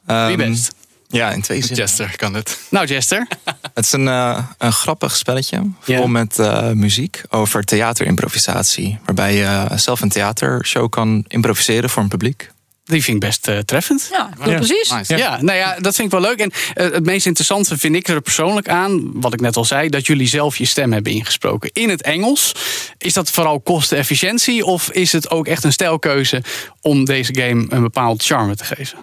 Wie 0.06 0.16
Ehm, 0.16 0.38
best? 0.38 0.74
Ja, 1.10 1.32
in 1.32 1.42
twee 1.42 1.60
zinnen. 1.62 1.78
Jester 1.80 2.14
kan 2.18 2.34
het. 2.34 2.58
Nou, 2.70 2.86
Jester. 2.86 3.28
Het 3.76 3.86
is 3.86 3.92
een, 3.92 4.08
eh, 4.08 4.44
een 4.58 4.74
grappig 4.74 5.16
spelletje. 5.16 5.62
Vol 5.80 6.08
met 6.08 6.40
eh, 6.40 6.72
muziek 6.72 7.22
over 7.30 7.64
theaterimprovisatie. 7.64 9.00
Waarbij 9.06 9.36
je 9.36 9.68
zelf 9.76 10.02
een 10.02 10.10
theatershow 10.10 10.90
kan 10.90 11.26
improviseren 11.28 11.90
voor 11.90 12.04
een 12.04 12.10
publiek. 12.10 12.50
Die 12.86 13.04
vind 13.04 13.16
ik 13.16 13.30
best 13.30 13.48
eh, 13.48 13.58
treffend. 13.58 14.10
Ja, 14.12 14.30
precies. 14.46 14.94
Ja. 15.08 15.42
nou 15.42 15.58
ja, 15.58 15.80
dat 15.80 15.96
vind 15.96 16.14
ik 16.14 16.20
wel 16.20 16.30
leuk. 16.30 16.40
En 16.40 16.52
eh, 16.74 16.92
het 16.92 17.06
meest 17.06 17.26
interessante 17.26 17.78
vind 17.78 17.96
ik 17.96 18.08
er 18.08 18.22
persoonlijk 18.22 18.70
aan, 18.70 19.22
wat 19.22 19.34
ik 19.34 19.40
net 19.40 19.58
al 19.58 19.66
zei, 19.66 19.90
dat 19.90 20.06
jullie 20.06 20.28
zelf 20.28 20.58
je 20.58 20.66
stem 20.66 20.94
hebben 20.94 21.12
ingesproken 21.12 21.70
in 21.74 21.90
het 21.90 22.02
Engels. 22.02 22.52
Is 22.98 23.14
dat 23.14 23.32
vooral 23.32 23.60
kostenefficiëntie 23.60 24.66
of 24.66 24.92
is 24.92 25.12
het 25.12 25.30
ook 25.30 25.48
echt 25.48 25.64
een 25.64 25.72
stijlkeuze 25.72 26.44
om 26.82 27.06
deze 27.06 27.36
game 27.36 27.66
een 27.70 27.82
bepaald 27.82 28.24
charme 28.24 28.56
te 28.56 28.64
geven? 28.64 28.98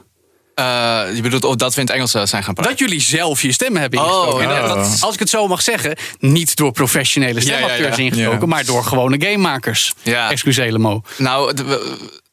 Eh, 0.55 1.03
je 1.15 1.23
bedoelt 1.23 1.45
of 1.45 1.55
dat 1.57 1.75
we 1.75 1.81
in 1.81 1.87
het 1.87 1.95
Engels 1.95 2.15
eh, 2.15 2.25
zijn 2.25 2.43
gaan 2.45 2.55
praten? 2.55 2.73
Dat 2.73 2.81
jullie 2.81 3.01
zelf 3.01 3.43
je 3.43 3.53
stem 3.53 3.77
hebben 3.77 4.01
Oh, 4.01 4.07
ingesproken. 4.07 4.49
ja, 4.49 4.67
dat 4.75 4.97
Als 5.01 5.15
ik 5.15 5.21
het 5.21 5.29
zo 5.29 5.47
mag 5.47 5.63
zeggen, 5.63 5.97
niet 6.19 6.57
door 6.57 6.73
professionele 6.73 7.41
Ja, 7.41 7.47
ja, 7.47 7.59
ja. 7.59 7.65
stemacteurs 7.65 7.99
ingesproken, 7.99 8.49
maar 8.49 8.65
door 8.65 8.85
gewone 8.85 9.21
gamemakers. 9.21 9.93
Ja. 10.03 10.31
Excuseer 10.31 10.81
Mo. 10.81 11.03
Nou, 11.17 11.53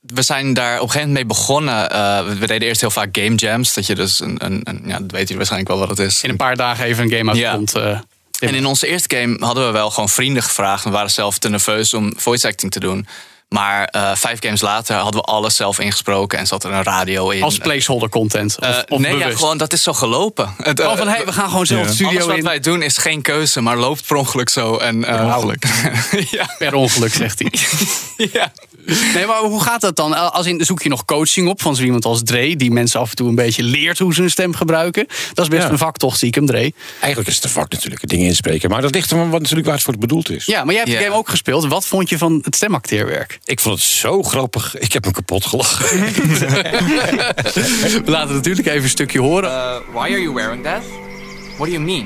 we, 0.01 0.21
zijn 0.21 0.53
daar 0.53 0.75
op 0.75 0.81
een 0.81 0.89
gegeven 0.91 1.07
moment 1.07 1.27
mee 1.27 1.37
begonnen. 1.37 1.91
Eh, 1.91 2.27
we, 2.39 2.47
deden 2.47 2.67
eerst 2.67 2.81
heel 2.81 2.91
vaak 2.91 3.17
game 3.17 3.35
jams. 3.35 3.73
Dat 3.73 3.85
je 3.85 3.95
dus 3.95 4.19
een, 4.19 4.35
een, 4.45 4.61
een 4.63 4.81
ja, 4.85 4.99
dat 4.99 5.11
weet 5.11 5.27
je 5.29 5.35
waarschijnlijk 5.35 5.71
wel 5.71 5.79
wat 5.79 5.97
het 5.97 5.99
is. 6.07 6.23
In 6.23 6.29
een 6.29 6.35
paar 6.37 6.55
dagen 6.55 6.85
even 6.85 7.03
een 7.03 7.17
game 7.17 7.35
Ja. 7.35 7.49
uitkomt. 7.49 7.73
En 8.39 8.55
in 8.55 8.65
onze 8.65 8.87
eerste 8.87 9.15
game 9.15 9.45
hadden 9.45 9.65
we 9.65 9.71
wel 9.71 9.89
gewoon 9.91 10.09
vrienden 10.09 10.43
gevraagd. 10.43 10.83
We 10.83 10.89
waren 10.89 11.11
zelf 11.11 11.37
te 11.37 11.49
nerveus 11.49 11.93
om 11.93 12.13
voice 12.17 12.47
acting 12.47 12.71
te 12.71 12.79
doen. 12.79 13.07
Maar 13.49 13.85
eh, 13.85 14.11
vijf 14.15 14.41
games 14.41 14.61
later 14.61 14.95
hadden 14.95 15.21
we 15.21 15.27
alles 15.27 15.55
zelf 15.55 15.79
ingesproken 15.79 16.39
en 16.39 16.47
zat 16.47 16.63
er 16.63 16.71
een 16.71 16.83
radio 16.83 17.29
in. 17.29 17.43
als 17.43 17.57
placeholder 17.57 18.09
content. 18.09 18.57
Of, 18.59 18.65
Eh, 18.67 18.77
of 18.87 18.99
nee, 18.99 19.17
ja, 19.17 19.29
gewoon 19.31 19.57
dat 19.57 19.73
is 19.73 19.83
zo 19.83 19.93
gelopen. 19.93 20.53
Het, 20.57 20.79
Gewoon 20.79 20.91
eh, 20.97 20.97
van, 21.03 21.07
hey, 21.07 21.25
we 21.25 21.31
gaan 21.33 21.49
gewoon 21.49 21.65
zelf 21.65 21.87
de 21.87 21.93
studio 21.93 22.11
Alles 22.11 22.25
wat 22.25 22.37
in. 22.37 22.43
wij 22.43 22.59
doen 22.59 22.81
is 22.81 22.97
geen 22.97 23.21
keuze, 23.21 23.61
maar 23.61 23.77
loopt 23.77 24.07
per 24.07 24.15
ongeluk 24.15 24.49
zo. 24.49 24.77
En, 24.77 25.03
eh, 25.05 25.15
Per 25.15 25.25
ongeluk. 25.35 25.65
ja. 26.37 26.55
Per 26.57 26.73
ongeluk, 26.73 27.13
zegt 27.13 27.39
hij. 27.39 27.51
ja. 28.33 28.51
Nee, 29.13 29.25
maar 29.25 29.37
hoe 29.37 29.61
gaat 29.61 29.81
dat 29.81 29.95
dan? 29.95 30.31
Als 30.33 30.45
in, 30.45 30.65
zoek 30.65 30.81
je 30.81 30.89
nog 30.89 31.05
coaching 31.05 31.47
op 31.47 31.61
van 31.61 31.75
zo 31.75 31.83
iemand 31.83 32.05
als 32.05 32.23
Dre... 32.23 32.55
die 32.55 32.71
mensen 32.71 32.99
af 32.99 33.09
en 33.09 33.15
toe 33.15 33.27
een 33.29 33.35
beetje 33.35 33.63
leert 33.63 33.99
hoe 33.99 34.13
ze 34.13 34.21
hun 34.21 34.29
stem 34.29 34.53
gebruiken? 34.55 35.07
Dat 35.33 35.45
is 35.45 35.49
best 35.51 35.63
Ja. 35.63 35.69
een 35.69 35.77
vak 35.77 35.97
toch, 35.97 36.15
stiekem, 36.15 36.45
Dre? 36.45 36.73
Eigenlijk 36.99 37.27
is 37.29 37.35
het 37.35 37.43
een 37.43 37.49
vak 37.49 37.71
natuurlijk, 37.71 38.07
dingen 38.07 38.25
inspreken. 38.27 38.69
Maar 38.69 38.81
dat 38.81 38.93
ligt 38.93 39.11
er 39.11 39.29
wat 39.29 39.39
natuurlijk 39.39 39.65
waar 39.67 39.75
het 39.75 39.83
voor 39.83 39.97
bedoeld 39.97 40.29
is. 40.29 40.45
Ja, 40.45 40.63
maar 40.63 40.73
jij 40.73 40.83
hebt 40.83 40.97
de 40.97 41.03
game 41.03 41.15
ook 41.15 41.29
gespeeld. 41.29 41.67
Wat 41.67 41.85
vond 41.85 42.09
je 42.09 42.17
van 42.17 42.39
het 42.43 42.55
stemacteerwerk? 42.55 43.38
Ik 43.45 43.59
vond 43.59 43.75
het 43.75 43.83
zo 43.87 44.23
grappig. 44.23 44.77
Ik 44.77 44.93
heb 44.93 45.05
me 45.05 45.11
kapot 45.11 45.45
gelachen. 45.45 45.85
We 48.05 48.11
laten 48.11 48.35
natuurlijk 48.35 48.67
even 48.67 48.83
een 48.83 48.89
stukje 48.89 49.19
horen. 49.19 49.49
Uh, 49.49 49.75
why 49.91 49.99
are 49.99 50.21
you 50.21 50.33
wearing 50.33 50.63
that? 50.63 50.83
What 51.57 51.67
do 51.67 51.71
you 51.71 51.79
mean? 51.79 52.05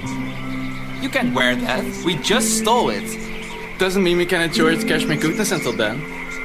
You 1.00 1.10
can't 1.10 1.34
wear 1.34 1.58
that. 1.66 2.04
We 2.04 2.18
just 2.22 2.48
stole 2.58 2.94
it. 2.96 3.18
Doesn't 3.78 4.04
mean 4.04 4.18
we 4.18 4.26
can 4.26 4.42
enjoy 4.42 4.72
its 4.72 4.84
cashmere 4.84 5.20
goodness 5.20 5.52
until 5.52 5.76
then. 5.76 6.02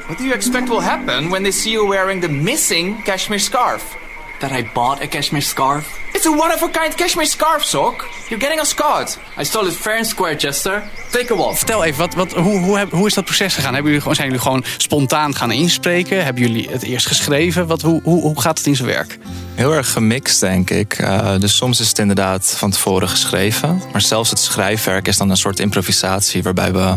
What 0.07 0.19
do 0.19 0.25
you 0.25 0.35
expect 0.35 0.69
will 0.69 0.83
happen 0.83 1.31
when 1.31 1.43
they 1.43 1.53
see 1.53 1.71
you 1.71 1.87
wearing 1.89 2.21
the 2.21 2.29
missing 2.29 3.03
cashmere 3.05 3.41
scarf? 3.41 3.97
That 4.41 4.51
I 4.51 4.71
bought 4.75 5.03
a 5.03 5.07
cashmere 5.07 5.43
scarf? 5.45 5.87
It's 6.13 6.27
a 6.27 6.31
one-of-a-kind 6.31 6.95
cashmere 6.95 7.27
scarf, 7.27 7.65
Sok. 7.65 8.09
You're 8.29 8.41
getting 8.41 8.61
us 8.61 8.75
caught. 8.75 9.19
I 9.41 9.45
stole 9.45 9.67
it 9.69 9.75
fair 9.75 9.97
and 9.97 10.07
square, 10.07 10.37
Jester. 10.37 10.83
Take 11.11 11.33
a 11.33 11.37
walk. 11.37 11.57
Vertel 11.57 11.85
even, 11.85 11.99
wat, 12.01 12.15
wat, 12.15 12.33
hoe, 12.33 12.59
hoe, 12.59 12.79
heb- 12.79 12.91
hoe 12.91 13.07
is 13.07 13.15
dat 13.15 13.25
proces 13.25 13.55
gegaan? 13.55 13.73
Hebben 13.73 13.85
jullie, 13.87 14.01
gewoon- 14.01 14.15
zijn 14.17 14.27
jullie 14.29 14.43
gewoon 14.43 14.65
spontaan 14.77 15.35
gaan 15.35 15.51
inspreken? 15.53 16.25
Hebben 16.25 16.43
jullie 16.43 16.69
het 16.71 16.83
eerst 16.83 17.07
geschreven? 17.07 17.67
Wat, 17.67 17.83
hoe, 17.83 18.01
hoe, 18.05 18.21
hoe 18.23 18.41
gaat 18.41 18.59
het 18.59 18.67
in 18.67 18.77
zijn 18.77 18.89
werk? 18.89 19.19
Heel 19.55 19.73
erg 19.73 19.93
gemixt, 19.93 20.41
denk 20.41 20.71
ik. 20.71 20.93
Eh, 20.93 21.39
dus 21.39 21.57
soms 21.57 21.81
is 21.81 21.89
het 21.89 21.99
inderdaad 21.99 22.55
van 22.57 22.71
tevoren 22.71 23.09
geschreven. 23.09 23.83
Maar 23.93 24.01
zelfs 24.01 24.31
het 24.31 24.39
schrijfwerk 24.39 25.09
is 25.09 25.17
dan 25.17 25.31
een 25.31 25.37
soort 25.37 25.61
improvisatie... 25.61 26.43
waarbij 26.43 26.73
we 26.73 26.95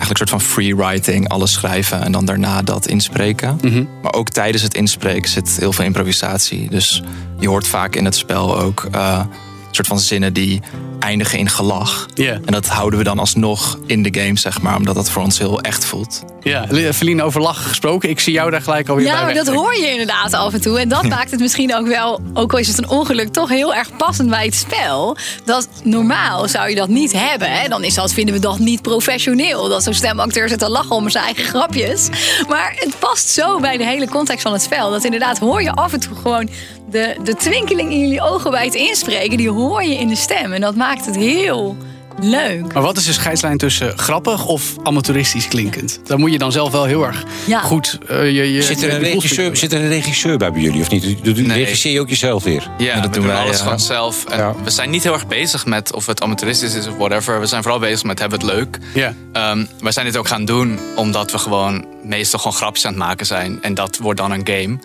eigenlijk 0.00 0.20
een 0.20 0.28
soort 0.28 0.42
van 0.42 0.50
free 0.52 0.76
writing 0.76 1.28
alles 1.28 1.52
schrijven... 1.52 2.02
en 2.02 2.12
dan 2.12 2.24
daarna 2.24 2.62
dat 2.62 2.86
inspreken. 2.86 3.58
Maar 4.02 4.12
ook 4.12 4.28
tijdens 4.28 4.62
het 4.62 4.74
inspreken 4.74 5.30
zit 5.30 5.56
heel 5.58 5.72
veel 5.72 5.84
improvisatie. 5.84 6.70
Dus 6.70 7.02
je 7.38 7.48
hoort 7.48 7.66
vaak 7.66 7.96
in 7.96 8.04
het 8.04 8.14
spel 8.14 8.58
ook... 8.58 8.88
eh, 8.90 9.20
soort 9.70 9.86
van 9.86 9.98
zinnen 9.98 10.32
die 10.32 10.60
eindigen 11.00 11.38
in 11.38 11.48
gelach. 11.48 12.06
Ja. 12.14 12.32
En 12.32 12.52
dat 12.52 12.66
houden 12.66 12.98
we 12.98 13.04
dan 13.04 13.18
alsnog 13.18 13.78
in 13.86 14.02
de 14.02 14.20
game, 14.20 14.38
zeg 14.38 14.60
maar... 14.60 14.76
omdat 14.76 14.94
dat 14.94 15.10
voor 15.10 15.22
ons 15.22 15.38
heel 15.38 15.60
echt 15.60 15.84
voelt. 15.84 16.24
Ja, 16.42 16.66
Feline, 16.92 17.22
over 17.22 17.40
lachen 17.40 17.64
gesproken. 17.64 18.08
Ik 18.08 18.20
zie 18.20 18.32
jou 18.32 18.50
daar 18.50 18.62
gelijk 18.62 18.88
alweer 18.88 19.04
bij 19.04 19.34
Ja, 19.34 19.44
dat 19.44 19.54
hoor 19.54 19.76
je 19.76 19.90
inderdaad 19.90 20.32
af 20.32 20.52
en 20.52 20.60
toe. 20.60 20.78
En 20.78 20.88
dat 20.88 21.08
maakt 21.16 21.30
het 21.30 21.40
misschien 21.40 21.74
ook 21.74 21.86
wel, 21.86 22.20
ook 22.34 22.52
al 22.52 22.58
is 22.58 22.68
het 22.68 22.78
een 22.78 22.88
ongeluk, 22.88 23.28
toch 23.28 23.48
heel 23.48 23.74
erg 23.74 23.96
passend 23.96 24.30
bij 24.30 24.44
het 24.44 24.54
spel. 24.54 25.16
Dat 25.44 25.68
normaal 25.82 26.48
zou 26.48 26.68
je 26.68 26.74
dat 26.74 26.88
niet 26.88 27.12
hebben. 27.12 27.50
Hè? 27.52 27.68
Dan 27.68 27.84
is 27.84 27.94
dat, 27.94 28.12
vinden 28.12 28.34
we 28.34 28.40
dat 28.40 28.58
niet 28.58 28.82
professioneel. 28.82 29.68
Dat 29.68 29.82
zo'n 29.82 29.94
stemacteur 29.94 30.48
zit 30.48 30.58
te 30.58 30.70
lachen 30.70 30.96
om 30.96 31.10
zijn 31.10 31.24
eigen 31.24 31.44
grapjes. 31.44 32.08
Maar 32.48 32.72
het 32.76 32.98
past 32.98 33.28
zo 33.28 33.60
bij 33.60 33.76
de 33.76 33.84
hele 33.84 34.08
context 34.08 34.42
van 34.42 34.52
het 34.52 34.62
spel. 34.62 34.90
Dat 34.90 35.04
inderdaad 35.04 35.38
hoor 35.38 35.62
je 35.62 35.72
af 35.72 35.92
en 35.92 36.00
toe 36.00 36.16
gewoon 36.16 36.48
de, 36.90 37.16
de 37.24 37.34
twinkeling 37.34 37.90
in 37.92 38.00
jullie 38.00 38.20
ogen 38.22 38.50
bij 38.50 38.64
het 38.64 38.74
inspreken. 38.74 39.36
Die 39.36 39.50
hoor 39.50 39.82
je 39.82 39.94
in 39.94 40.08
de 40.08 40.16
stem. 40.16 40.52
En 40.52 40.60
dat 40.60 40.74
maakt 40.74 41.06
het 41.06 41.16
heel 41.16 41.76
leuk. 42.20 42.72
Maar 42.72 42.82
wat 42.82 42.96
is 42.96 43.04
de 43.04 43.12
scheidslijn 43.12 43.58
tussen 43.58 43.98
grappig 43.98 44.46
of 44.46 44.74
amateuristisch 44.82 45.48
klinkend? 45.48 46.00
Daar 46.04 46.18
moet 46.18 46.32
je 46.32 46.38
dan 46.38 46.52
zelf 46.52 46.72
wel 46.72 46.84
heel 46.84 47.04
erg 47.06 47.24
Ja. 47.46 47.60
goed 47.60 47.98
eh, 48.08 48.24
je, 48.24 48.52
je, 48.52 48.62
Zit 48.62 48.82
er, 48.82 48.92
een 48.94 48.98
regisseur, 49.00 49.56
zit 49.56 49.72
er 49.72 49.80
een 49.80 49.88
regisseur 49.88 50.38
bij 50.38 50.52
bij 50.52 50.60
jullie 50.60 50.80
of 50.80 50.90
niet? 50.90 51.02
Doe- 51.24 51.34
doe- 51.34 51.44
Nee. 51.46 51.58
Regisseer 51.64 51.92
je 51.92 52.00
ook 52.00 52.08
jezelf 52.08 52.44
weer? 52.44 52.68
Ja, 52.78 52.94
dat 52.94 52.94
we 52.94 53.00
doen 53.10 53.12
doen 53.12 53.26
wij, 53.26 53.40
alles 53.42 53.56
ja. 53.56 53.62
gewoon 53.62 53.80
zelf. 53.80 54.24
En 54.24 54.54
We 54.64 54.70
zijn 54.70 54.90
niet 54.90 55.02
heel 55.02 55.12
erg 55.12 55.26
bezig 55.26 55.66
met 55.66 55.92
of 55.94 56.06
het 56.06 56.22
amateuristisch 56.22 56.74
is 56.74 56.86
of 56.86 56.96
whatever. 56.96 57.40
We 57.40 57.46
zijn 57.46 57.62
vooral 57.62 57.80
bezig 57.80 58.04
met 58.04 58.18
hebben 58.18 58.40
we 58.40 58.46
het 58.46 58.54
leuk. 58.54 58.78
Ja. 58.94 59.14
Ehm, 59.32 59.64
wij 59.80 59.92
zijn 59.92 60.06
dit 60.06 60.16
ook 60.16 60.28
gaan 60.28 60.44
doen 60.44 60.78
omdat 60.96 61.32
we 61.32 61.38
gewoon 61.38 61.86
meestal 62.04 62.38
gewoon 62.38 62.56
grapjes 62.56 62.84
aan 62.86 62.92
het 62.92 63.00
maken 63.02 63.26
zijn. 63.26 63.58
En 63.62 63.74
dat 63.74 63.98
wordt 63.98 64.20
dan 64.20 64.30
een 64.32 64.46
game. 64.46 64.78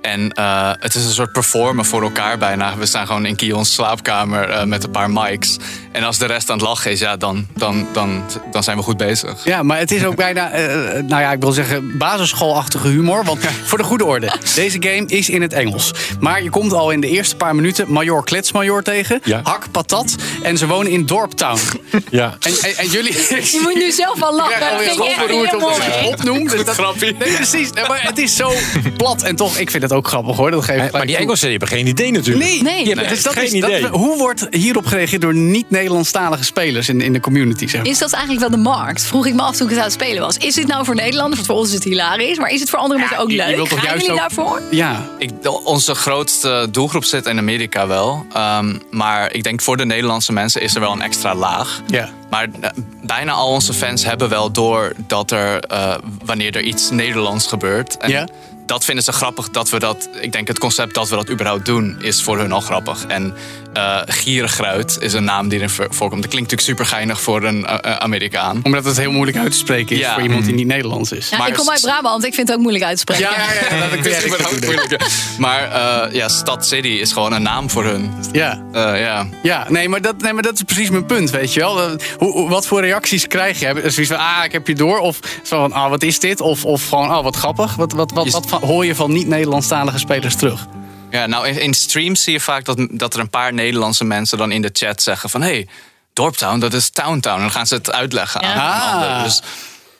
En 0.00 0.32
eh, 0.32 0.70
het 0.78 0.94
is 0.94 1.04
een 1.04 1.12
soort 1.12 1.32
performen 1.32 1.84
voor 1.84 2.02
elkaar 2.02 2.38
bijna. 2.38 2.76
We 2.76 2.86
staan 2.86 3.06
gewoon 3.06 3.26
in 3.26 3.36
Kion's 3.36 3.74
slaapkamer 3.74 4.50
eh, 4.50 4.64
met 4.64 4.84
een 4.84 4.90
paar 4.90 5.10
mics. 5.10 5.58
En 5.92 6.02
als 6.02 6.18
de 6.18 6.26
rest 6.26 6.50
aan 6.50 6.58
het 6.58 6.66
lachen 6.66 6.90
is, 6.90 7.00
ja, 7.00 7.16
dan, 7.16 7.46
dan, 7.54 7.86
dan, 7.92 8.22
dan 8.50 8.62
zijn 8.62 8.76
we 8.76 8.82
goed 8.82 8.96
bezig. 8.96 9.44
Ja, 9.44 9.62
maar 9.62 9.78
het 9.78 9.90
is 9.90 10.04
ook 10.04 10.16
bijna, 10.16 10.50
eh, 10.50 10.64
nou 11.02 11.22
ja, 11.22 11.32
ik 11.32 11.40
wil 11.40 11.52
zeggen 11.52 11.98
basisschoolachtige 11.98 12.88
humor. 12.88 13.24
Want 13.24 13.38
voor 13.68 13.78
de 13.78 13.84
goede 13.84 14.04
orde, 14.04 14.32
deze 14.54 14.76
game 14.82 15.06
is 15.06 15.28
in 15.28 15.42
het 15.42 15.52
Engels. 15.52 15.94
Maar 16.20 16.42
je 16.42 16.50
komt 16.50 16.72
al 16.72 16.90
in 16.90 17.00
de 17.00 17.08
eerste 17.08 17.36
paar 17.36 17.54
minuten 17.54 17.92
Major 17.92 18.24
Kletsmajor 18.24 18.82
tegen. 18.82 19.20
Ja. 19.24 19.40
Hak 19.42 19.70
patat. 19.70 20.16
En 20.42 20.58
ze 20.58 20.66
wonen 20.66 20.92
in 20.92 21.06
Dorptown. 21.06 21.60
Ja. 22.10 22.36
En, 22.40 22.52
en, 22.62 22.76
en 22.76 22.86
jullie... 22.88 23.12
Je 23.12 23.60
moet 23.62 23.74
nu 23.74 23.90
zelf 23.90 24.18
wel 24.18 24.34
lachen. 24.36 24.56
Ik 24.56 24.88
echt 24.88 25.00
overroerd 25.00 25.50
heel 25.50 26.06
op 26.06 26.12
opnoem. 26.12 26.48
Dus 26.48 26.64
dat, 26.64 26.74
Grappie. 26.74 27.14
Nee, 27.18 27.32
precies. 27.34 27.70
Nee, 27.72 27.84
maar 27.88 28.02
het 28.02 28.18
is 28.18 28.36
zo 28.36 28.52
plat. 28.96 29.22
En 29.22 29.36
toch, 29.36 29.56
ik 29.58 29.70
vind 29.70 29.82
het 29.82 29.92
ook 29.92 30.08
grappig 30.08 30.36
hoor. 30.36 30.50
Dat 30.50 30.64
geef 30.64 30.84
ik 30.84 30.92
Maar, 30.92 31.06
die. 31.06 31.16
Engelsen 31.16 31.50
hebben 31.50 31.68
geen 31.68 31.86
idee 31.86 32.10
natuurlijk. 32.12 32.44
Nee, 32.44 32.62
Nee. 32.62 32.86
Ja, 32.86 32.94
dus 32.94 33.22
dat 33.22 33.32
geen 33.32 33.44
is, 33.44 33.60
dat- 33.60 33.70
idee. 33.70 33.86
hoe 33.88 34.16
wordt 34.18 34.46
hierop 34.50 34.86
gereageerd 34.86 35.20
door 35.22 35.34
niet-Nederlandstalige 35.34 36.44
spelers 36.44 36.88
in, 36.88 37.00
in 37.00 37.12
de 37.12 37.20
community? 37.20 37.66
Zeg 37.68 37.80
maar? 37.82 37.90
Is 37.90 37.98
dat 37.98 38.12
eigenlijk 38.12 38.40
wel 38.48 38.50
de 38.50 38.68
markt? 38.68 39.02
Vroeg 39.04 39.26
ik 39.26 39.34
me 39.34 39.42
af 39.42 39.56
toen 39.56 39.64
ik 39.66 39.70
het 39.72 39.78
aan 39.78 39.84
het 39.84 39.92
spelen 40.00 40.22
was. 40.22 40.36
Is 40.36 40.54
dit 40.54 40.66
nou 40.66 40.84
voor 40.84 40.94
Nederlanders? 40.94 41.34
Want 41.36 41.46
voor 41.46 41.56
ons 41.58 41.68
is 41.68 41.74
het 41.74 41.84
hilarisch. 41.84 42.38
Maar 42.38 42.50
is 42.50 42.60
het 42.60 42.70
voor 42.70 42.78
andere 42.78 43.00
mensen 43.00 43.18
ook 43.18 43.30
je- 43.30 43.36
je 43.36 43.46
leuk? 43.46 43.54
wilt 43.56 43.68
toch 43.68 43.84
juist 43.84 44.00
jullie 44.06 44.10
ook- 44.12 44.18
daarvoor? 44.18 44.62
Ja, 44.70 45.08
Ik, 45.18 45.30
onze 45.64 45.94
grootste 45.94 46.68
doelgroep 46.70 47.04
zit 47.04 47.26
in 47.26 47.38
Amerika 47.38 47.86
wel. 47.86 48.26
Ehm, 48.32 48.76
maar 48.90 49.32
ik 49.32 49.42
denk 49.42 49.62
voor 49.62 49.76
de 49.76 49.84
Nederlandse 49.86 50.32
mensen 50.32 50.62
is 50.62 50.74
er 50.74 50.80
wel 50.80 50.92
een 50.92 51.02
extra 51.02 51.34
laag. 51.34 51.79
Ja. 51.86 52.08
Maar 52.30 52.48
eh, 52.60 52.70
bijna 53.02 53.32
al 53.32 53.48
onze 53.48 53.72
fans 53.72 54.04
hebben 54.04 54.28
wel 54.28 54.50
door 54.50 54.92
dat 55.06 55.30
er, 55.30 55.60
eh, 55.60 55.94
wanneer 56.24 56.56
er 56.56 56.62
iets 56.62 56.90
Nederlands 56.90 57.46
gebeurt. 57.46 57.96
En 57.96 58.10
Ja. 58.10 58.28
Dat 58.66 58.84
vinden 58.84 59.04
ze 59.04 59.12
grappig 59.12 59.48
dat 59.50 59.70
we 59.70 59.78
dat. 59.78 60.08
Ik 60.20 60.32
denk 60.32 60.48
het 60.48 60.58
concept 60.58 60.94
dat 60.94 61.08
we 61.08 61.16
dat 61.16 61.30
überhaupt 61.30 61.66
doen, 61.66 61.96
is 62.00 62.22
voor 62.22 62.38
hun 62.38 62.52
al 62.52 62.60
grappig. 62.60 63.04
En 63.06 63.34
eh 63.72 63.98
gierengruid 64.06 64.96
is 65.00 65.12
een 65.12 65.24
naam 65.24 65.48
die 65.48 65.58
erin 65.58 65.70
voor- 65.70 65.86
voorkomt. 65.90 66.22
Dat 66.22 66.30
klinkt 66.30 66.50
natuurlijk 66.50 66.78
super 66.78 66.96
geinig 66.96 67.20
voor 67.20 67.42
een 67.44 67.66
eh, 67.66 67.90
eh, 67.92 67.96
Amerikaan. 67.96 68.60
Omdat 68.62 68.84
het 68.84 68.96
heel 68.96 69.10
moeilijk 69.12 69.36
uit 69.38 69.50
te 69.52 69.56
spreken 69.58 69.96
is 69.96 70.02
Ja. 70.02 70.14
voor 70.14 70.22
iemand 70.22 70.44
die 70.44 70.54
niet 70.54 70.66
Nederlands 70.66 71.12
is. 71.12 71.28
Ja, 71.28 71.38
Maar 71.38 71.48
ik 71.48 71.54
kom 71.54 71.70
uit 71.70 71.80
Brabant. 71.80 72.24
Ik 72.24 72.34
vind 72.34 72.48
het 72.48 72.56
ook 72.56 72.62
moeilijk 72.62 72.84
uit 72.84 72.94
te 72.94 73.00
spreken. 73.00 73.24
Ja, 73.24 73.30
ja, 73.30 73.76
ja, 73.76 74.28
dat 74.36 74.52
ook 74.54 74.60
moeilijk. 74.64 74.96
Maar 75.38 75.62
eh, 75.72 76.14
ja, 76.14 76.28
Stad 76.28 76.66
City 76.66 76.88
is 76.88 77.12
gewoon 77.12 77.32
een 77.32 77.42
naam 77.42 77.70
voor 77.70 77.84
hun. 77.84 78.12
Ja. 78.32 78.62
Eh, 78.72 79.00
ja. 79.00 79.26
Ja, 79.42 79.66
nee 79.68 79.88
maar, 79.88 80.00
dat, 80.00 80.20
nee, 80.20 80.32
maar 80.32 80.42
dat 80.42 80.54
is 80.54 80.62
precies 80.62 80.90
mijn 80.90 81.06
punt, 81.06 81.30
weet 81.30 81.52
je 81.54 81.60
wel. 81.60 81.88
Hoe, 82.18 82.30
hoe- 82.32 82.48
wat 82.48 82.66
voor 82.66 82.80
reacties 82.80 83.26
krijg 83.26 83.58
je? 83.60 83.66
Heb 83.66 83.82
je 83.82 83.90
Zoiets 83.90 84.12
van, 84.12 84.20
ah, 84.22 84.44
ik 84.44 84.52
heb 84.52 84.66
je 84.66 84.74
door. 84.74 84.98
Of 84.98 85.18
zo 85.42 85.58
van, 85.60 85.72
ah, 85.72 85.90
wat 85.90 86.02
is 86.02 86.18
dit? 86.20 86.40
Of, 86.40 86.64
of 86.64 86.88
gewoon, 86.88 87.08
ah, 87.08 87.22
wat 87.22 87.36
grappig. 87.36 87.74
Wat, 87.74 87.92
wat, 87.92 88.12
wat, 88.12 88.24
Je- 88.24 88.30
wat 88.30 88.46
van- 88.48 88.62
hoor 88.62 88.86
je 88.86 88.94
van 88.94 89.12
niet-Nederlandstalige 89.12 89.98
spelers 89.98 90.36
terug? 90.36 90.66
Ja, 91.10 91.26
nou 91.26 91.46
in, 91.48 91.60
in 91.60 91.74
streams 91.74 92.22
zie 92.22 92.32
je 92.32 92.40
vaak 92.40 92.64
dat, 92.64 92.86
dat 92.90 93.14
er 93.14 93.20
een 93.20 93.30
paar 93.30 93.52
Nederlandse 93.52 94.04
mensen 94.04 94.38
dan 94.38 94.52
in 94.52 94.62
de 94.62 94.70
chat 94.72 95.02
zeggen 95.02 95.30
van... 95.30 95.42
hey, 95.42 95.68
Dorptown, 96.12 96.58
dat 96.58 96.72
is 96.74 96.90
Towntown. 96.90 97.36
En 97.36 97.40
dan 97.42 97.50
gaan 97.50 97.66
ze 97.66 97.74
het 97.74 97.92
uitleggen 97.92 98.40
aan 98.42 98.56
Ja. 98.56 98.86
een 98.86 98.92
ander. 98.92 99.08
Ah. 99.08 99.22
Dus 99.24 99.40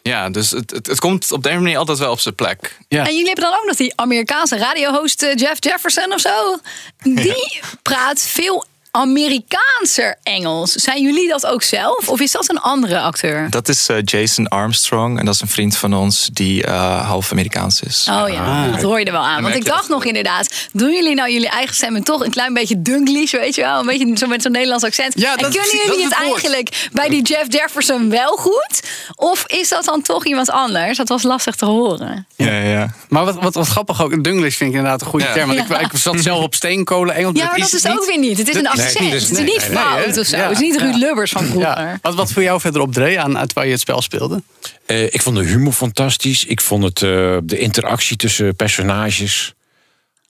ja, 0.03 0.31
dus 0.31 0.51
het, 0.51 0.71
het, 0.71 0.87
het 0.87 0.99
komt 1.01 1.33
op 1.33 1.43
de 1.43 1.51
manier 1.53 1.79
altijd 1.79 1.99
wel 1.99 2.11
op 2.13 2.21
zijn 2.21 2.35
plek. 2.35 2.77
Ja. 2.89 2.99
En 3.07 3.11
jullie 3.11 3.27
hebben 3.27 3.45
dan 3.45 3.55
ook 3.59 3.67
nog 3.67 3.77
die 3.77 3.93
Amerikaanse 3.97 4.57
radiohost 4.57 5.23
eh, 5.23 5.35
Jeff 5.35 5.57
Jefferson 5.65 6.13
of 6.13 6.21
zo. 6.21 6.59
Die 7.03 7.61
praat 7.83 8.21
veel 8.23 8.65
Amerikaanser 8.91 10.17
Engels. 10.23 10.73
Zijn 10.73 11.03
jullie 11.03 11.29
dat 11.29 11.47
ook 11.47 11.63
zelf? 11.63 12.09
Of 12.09 12.21
is 12.21 12.33
dat 12.33 12.51
een 12.51 12.59
andere 12.61 13.01
acteur? 13.01 13.51
Dat 13.51 13.69
is 13.69 13.89
eh, 13.89 13.97
Jason 14.05 14.49
Armstrong. 14.49 15.19
En 15.19 15.25
dat 15.25 15.35
is 15.35 15.41
een 15.41 15.49
vriend 15.49 15.77
van 15.77 15.95
ons 15.95 16.29
die 16.33 16.65
eh, 16.65 17.07
half 17.09 17.31
Amerikaans 17.33 17.81
is. 17.81 18.07
Oh 18.11 18.29
ja, 18.29 18.67
dat 18.71 18.83
hoor 18.83 18.99
je 18.99 19.05
er 19.05 19.13
wel 19.13 19.25
aan. 19.27 19.43
Want 19.43 19.55
ik 19.55 19.65
dacht 19.65 19.89
nog 19.89 20.05
inderdaad, 20.05 20.69
doen 20.73 20.91
jullie 20.93 21.15
nou 21.15 21.31
jullie 21.33 21.49
eigen 21.49 21.75
stemmen 21.75 22.05
toch 22.05 22.25
een 22.25 22.31
klein 22.31 22.55
beetje 22.55 22.83
Dunglish, 22.83 23.33
weet 23.33 23.55
je 23.55 23.61
wel? 23.63 23.81
Een 23.81 23.87
beetje 23.87 24.17
zo 24.17 24.27
met 24.27 24.43
zo'n 24.43 24.53
Nederlands 24.53 24.85
accent. 24.85 25.13
Ja, 25.17 25.37
en 25.37 25.43
dat- 25.43 25.53
kunnen 25.53 25.87
jullie 25.87 26.05
het 26.05 26.13
eigenlijk 26.13 26.89
bij 26.93 27.09
die 27.09 27.23
Jeff 27.23 27.53
Jefferson 27.53 28.11
wel 28.11 28.37
goed? 28.37 28.81
Of 29.17 29.45
is 29.47 29.69
dat 29.69 29.85
dan 29.85 30.03
toch 30.03 30.25
iemand 30.27 30.51
anders? 30.51 30.97
Dat 30.97 31.09
was 31.09 31.23
lastig 31.23 31.55
te 31.55 31.65
horen. 31.65 32.27
Ja, 32.37 32.53
ja. 32.53 32.95
Maar 33.09 33.25
wat, 33.25 33.35
wat, 33.35 33.55
wat 33.55 33.67
grappig 33.69 34.03
ook, 34.03 34.25
Dunglish 34.25 34.57
vind 34.57 34.71
ik 34.71 34.77
inderdaad 34.77 35.01
een 35.01 35.07
goede 35.07 35.25
Ja. 35.25 35.33
term. 35.33 35.47
Want 35.55 35.69
Ja. 35.69 35.79
ik, 35.81 35.93
ik 35.93 35.99
zat 35.99 36.21
zelf 36.21 36.43
op 36.43 36.55
steenkolen 36.55 37.15
Engels. 37.15 37.39
Ja, 37.39 37.45
maar 37.45 37.59
dat 37.59 37.73
is 37.73 37.83
het 37.83 37.93
ook 37.93 38.07
weer 38.07 38.19
niet. 38.19 38.39
Het 38.39 38.49
is 38.49 38.55
een 38.55 38.67
Nee, 38.83 39.11
het 39.11 39.21
dus- 39.21 39.31
is 39.31 39.31
nee, 39.31 39.45
niet 39.45 39.63
fout 39.63 40.19
of 40.19 40.27
zo. 40.27 40.37
Ja, 40.37 40.43
Het 40.43 40.53
is 40.53 40.59
niet 40.59 40.81
Ruud 40.81 40.93
ja. 40.93 40.99
Lubbers 40.99 41.31
van 41.31 41.45
vroeger. 41.45 41.69
Ja. 41.69 41.99
Wat, 42.03 42.15
wat 42.15 42.33
voor 42.33 42.43
jou 42.43 42.61
verder 42.61 42.81
op 42.81 42.93
Dre 42.93 43.21
aan 43.21 43.39
uit 43.39 43.53
waar 43.53 43.65
je 43.65 43.71
het 43.71 43.81
spel 43.81 44.03
speelde? 44.03 44.43
Eh, 44.87 45.03
ik 45.03 45.23
vond 45.23 45.37
de 45.37 45.45
humor 45.45 45.73
fantastisch. 45.73 46.45
Ik 46.45 46.61
vond 46.61 46.85
het, 46.85 47.03
eh, 47.03 47.37
de 47.43 47.59
interactie 47.59 48.17
tussen 48.17 48.57
personages. 48.57 49.55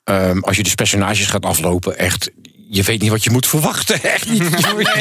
Ehm, 0.05 0.39
als 0.39 0.57
je 0.57 0.63
dus 0.63 0.75
personages 0.75 1.27
gaat 1.27 1.45
aflopen, 1.45 1.99
echt. 1.99 2.31
Je 2.73 2.83
weet 2.83 3.01
niet 3.01 3.11
wat 3.11 3.25
je 3.25 3.31
moet 3.31 3.47
verwachten. 3.47 4.03
Echt 4.15 4.29
niet. 4.31 4.39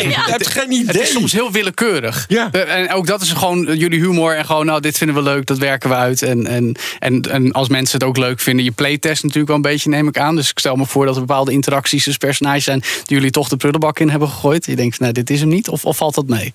Je 0.02 0.14
hebt 0.16 0.48
geen 0.48 0.72
idee. 0.72 0.86
Het 0.86 1.00
is 1.00 1.12
soms 1.12 1.32
heel 1.32 1.52
willekeurig. 1.52 2.26
Ja. 2.28 2.52
Eh, 2.52 2.74
En 2.76 2.94
ook 2.94 3.08
dat 3.08 3.22
is 3.22 3.32
gewoon 3.32 3.68
eh, 3.68 3.80
jullie 3.80 4.00
humor. 4.00 4.36
En 4.36 4.46
gewoon, 4.46 4.66
nou, 4.66 4.82
dit 4.82 4.98
vinden 4.98 5.16
we 5.16 5.22
leuk, 5.22 5.46
dat 5.46 5.58
werken 5.58 5.90
we 5.90 5.96
uit. 5.96 6.22
En, 6.22 6.48
en, 6.48 6.76
en, 7.00 7.22
en 7.22 7.52
als 7.52 7.68
mensen 7.70 8.00
het 8.00 8.08
ook 8.08 8.18
leuk 8.18 8.40
vinden, 8.40 8.66
je 8.66 8.72
playtest 8.72 9.22
natuurlijk 9.22 9.48
wel 9.48 9.56
een 9.56 9.62
beetje, 9.62 9.90
neem 9.90 10.08
ik 10.08 10.18
aan. 10.18 10.36
Dus 10.36 10.50
ik 10.50 10.60
stel 10.60 10.76
me 10.76 10.86
voor 10.86 11.06
dat 11.06 11.16
er 11.16 11.22
bepaalde 11.26 11.52
interacties 11.52 12.04
tussen 12.04 12.28
personages 12.28 12.64
zijn 12.64 12.80
die 12.80 13.18
jullie 13.18 13.32
toch 13.32 13.48
de 13.50 13.58
prullenbak 13.58 14.00
in 14.00 14.10
hebben 14.10 14.30
gegooid. 14.30 14.66
Je 14.66 14.76
denkt, 14.76 15.00
nou, 15.00 15.12
dit 15.12 15.30
is 15.30 15.40
hem 15.40 15.50
niet. 15.50 15.70
Of, 15.70 15.86
of 15.86 15.98
valt 15.98 16.16
dat 16.16 16.28
mee? 16.28 16.54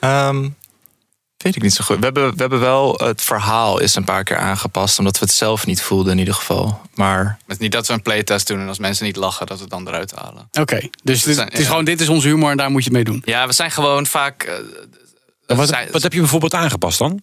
Ehm, 0.00 0.48
weet 1.42 1.56
ik 1.56 1.62
niet 1.62 1.74
zo 1.74 1.84
goed. 1.84 1.96
We 1.98 2.04
hebben, 2.04 2.30
we 2.30 2.40
hebben 2.40 2.60
wel 2.60 2.94
het 3.04 3.22
verhaal 3.22 3.78
is 3.80 3.94
een 3.94 4.04
paar 4.04 4.24
keer 4.24 4.36
aangepast, 4.36 4.98
omdat 4.98 5.18
we 5.18 5.24
het 5.24 5.34
zelf 5.34 5.66
niet 5.66 5.82
voelden 5.82 6.12
in 6.12 6.18
ieder 6.18 6.34
geval. 6.34 6.80
Maar 6.94 7.24
Het 7.46 7.56
is 7.56 7.58
niet 7.58 7.72
dat 7.72 7.86
we 7.86 7.92
een 7.92 8.02
playtest 8.02 8.46
doen 8.46 8.60
en 8.60 8.68
als 8.68 8.78
mensen 8.78 9.04
niet 9.04 9.16
lachen, 9.16 9.46
dat 9.46 9.56
we 9.56 9.62
het 9.62 9.72
dan 9.72 9.88
eruit 9.88 10.12
halen. 10.14 10.48
Oké, 10.60 10.88
dus 11.02 11.22
dit- 11.22 11.34
zijn- 11.34 11.48
het 11.48 11.58
is 11.58 11.64
ja. 11.64 11.68
gewoon, 11.70 11.84
dit 11.84 12.00
is 12.00 12.08
onze 12.08 12.28
humor 12.28 12.50
en 12.50 12.56
daar 12.56 12.70
moet 12.70 12.84
je 12.84 12.88
het 12.88 12.96
mee 12.96 13.04
doen. 13.14 13.22
Ja, 13.24 13.46
we 13.46 13.52
zijn 13.52 13.70
gewoon 13.70 14.06
vaak. 14.06 14.42
eh, 15.46 15.56
Wat, 15.56 15.68
zijn- 15.68 15.88
wat 15.92 16.02
heb 16.02 16.12
je 16.12 16.18
bijvoorbeeld 16.20 16.54
aangepast 16.54 16.98
dan? 16.98 17.22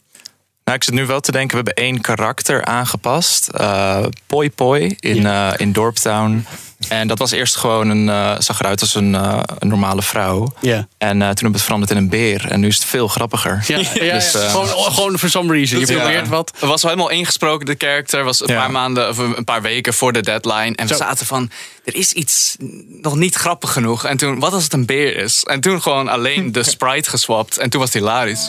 nou, 0.64 0.78
ik 0.80 0.84
zit 0.84 0.94
nu 0.94 1.06
wel 1.06 1.20
te 1.20 1.32
denken, 1.32 1.50
we 1.58 1.64
hebben 1.64 1.84
één 1.84 2.02
karakter 2.02 2.66
aangepast. 2.66 3.48
eh 3.48 4.06
Poi 4.28 4.52
Poi 4.52 4.96
in, 5.00 5.26
eh, 5.26 5.54
in 5.58 5.72
Dorptown. 5.72 6.46
En 6.90 7.08
dat 7.08 7.18
was 7.20 7.32
eerst 7.32 7.56
gewoon 7.56 7.90
een, 7.90 8.10
eh, 8.10 8.36
zag 8.40 8.60
eruit 8.60 8.82
als 8.82 8.96
een, 8.96 9.16
eh, 9.16 9.40
een 9.60 9.68
normale 9.68 10.02
vrouw. 10.02 10.54
Ja. 10.62 10.88
En 10.98 11.22
eh, 11.22 11.28
toen 11.28 11.36
heb 11.38 11.46
ik 11.48 11.54
het 11.54 11.62
veranderd 11.62 11.92
in 11.92 11.98
een 11.98 12.10
beer. 12.10 12.46
En 12.50 12.60
nu 12.60 12.68
is 12.68 12.76
het 12.76 12.86
veel 12.86 13.08
grappiger. 13.08 13.64
Ja, 13.68 13.78
ja, 13.94 14.14
Dus, 14.14 14.32
ja. 14.32 14.50
gewoon, 14.50 14.68
gewoon 14.68 15.18
for 15.20 15.30
some 15.30 15.54
reason. 15.54 15.80
Je 15.80 15.88
Ja. 15.94 16.00
probeert 16.02 16.28
wat. 16.28 16.52
Het 16.60 16.70
was 16.70 16.82
wel 16.82 16.92
helemaal 16.92 17.12
ingesproken, 17.12 17.66
de 17.66 17.76
character. 17.78 18.24
was 18.24 18.42
een 18.42 18.48
Ja. 18.48 18.60
paar 18.60 18.72
maanden 18.72 19.10
of 19.10 19.18
een 19.18 19.44
paar 19.44 19.62
weken 19.62 19.94
voor 19.94 20.14
de 20.14 20.22
deadline. 20.22 20.76
En 20.76 20.88
we 20.88 20.94
Zo. 20.94 20.96
zaten 21.00 21.26
van, 21.26 21.50
er 21.84 21.96
is 21.96 22.14
iets 22.14 22.56
nog 23.02 23.16
niet 23.16 23.36
grappig 23.36 23.72
genoeg. 23.74 24.06
En 24.06 24.18
toen, 24.18 24.40
wat 24.40 24.54
als 24.54 24.64
het 24.64 24.74
een 24.74 24.86
beer 24.86 25.16
is? 25.18 25.44
En 25.44 25.62
toen 25.62 25.82
gewoon 25.82 26.08
alleen 26.08 26.52
de 26.52 26.64
sprite 26.74 27.10
geswapt. 27.10 27.58
En 27.58 27.70
toen 27.70 27.80
was 27.82 27.94
het 27.94 28.02
hilarisch. 28.04 28.48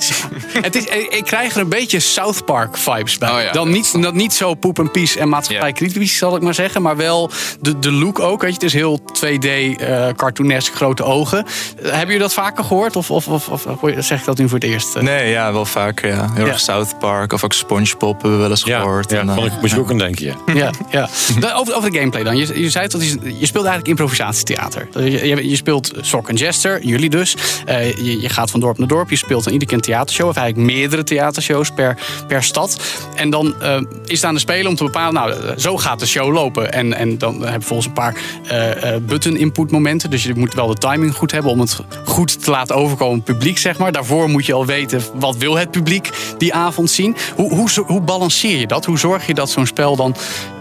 Het 0.62 0.76
is, 0.76 0.84
ik 1.08 1.24
krijg 1.24 1.54
er 1.54 1.60
een 1.60 1.68
beetje 1.68 2.00
South 2.00 2.44
Park 2.44 2.76
vibes 2.76 3.18
bij. 3.18 3.30
Oh 3.30 3.42
ja. 3.42 3.52
Dan 3.52 3.70
niet, 3.70 4.02
dat 4.02 4.14
niet 4.14 4.32
zo 4.34 4.54
poep 4.54 4.78
en 4.78 4.90
pies 4.90 5.16
en 5.16 5.28
maatschappij 5.28 5.72
kritisch, 5.72 6.16
zal 6.16 6.36
ik 6.36 6.42
maar 6.42 6.54
zeggen. 6.54 6.82
Maar 6.82 6.96
wel 6.96 7.30
de, 7.60 7.78
de 7.78 7.92
look 7.92 8.17
ook. 8.20 8.40
Weet 8.42 8.50
je. 8.50 8.54
Het 8.54 8.64
is 8.64 8.72
heel 8.72 9.00
2D, 9.12 9.76
eh 9.80 10.06
cartoonesk, 10.16 10.74
grote 10.74 11.02
ogen. 11.04 11.44
Hebben 11.82 12.00
jullie 12.06 12.18
dat 12.18 12.32
vaker 12.34 12.64
gehoord? 12.64 12.96
Of, 12.96 13.10
of, 13.10 13.28
of, 13.28 13.48
of 13.48 13.78
zeg 13.98 14.18
ik 14.18 14.24
dat 14.24 14.38
nu 14.38 14.48
voor 14.48 14.58
het 14.58 14.68
eerst? 14.68 15.00
Nee, 15.00 15.30
ja, 15.30 15.52
wel 15.52 15.64
vaker. 15.64 16.08
Ja. 16.08 16.30
Heel 16.34 16.44
Ja. 16.44 16.50
erg 16.50 16.60
South 16.60 16.98
Park 16.98 17.32
of 17.32 17.44
ook 17.44 17.52
SpongeBob 17.52 18.12
hebben 18.12 18.30
we 18.32 18.42
wel 18.42 18.50
eens 18.50 18.62
Ja, 18.64 18.80
gehoord. 18.80 19.10
ja, 19.10 19.20
En, 19.20 19.28
eh, 19.28 19.34
vond 19.34 19.46
ik, 19.46 19.60
moest 19.60 19.72
ik 19.72 19.78
ook 19.78 19.90
aan 19.90 19.98
denken, 19.98 20.24
ja. 20.54 20.70
Ja, 20.90 21.08
Over, 21.58 21.74
over 21.76 21.90
de 21.90 21.96
gameplay 21.98 22.22
dan. 22.22 22.36
Je, 22.36 22.60
je 22.60 22.70
zei 22.70 22.88
dat 22.88 23.02
je, 23.02 23.08
je 23.38 23.46
speelt 23.46 23.64
eigenlijk 23.66 23.88
improvisatietheater. 23.88 24.88
Je, 24.94 25.26
je, 25.26 25.48
je 25.48 25.56
speelt 25.56 25.92
Sok 26.00 26.28
en 26.28 26.34
Jester, 26.34 26.82
jullie 26.82 27.10
dus. 27.10 27.36
Eh, 27.66 27.96
je, 27.96 28.20
je 28.20 28.28
gaat 28.28 28.50
van 28.50 28.60
dorp 28.60 28.78
naar 28.78 28.88
dorp. 28.88 29.10
Je 29.10 29.16
speelt 29.16 29.44
dan 29.44 29.52
iedere 29.52 29.70
keer 29.70 29.78
een 29.78 29.84
theatershow. 29.84 30.28
Of 30.28 30.36
eigenlijk 30.36 30.72
meerdere 30.72 31.02
theatershows 31.04 31.70
per, 31.70 31.96
per 32.28 32.42
stad. 32.42 32.80
En 33.14 33.30
dan 33.30 33.54
eh, 33.60 33.76
is 34.04 34.16
het 34.16 34.24
aan 34.24 34.34
de 34.34 34.40
speler 34.40 34.68
om 34.68 34.76
te 34.76 34.84
bepalen... 34.84 35.14
nou, 35.14 35.58
zo 35.58 35.76
gaat 35.76 36.00
de 36.00 36.06
show 36.06 36.32
lopen. 36.32 36.72
En, 36.72 36.94
en 36.94 37.18
dan 37.18 37.46
heb 37.46 37.60
je 37.60 37.66
volgens 37.66 37.86
een 37.88 37.92
paar 37.94 38.07
eh, 38.48 38.94
eh, 38.94 39.02
button-input 39.02 39.70
momenten. 39.70 40.10
Dus 40.10 40.22
je 40.22 40.34
moet 40.34 40.54
wel 40.54 40.66
de 40.66 40.74
timing 40.74 41.14
goed 41.14 41.30
hebben... 41.32 41.50
om 41.52 41.60
het 41.60 41.80
goed 42.04 42.44
te 42.44 42.50
laten 42.50 42.76
overkomen 42.76 43.22
publiek, 43.22 43.58
zeg 43.58 43.78
maar. 43.78 43.92
Daarvoor 43.92 44.28
moet 44.28 44.46
je 44.46 44.52
al 44.52 44.66
weten, 44.66 45.00
wat 45.14 45.36
wil 45.36 45.56
het 45.56 45.70
publiek 45.70 46.10
die 46.38 46.54
avond 46.54 46.90
zien? 46.90 47.16
Hoe, 47.36 47.54
hoe, 47.54 47.68
hoe 47.86 48.00
balanceer 48.00 48.58
je 48.58 48.66
dat? 48.66 48.84
Hoe 48.84 48.98
zorg 48.98 49.26
je 49.26 49.34
dat 49.34 49.50
zo'n 49.50 49.66
spel 49.66 49.96
dan 49.96 50.14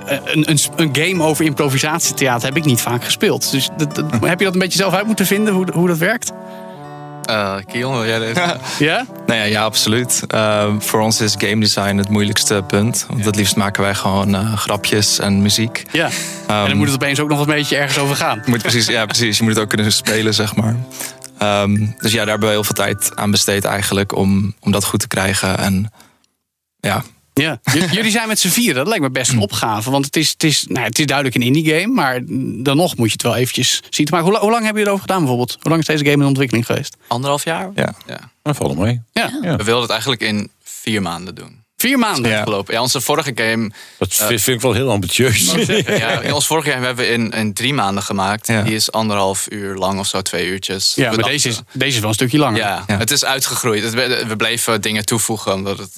eh, 0.05 0.17
een, 0.25 0.49
een, 0.49 0.60
een 0.75 0.89
game 0.95 1.23
over 1.23 1.45
improvisatietheater 1.45 2.47
heb 2.47 2.57
ik 2.57 2.65
niet 2.65 2.81
vaak 2.81 3.03
gespeeld. 3.03 3.51
Dus 3.51 3.69
dat, 3.77 3.95
dat- 3.95 4.05
heb 4.21 4.39
je 4.39 4.45
dat 4.45 4.53
een 4.53 4.60
beetje 4.60 4.77
zelf 4.77 4.93
uit 4.93 5.07
moeten 5.07 5.25
vinden, 5.25 5.53
hoe, 5.53 5.65
hoe 5.73 5.88
dat 5.88 5.97
werkt? 5.97 6.31
Eh 7.28 7.56
Kiel, 7.68 7.92
wil 7.92 8.06
jij 8.06 8.20
deze? 8.20 8.58
Ja? 8.80 9.06
Nou 9.26 9.40
ja, 9.40 9.46
ja 9.46 9.63
absoluut. 9.63 10.24
Eh, 10.28 10.74
voor 10.80 11.00
ons 11.00 11.22
is 11.22 11.36
game 11.38 11.60
design 11.60 11.98
het 11.98 12.10
moeilijkste 12.10 12.63
punt. 12.68 13.06
Want 13.10 13.26
het 13.26 13.36
liefst 13.36 13.56
maken 13.56 13.84
wij 13.84 13.96
gewoon 13.96 14.36
eh, 14.36 14.58
grapjes 14.58 15.20
en 15.20 15.42
muziek. 15.42 15.86
Ja. 15.92 16.10
en 16.48 16.68
dan 16.68 16.78
moet 16.78 16.88
het 16.88 16.96
opeens 16.96 17.20
ook 17.20 17.30
nog 17.30 17.40
een 17.40 17.46
beetje 17.46 17.78
ergens 17.78 17.98
over 17.98 18.16
gaan. 18.16 18.44
Moet 18.46 18.62
precies, 18.62 18.88
ja, 18.88 19.06
precies. 19.06 19.38
Je 19.38 19.44
moet 19.44 19.54
het 19.54 19.63
ook 19.63 19.70
kunnen 19.70 19.92
spelen, 19.92 20.34
zeg 20.34 20.56
maar. 20.56 20.76
Ehm, 21.38 21.86
dus 21.98 22.12
ja, 22.12 22.18
daar 22.18 22.28
hebben 22.28 22.48
we 22.48 22.54
heel 22.54 22.63
veel 22.63 22.76
tijd 22.76 23.12
aan 23.16 23.32
besteed 23.32 23.66
eigenlijk 23.66 24.16
om, 24.16 24.56
om 24.60 24.72
dat 24.72 24.86
goed 24.86 25.00
te 25.00 25.08
krijgen. 25.08 25.58
En 25.58 25.92
ja, 26.80 27.04
Ja. 27.38 27.60
J- 27.73 27.86
jullie 27.91 28.12
zijn 28.12 28.28
met 28.28 28.39
z'n 28.39 28.47
vieren, 28.47 28.76
dat 28.76 28.88
lijkt 28.88 29.04
me 29.04 29.10
best 29.10 29.32
een 29.32 29.39
opgave. 29.39 29.91
Want 29.91 30.06
het 30.06 30.15
is, 30.15 30.30
het 30.30 30.43
is, 30.43 30.65
nou, 30.67 30.86
het 30.86 31.00
is 31.00 31.06
duidelijk 31.06 31.36
een 31.36 31.41
indie 31.41 31.73
game, 31.73 31.93
maar 31.93 32.19
dan 32.63 32.78
nog 32.78 32.95
moet 32.97 33.06
je 33.08 33.13
het 33.13 33.21
wel 33.21 33.36
eventjes 33.36 33.82
zien. 33.89 34.08
Maar 34.12 34.21
hoe, 34.21 34.38
hoe 34.38 34.52
lang 34.52 34.63
hebben 34.63 34.67
jullie 34.67 34.86
erover 34.88 35.02
gedaan 35.02 35.19
bijvoorbeeld? 35.19 35.52
Hoe 35.62 35.69
lang 35.69 35.82
is 35.82 35.88
deze 35.88 36.06
game 36.06 36.21
in 36.23 36.28
ontwikkeling 36.30 36.65
geweest? 36.65 36.95
Anderhalf 37.08 37.43
jaar? 37.43 37.71
ja. 37.76 37.93
Ja. 38.08 38.32
Dat 38.43 38.56
valt 38.56 38.76
wel 38.76 38.86
mee. 38.86 39.02
Ja. 39.12 39.32
We 39.41 39.63
wilden 39.63 39.82
het 39.82 39.89
eigenlijk 39.91 40.21
in 40.21 40.52
vier 40.63 41.02
maanden 41.02 41.36
doen. 41.36 41.65
Vier 41.78 42.00
maanden. 42.00 42.32
Ja. 42.32 42.43
Gelopen. 42.43 42.73
Ja, 42.73 42.82
onze 42.82 43.02
vorige 43.02 43.32
game... 43.36 43.71
Dat 43.97 44.13
vind 44.13 44.41
vind 44.41 44.56
ik 44.56 44.62
wel 44.62 44.73
heel 44.73 44.91
ambitieus. 44.91 45.54
Ja, 45.86 46.21
in 46.21 46.34
ons 46.34 46.47
vorige 46.47 46.69
game 46.71 46.86
hebben 46.86 47.06
we 47.06 47.12
in, 47.12 47.32
in 47.32 47.54
drie 47.54 47.73
maanden 47.73 48.04
gemaakt. 48.04 48.47
Ja. 48.47 48.62
Die 48.62 48.76
is 48.76 48.91
anderhalf 48.91 49.45
uur 49.52 49.76
lang 49.76 50.00
of 50.00 50.08
zo, 50.08 50.21
twee 50.21 50.47
uurtjes. 50.47 50.93
Ja, 50.95 51.12
maar 51.12 51.23
deze 51.23 51.47
is, 51.50 51.62
deze 51.73 51.93
is 51.95 52.00
wel 52.00 52.10
een 52.10 52.15
stukje 52.15 52.38
langer. 52.38 52.58
Ja, 52.60 52.84
Ja. 52.88 52.97
het 52.97 53.12
is 53.12 53.26
uitgegroeid. 53.26 53.84
Het, 53.84 53.93
we 53.93 54.23
we 54.28 54.36
bleven 54.36 54.82
dingen 54.82 55.06
toevoegen 55.06 55.54
omdat 55.54 55.78
het... 55.78 55.91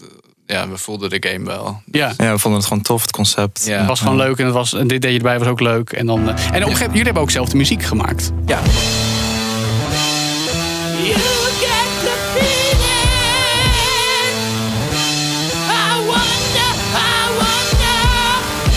Ja, 0.51 0.69
we 0.69 0.77
voelden 0.77 1.09
de 1.09 1.29
game 1.29 1.45
wel. 1.45 1.81
Ja. 1.91 2.13
ja, 2.17 2.31
we 2.31 2.39
vonden 2.39 2.59
het 2.59 2.69
gewoon 2.69 2.83
tof, 2.83 3.01
het 3.01 3.11
concept. 3.11 3.65
Ja. 3.65 3.77
Het 3.77 3.87
was 3.87 3.99
gewoon 3.99 4.15
leuk 4.15 4.37
en, 4.37 4.45
het 4.45 4.53
was, 4.53 4.73
en 4.73 4.87
dit 4.87 5.01
deed 5.01 5.11
je 5.11 5.17
erbij 5.17 5.39
was 5.39 5.47
ook 5.47 5.59
leuk. 5.59 5.91
En, 5.91 6.05
dan, 6.05 6.19
eh, 6.19 6.25
en 6.27 6.33
op 6.33 6.37
een 6.37 6.51
gegeven 6.51 6.65
moment, 6.65 6.85
jullie 6.85 7.03
hebben 7.03 7.21
ook 7.21 7.31
zelf 7.31 7.49
de 7.49 7.57
muziek 7.57 7.83
gemaakt. 7.83 8.31
Ja. 8.45 8.59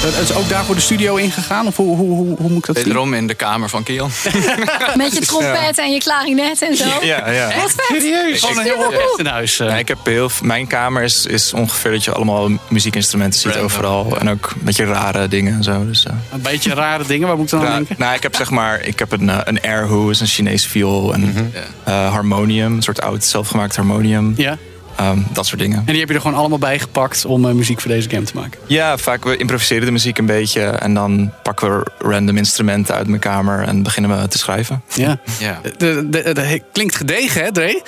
Het 0.02 0.18
is 0.30 0.34
ook 0.34 0.48
daar 0.48 0.64
voor 0.64 0.74
de 0.74 0.80
studio 0.80 1.16
ingegaan? 1.16 1.66
Of 1.66 1.76
hoe, 1.76 1.96
hoe, 1.96 2.08
hoe, 2.16 2.36
hoe 2.36 2.48
moet 2.48 2.58
ik 2.58 2.66
dat 2.66 2.76
zien? 2.76 2.84
Wederom 2.84 3.14
in 3.14 3.26
de 3.26 3.34
kamer 3.34 3.68
van 3.68 3.82
Kiel. 3.82 4.08
Met 4.96 5.12
je 5.14 5.20
trompet 5.20 5.78
en 5.78 5.92
je 5.92 5.98
klarinet 5.98 6.62
en 6.62 6.76
zo. 6.76 6.84
Ja, 7.02 7.30
ja. 7.30 7.46
Wat 7.60 7.72
vet. 7.76 8.02
Gewoon 8.40 8.58
een 8.58 8.64
heel 8.64 8.76
orkest 8.78 9.18
in 9.18 9.26
huis. 9.26 9.58
eh. 9.60 9.66
Nee, 9.66 9.78
ik 9.78 9.88
heb 9.88 9.98
heel, 10.04 10.30
mijn 10.42 10.66
kamer 10.66 11.02
is, 11.02 11.26
is 11.26 11.52
ongeveer 11.52 11.90
dat 11.90 12.04
je 12.04 12.12
allemaal 12.12 12.48
muziekinstrumenten 12.68 13.40
ziet 13.40 13.50
Random. 13.52 13.64
overal. 13.64 14.18
En 14.18 14.30
ook 14.30 14.50
een 14.54 14.64
beetje 14.64 14.84
rare 14.84 15.28
dingen 15.28 15.54
en 15.54 15.62
zo. 15.62 15.86
Dus, 15.86 16.04
eh. 16.06 16.12
Een 16.32 16.42
beetje 16.42 16.74
rare 16.74 17.04
dingen, 17.06 17.26
waar 17.28 17.36
moet 17.36 17.52
ik 17.52 17.58
dan 17.58 17.66
aan 17.66 17.74
denken? 17.74 17.94
nou, 17.98 18.14
ik 18.14 18.22
heb 18.22 18.34
zeg 18.36 18.50
maar, 18.50 18.80
ik 18.80 18.98
heb 18.98 19.12
een, 19.12 19.30
eh, 19.30 19.38
een 19.44 19.60
airho, 19.60 20.08
is 20.10 20.20
een 20.20 20.26
Chinees 20.26 20.66
viool. 20.66 21.12
En 21.14 21.52
eh, 21.84 22.12
harmonium, 22.12 22.76
een 22.76 22.82
soort 22.82 23.00
oud 23.02 23.24
zelfgemaakt 23.24 23.76
harmonium. 23.76 24.34
Ja. 24.36 24.58
Ehm, 24.96 25.18
dat 25.32 25.46
soort 25.46 25.60
dingen. 25.60 25.78
En 25.78 25.84
die 25.86 25.98
heb 25.98 26.08
je 26.08 26.14
er 26.14 26.20
gewoon 26.20 26.36
allemaal 26.38 26.58
bij 26.58 26.78
gepakt 26.78 27.24
om 27.24 27.48
eh, 27.48 27.54
muziek 27.54 27.80
voor 27.80 27.90
deze 27.90 28.10
game 28.10 28.22
te 28.22 28.32
maken. 28.34 28.60
Ja, 28.66 28.96
vaak 28.98 29.24
we 29.24 29.36
improviseren 29.36 29.84
de 29.86 29.92
muziek 29.92 30.18
een 30.18 30.26
beetje. 30.26 30.62
En 30.62 30.94
dan 30.94 31.32
pakken 31.42 31.78
we 31.78 31.90
random 31.98 32.36
instrumenten 32.36 32.94
uit 32.94 33.06
mijn 33.06 33.20
kamer 33.20 33.62
en 33.62 33.82
beginnen 33.82 34.20
we 34.20 34.28
te 34.28 34.38
schrijven. 34.38 34.82
Ja. 34.94 35.20
Ja. 35.38 35.60
De, 35.78 36.06
de, 36.10 36.32
de- 36.34 36.62
klinkt 36.72 36.94
gedegen, 36.96 37.44
hè, 37.44 37.52
Dre? 37.52 37.82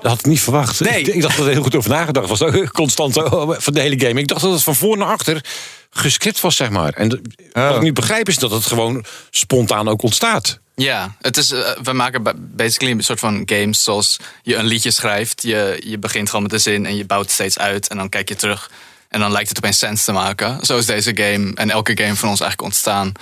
Dat 0.00 0.10
had 0.12 0.18
ik 0.20 0.26
niet 0.26 0.40
verwacht. 0.40 0.80
Nee. 0.80 1.00
Ik, 1.00 1.06
ik 1.06 1.22
dacht 1.22 1.36
dat 1.36 1.46
er 1.46 1.52
heel 1.52 1.62
goed 1.62 1.76
over 1.76 1.90
nagedacht 1.90 2.28
was. 2.28 2.42
Constant 2.72 3.16
oh, 3.16 3.54
van 3.58 3.72
de 3.74 3.80
hele 3.80 4.00
game. 4.06 4.20
Ik 4.20 4.28
dacht 4.28 4.40
dat 4.40 4.52
het 4.52 4.62
van 4.62 4.74
voor 4.74 4.96
naar 4.96 5.08
achter 5.08 5.44
gescript 5.90 6.40
was, 6.40 6.56
zeg 6.56 6.70
maar. 6.70 6.92
En 6.92 7.08
de- 7.08 7.20
wat 7.52 7.76
ik 7.76 7.82
niet 7.82 7.94
begrijp 7.94 8.28
is 8.28 8.36
dat 8.36 8.50
het 8.50 8.66
gewoon 8.66 9.04
spontaan 9.30 9.88
ook 9.88 10.02
ontstaat. 10.02 10.58
Ja, 10.76 11.14
het 11.20 11.36
is, 11.36 11.50
eh, 11.50 11.70
we 11.82 11.92
maken 11.92 12.22
ba- 12.22 12.32
basically 12.36 12.92
een 12.92 13.04
soort 13.04 13.18
van 13.20 13.42
games 13.46 13.82
zoals 13.82 14.16
je 14.42 14.56
een 14.56 14.64
liedje 14.64 14.90
schrijft. 14.90 15.42
Je, 15.42 15.80
je 15.84 15.98
begint 15.98 16.26
gewoon 16.28 16.42
met 16.42 16.50
de 16.50 16.58
zin 16.58 16.86
en 16.86 16.96
je 16.96 17.04
bouwt 17.06 17.22
het 17.24 17.32
steeds 17.32 17.58
uit. 17.58 17.88
En 17.88 17.96
dan 17.96 18.08
kijk 18.08 18.28
je 18.28 18.36
terug 18.36 18.70
en 19.08 19.20
dan 19.20 19.32
lijkt 19.32 19.48
het 19.48 19.58
opeens 19.58 19.78
sens 19.78 20.04
te 20.04 20.12
maken. 20.12 20.58
Zo 20.64 20.78
is 20.78 20.86
deze 20.86 21.16
game 21.16 21.52
en 21.54 21.70
elke 21.70 21.96
game 21.96 22.16
van 22.16 22.28
ons 22.28 22.40
eigenlijk 22.40 22.62
ontstaan. 22.62 23.12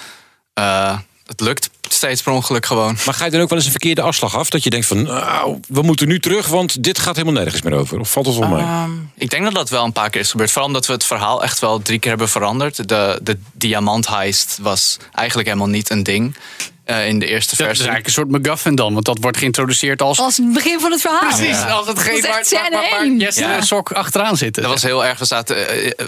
Eh, 0.54 0.98
het 1.26 1.40
lukt 1.40 1.70
steeds 1.88 2.22
per 2.22 2.32
ongeluk 2.32 2.66
gewoon. 2.66 2.96
Maar 3.04 3.14
ga 3.14 3.24
je 3.24 3.30
dan 3.30 3.40
ook 3.40 3.48
wel 3.48 3.56
eens 3.58 3.66
een 3.66 3.72
verkeerde 3.72 4.02
afslag 4.02 4.36
af? 4.36 4.50
Dat 4.50 4.62
je 4.62 4.70
denkt 4.70 4.86
van, 4.86 5.02
nou, 5.02 5.60
we 5.68 5.82
moeten 5.82 6.08
nu 6.08 6.20
terug, 6.20 6.46
want 6.46 6.82
dit 6.84 6.98
gaat 6.98 7.16
helemaal 7.16 7.42
nergens 7.42 7.62
meer 7.62 7.74
over. 7.74 7.98
Of 8.00 8.10
valt 8.10 8.26
het 8.26 8.36
wel 8.36 8.48
mee? 8.48 8.62
Ehm, 8.62 8.90
ik 9.16 9.30
denk 9.30 9.44
dat 9.44 9.54
dat 9.54 9.68
wel 9.70 9.84
een 9.84 9.92
paar 9.92 10.10
keer 10.10 10.20
is 10.20 10.30
gebeurd. 10.30 10.50
Vooral 10.50 10.68
omdat 10.68 10.86
we 10.86 10.92
het 10.92 11.04
verhaal 11.04 11.42
echt 11.42 11.58
wel 11.58 11.82
drie 11.82 11.98
keer 11.98 12.10
hebben 12.10 12.28
veranderd. 12.28 12.88
De, 12.88 13.20
de 13.22 13.38
diamantheist 13.52 14.58
was 14.60 14.96
eigenlijk 15.12 15.48
helemaal 15.48 15.68
niet 15.70 15.90
een 15.90 16.02
ding 16.02 16.36
eh, 16.92 17.08
in 17.08 17.18
de 17.18 17.26
eerste 17.26 17.56
Dat 17.56 17.58
is 17.60 17.66
versie. 17.66 17.84
eigenlijk 17.88 18.06
een 18.06 18.12
soort 18.12 18.30
MacGuffin 18.30 18.74
dan. 18.74 18.92
Want 18.92 19.04
dat 19.04 19.18
wordt 19.20 19.36
geïntroduceerd 19.36 20.02
als... 20.02 20.18
Als 20.18 20.36
het 20.36 20.52
begin 20.52 20.80
van 20.80 20.90
het 20.90 21.00
verhaal. 21.00 21.28
Precies, 21.28 21.46
Ja. 21.58 21.68
als 21.70 21.86
hetgeen 21.86 22.20
Dat 22.20 22.40
is 22.40 22.50
waar, 22.52 22.70
waar, 22.70 22.80
waar, 22.90 22.90
waar 23.18 23.32
Ja. 23.34 23.56
en 23.56 23.62
Sok 23.62 23.92
achteraan 23.92 24.36
zitten. 24.36 24.62
Dat 24.62 24.72
was 24.72 24.82
heel 24.82 25.04
erg. 25.04 25.18
We 25.18 25.24
zaten 25.24 25.68
eh, 25.68 25.86
eh, 25.86 26.06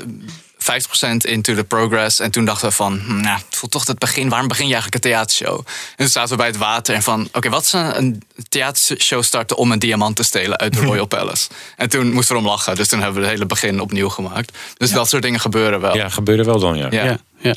50% 0.64 1.16
into 1.16 1.54
the 1.54 1.64
progress. 1.64 2.20
En 2.20 2.30
toen 2.30 2.44
dachten 2.44 2.68
we 2.68 2.74
van, 2.74 2.98
hm, 2.98 3.20
nou, 3.20 3.36
het 3.36 3.56
voelt 3.56 3.72
toch 3.72 3.86
het 3.86 3.98
begin. 3.98 4.28
Waarom 4.28 4.48
begin 4.48 4.66
je 4.66 4.72
eigenlijk 4.72 5.04
een 5.04 5.10
theatershow? 5.10 5.58
En 5.58 5.96
toen 5.96 6.08
zaten 6.08 6.30
we 6.30 6.36
bij 6.36 6.46
het 6.46 6.56
water 6.56 6.94
en 6.94 7.02
van, 7.02 7.28
oké, 7.32 7.48
wat 7.48 7.64
is 7.64 7.72
een, 7.72 7.96
een 7.96 8.22
theatershow 8.48 9.22
starten 9.22 9.56
om 9.56 9.72
een 9.72 9.78
diamant 9.78 10.16
te 10.16 10.22
stelen 10.22 10.58
uit 10.58 10.72
de 10.72 10.80
Royal 10.80 11.06
Palace? 11.06 11.48
En 11.76 11.88
toen 11.88 12.12
moesten 12.12 12.34
we 12.34 12.40
om 12.40 12.48
lachen. 12.48 12.74
Dus 12.74 12.88
toen 12.88 13.00
hebben 13.00 13.20
we 13.20 13.26
het 13.26 13.36
hele 13.36 13.46
begin 13.46 13.80
opnieuw 13.80 14.08
gemaakt. 14.08 14.58
Dus 14.76 14.90
dat 14.90 15.08
soort 15.08 15.22
dingen 15.22 15.40
gebeuren 15.40 15.80
wel. 15.80 15.96
Ja, 15.96 16.08
gebeurde 16.08 16.44
wel 16.44 16.58
dan, 16.58 16.76
ja. 16.76 16.88
Ja. 16.90 17.04
ja, 17.04 17.18
ja. 17.38 17.54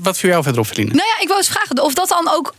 Wat 0.00 0.18
viel 0.18 0.30
jou 0.30 0.42
verder 0.42 0.60
op, 0.60 0.66
Feline? 0.66 0.94
Nou 0.94 1.06
ja, 1.16 1.22
ik 1.22 1.28
wou 1.28 1.38
eens 1.38 1.48
vragen 1.48 1.82
of 1.82 1.94
dat 1.94 2.08
dan 2.08 2.30
ook 2.30 2.54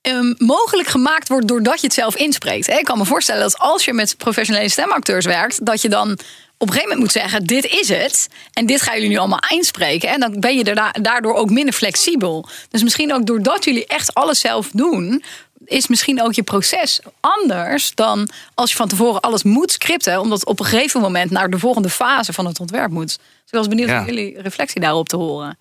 ehm, 0.00 0.34
mogelijk 0.38 0.88
gemaakt 0.88 1.28
wordt 1.28 1.48
doordat 1.48 1.80
je 1.80 1.86
het 1.86 1.94
zelf 1.94 2.16
inspreekt. 2.16 2.66
Hè? 2.66 2.78
Ik 2.78 2.84
kan 2.84 2.98
me 2.98 3.04
voorstellen 3.04 3.42
dat 3.42 3.58
als 3.58 3.84
je 3.84 3.92
met 3.92 4.16
professionele 4.16 4.68
stemacteurs 4.68 5.24
werkt, 5.24 5.66
dat 5.66 5.82
je 5.82 5.88
dan 5.88 6.18
op 6.58 6.66
een 6.68 6.72
gegeven 6.74 6.96
moment 6.96 6.98
moet 7.14 7.22
zeggen: 7.22 7.46
dit 7.46 7.64
is 7.64 7.88
het. 7.88 8.28
En 8.52 8.66
dit 8.66 8.82
gaan 8.82 8.94
jullie 8.94 9.08
nu 9.08 9.16
allemaal 9.16 9.42
inspreken. 9.48 10.08
En 10.08 10.20
dan 10.20 10.40
ben 10.40 10.56
je 10.56 10.90
daardoor 11.02 11.34
ook 11.34 11.50
minder 11.50 11.74
flexibel. 11.74 12.48
Dus 12.70 12.82
misschien 12.82 13.14
ook 13.14 13.26
doordat 13.26 13.64
jullie 13.64 13.86
echt 13.86 14.14
alles 14.14 14.40
zelf 14.40 14.68
doen. 14.72 15.22
Is 15.64 15.86
misschien 15.86 16.22
ook 16.22 16.32
je 16.32 16.42
proces 16.42 17.00
anders 17.20 17.94
dan 17.94 18.28
als 18.54 18.70
je 18.70 18.76
van 18.76 18.88
tevoren 18.88 19.20
alles 19.20 19.42
moet 19.42 19.72
scripten, 19.72 20.20
omdat 20.20 20.38
het 20.40 20.48
op 20.48 20.60
een 20.60 20.66
gegeven 20.66 21.00
moment 21.00 21.30
naar 21.30 21.50
de 21.50 21.58
volgende 21.58 21.90
fase 21.90 22.32
van 22.32 22.46
het 22.46 22.60
ontwerp 22.60 22.90
moet. 22.90 23.06
Dus 23.06 23.18
ik 23.46 23.54
was 23.58 23.68
benieuwd 23.68 23.88
Ja. 23.88 24.00
om 24.00 24.06
jullie 24.06 24.40
reflectie 24.40 24.80
daarop 24.80 25.08
te 25.08 25.16
horen. 25.16 25.58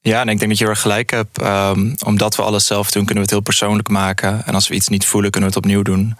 Ja, 0.00 0.20
en 0.20 0.28
ik 0.28 0.38
denk 0.38 0.50
dat 0.50 0.58
je 0.58 0.66
er 0.66 0.76
gelijk 0.76 1.10
hebt. 1.10 1.38
Ehm, 1.38 1.94
omdat 2.04 2.36
we 2.36 2.42
alles 2.42 2.66
zelf 2.66 2.90
doen, 2.90 3.04
kunnen 3.04 3.14
we 3.14 3.20
het 3.20 3.30
heel 3.30 3.40
persoonlijk 3.40 3.88
maken. 3.88 4.42
En 4.46 4.54
als 4.54 4.68
we 4.68 4.74
iets 4.74 4.88
niet 4.88 5.06
voelen, 5.06 5.30
kunnen 5.30 5.50
we 5.50 5.56
het 5.56 5.64
opnieuw 5.64 5.82
doen. 5.82 6.16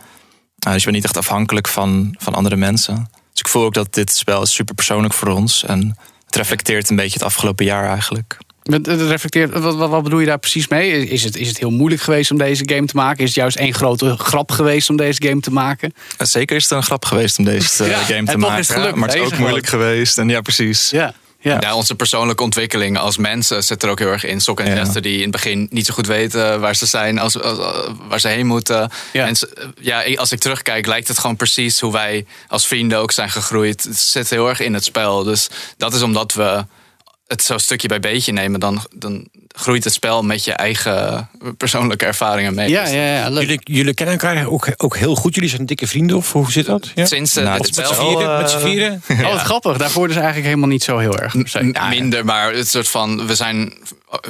Eh, 0.59 0.72
dus 0.72 0.83
je 0.83 0.90
bent 0.90 0.94
niet 0.96 1.05
echt 1.05 1.16
afhankelijk 1.16 1.68
van, 1.68 2.14
van 2.18 2.35
andere 2.35 2.57
mensen. 2.57 3.11
Dus 3.33 3.40
ik 3.40 3.49
voel 3.49 3.64
ook 3.64 3.75
dat 3.75 3.95
dit 3.95 4.12
spel 4.12 4.42
is 4.42 4.55
super 4.55 4.75
persoonlijk 4.75 5.14
voor 5.14 5.29
ons. 5.29 5.64
En 5.64 5.97
het 6.27 6.37
reflecteert 6.37 6.90
een 6.90 6.97
beetje 6.97 7.12
het 7.18 7.23
afgelopen 7.23 7.64
jaar 7.64 7.88
eigenlijk. 7.88 8.38
Wat, 8.62 8.85
dat 8.85 9.01
reflecteert, 9.01 9.59
wat, 9.59 9.75
wat, 9.75 10.03
bedoel 10.03 10.18
je 10.21 10.27
daar 10.27 10.38
precies 10.38 10.68
mee? 10.68 11.09
Is 11.09 11.25
het, 11.25 11.37
is 11.37 11.49
het 11.49 11.59
heel 11.59 11.71
moeilijk 11.71 12.03
geweest 12.03 12.31
om 12.31 12.38
deze 12.38 12.62
game 12.66 12.87
te 12.87 12.97
maken? 12.97 13.18
Is 13.18 13.29
het 13.29 13.35
juist 13.35 13.57
één 13.57 13.75
grote 13.75 14.16
grap 14.18 14.51
geweest 14.51 14.90
om 14.90 14.97
deze 14.97 15.23
game 15.27 15.40
te 15.40 15.51
maken? 15.53 15.95
Zeker 16.18 16.57
is 16.57 16.62
het 16.62 16.73
een 16.73 16.83
grap 16.83 17.05
geweest 17.05 17.38
om 17.38 17.45
deze 17.45 17.85
eh, 17.85 17.90
Ja, 17.90 17.99
game 17.99 18.25
te 18.25 18.38
maken. 18.38 18.59
is 18.59 18.68
het 18.68 18.77
gelukt. 18.77 18.97
maar 18.97 19.09
het 19.09 19.18
is 19.18 19.25
ook 19.25 19.38
moeilijk 19.38 19.66
geweest. 19.66 20.18
En 20.18 20.29
ja, 20.29 20.40
precies. 20.40 20.90
Ja. 20.90 21.14
Ja. 21.42 21.57
Ja, 21.61 21.74
onze 21.74 21.94
persoonlijke 21.94 22.42
ontwikkeling 22.42 22.98
als 22.98 23.16
mensen 23.16 23.64
zit 23.64 23.83
er 23.83 23.88
ook 23.88 23.98
heel 23.98 24.09
erg 24.11 24.24
in. 24.24 24.40
Sok 24.40 24.61
en 24.61 24.74
Ja. 24.76 25.00
Die 25.00 25.16
in 25.16 25.22
het 25.22 25.31
begin 25.31 25.66
niet 25.70 25.87
zo 25.87 25.94
goed 25.94 26.07
weten 26.07 26.61
waar 26.61 26.76
ze 26.76 26.87
zijn, 26.87 27.18
als, 27.18 27.40
als- 27.40 27.88
waar 28.09 28.20
ze 28.20 28.28
heen 28.28 28.46
moeten. 28.46 28.90
Ja. 29.12 29.26
En 29.26 29.35
ja, 29.81 30.05
als 30.14 30.33
ik 30.33 30.38
terugkijk, 30.38 30.87
lijkt 30.87 31.09
het 31.09 31.18
gewoon 31.18 31.37
precies 31.37 31.81
hoe 31.81 31.92
wij 31.92 32.26
als 32.48 32.66
vrienden 32.66 32.98
ook 32.98 33.12
zijn 33.12 33.31
gegroeid. 33.31 33.83
Het 33.85 33.98
zit 33.98 34.31
heel 34.31 34.48
erg 34.48 34.61
in 34.61 34.74
het 34.74 34.85
spel. 34.85 35.22
Dus 35.22 35.48
dat 35.76 35.94
is 35.94 36.02
omdat 36.02 36.33
we 36.35 36.64
het 37.26 37.42
zo 37.42 37.59
stukje 37.59 37.88
bij 37.88 38.00
beetje 38.00 38.33
nemen, 38.33 38.61
dan, 38.61 38.87
dan 38.94 39.28
groeit 39.53 39.85
het 39.85 39.93
spel 39.93 40.23
met 40.23 40.45
je 40.45 40.53
eigen 40.53 41.29
persoonlijke 41.57 42.07
ervaringen 42.07 42.55
mee. 42.55 42.69
Ja, 42.69 42.87
ja, 42.88 43.03
ja, 43.17 43.29
leuk. 43.29 43.43
Jullie, 43.43 43.61
jullie 43.65 43.95
kennen 43.95 44.19
elkaar 44.19 44.47
ook, 44.47 44.69
ook 44.77 44.97
heel 44.97 45.15
goed. 45.15 45.35
Jullie 45.35 45.51
zijn 45.51 45.67
dikke 45.67 45.87
vrienden, 45.87 46.17
of 46.17 46.33
hoe 46.33 46.53
zit 46.53 46.67
dat? 46.67 46.91
Ja? 46.95 47.05
Sinds 47.07 47.37
eh, 47.37 47.45
Nou, 47.45 47.57
het 47.57 47.77
Met 47.77 47.87
spel 47.87 47.95
z'n 47.95 48.01
vieren? 48.01 48.37
Met 48.41 48.51
z'n 48.51 48.59
vieren? 48.59 49.03
Oh, 49.09 49.33
wat 49.33 49.41
grappig. 49.41 49.77
Daarvoor 49.77 50.07
dus 50.07 50.17
eigenlijk 50.17 50.47
helemaal 50.47 50.69
niet 50.69 50.83
zo 50.83 50.99
heel 50.99 51.19
erg. 51.19 51.35
M- 51.35 51.88
minder, 51.88 52.25
maar 52.25 52.53
het 52.53 52.69
soort 52.69 52.88
van, 52.88 53.27
we 53.27 53.35
zijn, 53.35 53.73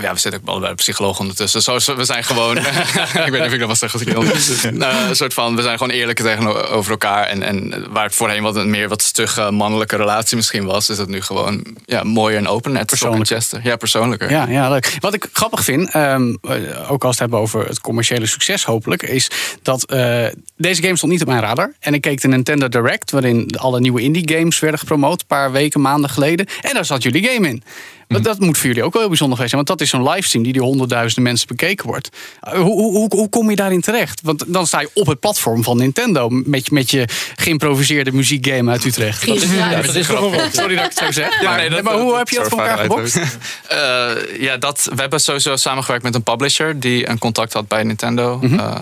ja, 0.00 0.12
we 0.12 0.18
zitten 0.18 0.40
ook 0.40 0.46
wel 0.46 0.60
bij 0.60 0.68
de 0.68 0.74
psycholoog 0.74 1.18
ondertussen. 1.18 1.62
Zo, 1.62 1.94
we 1.96 2.04
zijn 2.04 2.24
gewoon, 2.24 2.56
ik 3.26 3.30
weet 3.30 3.32
niet 3.32 3.40
of 3.40 3.52
ik 3.52 3.58
dat 3.58 3.68
was 3.68 3.78
zeggen 3.78 3.98
als 4.00 4.08
ik 4.08 4.14
heel- 4.62 4.70
Nou, 4.72 5.08
een 5.08 5.16
soort 5.16 5.34
van, 5.34 5.56
we 5.56 5.62
zijn 5.62 5.78
gewoon 5.78 5.92
eerlijk 5.92 6.18
tegenover 6.20 6.90
elkaar. 6.90 7.24
En, 7.26 7.42
en 7.42 7.84
waar 7.90 8.04
het 8.04 8.14
voorheen 8.14 8.42
wat 8.42 8.56
een 8.56 8.70
meer 8.70 8.88
wat 8.88 9.02
stugge 9.02 9.50
mannelijke 9.50 9.96
relatie 9.96 10.36
misschien 10.36 10.64
was, 10.64 10.88
is 10.90 10.96
dat 10.96 11.08
nu 11.08 11.22
gewoon 11.22 11.64
ja, 11.84 12.02
mooier 12.02 12.38
en 12.38 12.48
open. 12.48 12.72
Net 12.72 12.86
Persoonlijker. 12.86 13.36
Chester. 13.36 13.60
Ja, 13.64 13.76
persoonlijker. 13.76 14.30
Ja, 14.30 14.46
ja, 14.48 14.68
leuk. 14.70 14.96
Wat 15.00 15.11
ik 15.14 15.28
grappig 15.32 15.64
vind, 15.64 15.90
ehm, 15.90 16.34
eh, 16.42 16.90
ook 16.90 17.04
als 17.04 17.16
we 17.16 17.22
het 17.22 17.30
hebben 17.30 17.38
over 17.38 17.66
het 17.66 17.80
commerciële 17.80 18.26
succes 18.26 18.64
hopelijk, 18.64 19.02
is 19.02 19.30
dat 19.62 19.84
eh, 19.84 20.26
deze 20.62 20.82
game 20.82 20.96
stond 20.96 21.12
niet 21.12 21.20
op 21.22 21.28
mijn 21.28 21.40
radar. 21.40 21.72
En 21.80 21.94
ik 21.94 22.00
keek 22.00 22.20
de 22.20 22.28
Nintendo 22.28 22.68
Direct, 22.68 23.10
waarin 23.10 23.50
alle 23.58 23.80
nieuwe 23.80 24.00
indie 24.00 24.36
games 24.36 24.58
werden 24.58 24.78
gepromoot, 24.80 25.20
een 25.20 25.26
paar 25.26 25.52
weken, 25.52 25.80
maanden 25.80 26.10
geleden. 26.10 26.46
En 26.60 26.74
daar 26.74 26.84
zat 26.84 27.02
jullie 27.02 27.24
game 27.28 27.48
in. 27.48 27.62
Maar 28.08 28.22
Dat 28.22 28.38
moet 28.40 28.58
voor 28.58 28.66
jullie 28.66 28.82
ook 28.82 28.92
wel 28.92 29.00
heel 29.00 29.10
bijzonder 29.10 29.36
geweest 29.36 29.54
zijn. 29.54 29.64
Want 29.66 29.78
dat 29.78 29.86
is 29.86 29.92
zo'n 29.92 30.08
livestream 30.10 30.44
die 30.44 30.52
door 30.52 30.62
honderdduizenden 30.64 31.22
mensen 31.22 31.46
bekeken 31.48 31.86
wordt. 31.86 32.08
Eh, 32.40 32.52
Hoe, 32.52 32.62
hoe, 32.64 32.92
hoe, 32.96 33.08
hoe 33.14 33.28
kom 33.28 33.50
je 33.50 33.56
daarin 33.56 33.80
terecht? 33.80 34.20
Want 34.22 34.44
dan 34.46 34.66
sta 34.66 34.80
je 34.80 34.90
op 34.94 35.06
het 35.06 35.20
platform 35.20 35.62
van 35.62 35.76
Nintendo. 35.76 36.28
Met, 36.30 36.66
je- 36.66 36.74
met 36.74 36.90
je 36.90 37.08
geïmproviseerde 37.36 38.12
muziekgame 38.12 38.70
uit 38.70 38.84
Utrecht. 38.84 39.26
Dat 39.26 39.36
is, 39.36 39.54
Ja, 39.54 39.70
dat 39.82 39.94
is. 39.94 40.06
Sorry 40.06 40.40
dat 40.52 40.70
ik 40.70 40.78
het 40.78 40.96
zo 40.96 41.10
zeg. 41.10 41.40
Ja, 41.40 41.48
maar, 41.48 41.58
nee, 41.58 41.70
dat- 41.70 41.82
maar 41.82 41.94
hoe 41.98 42.16
heb 42.16 42.28
je 42.28 42.36
dat 42.36 42.48
voor 42.48 42.58
elkaar 42.60 42.78
gebokst? 42.78 43.16
Eh, 43.68 44.10
ja, 44.40 44.56
dat, 44.56 44.88
we 44.94 45.00
hebben 45.00 45.20
sowieso 45.20 45.56
samengewerkt 45.56 46.04
met 46.04 46.14
een 46.14 46.22
publisher 46.22 46.80
die 46.80 47.08
een 47.08 47.18
contact 47.18 47.52
had 47.52 47.68
bij 47.68 47.82
Nintendo. 47.82 48.38
Mhm. 48.42 48.58
Eh, 48.58 48.74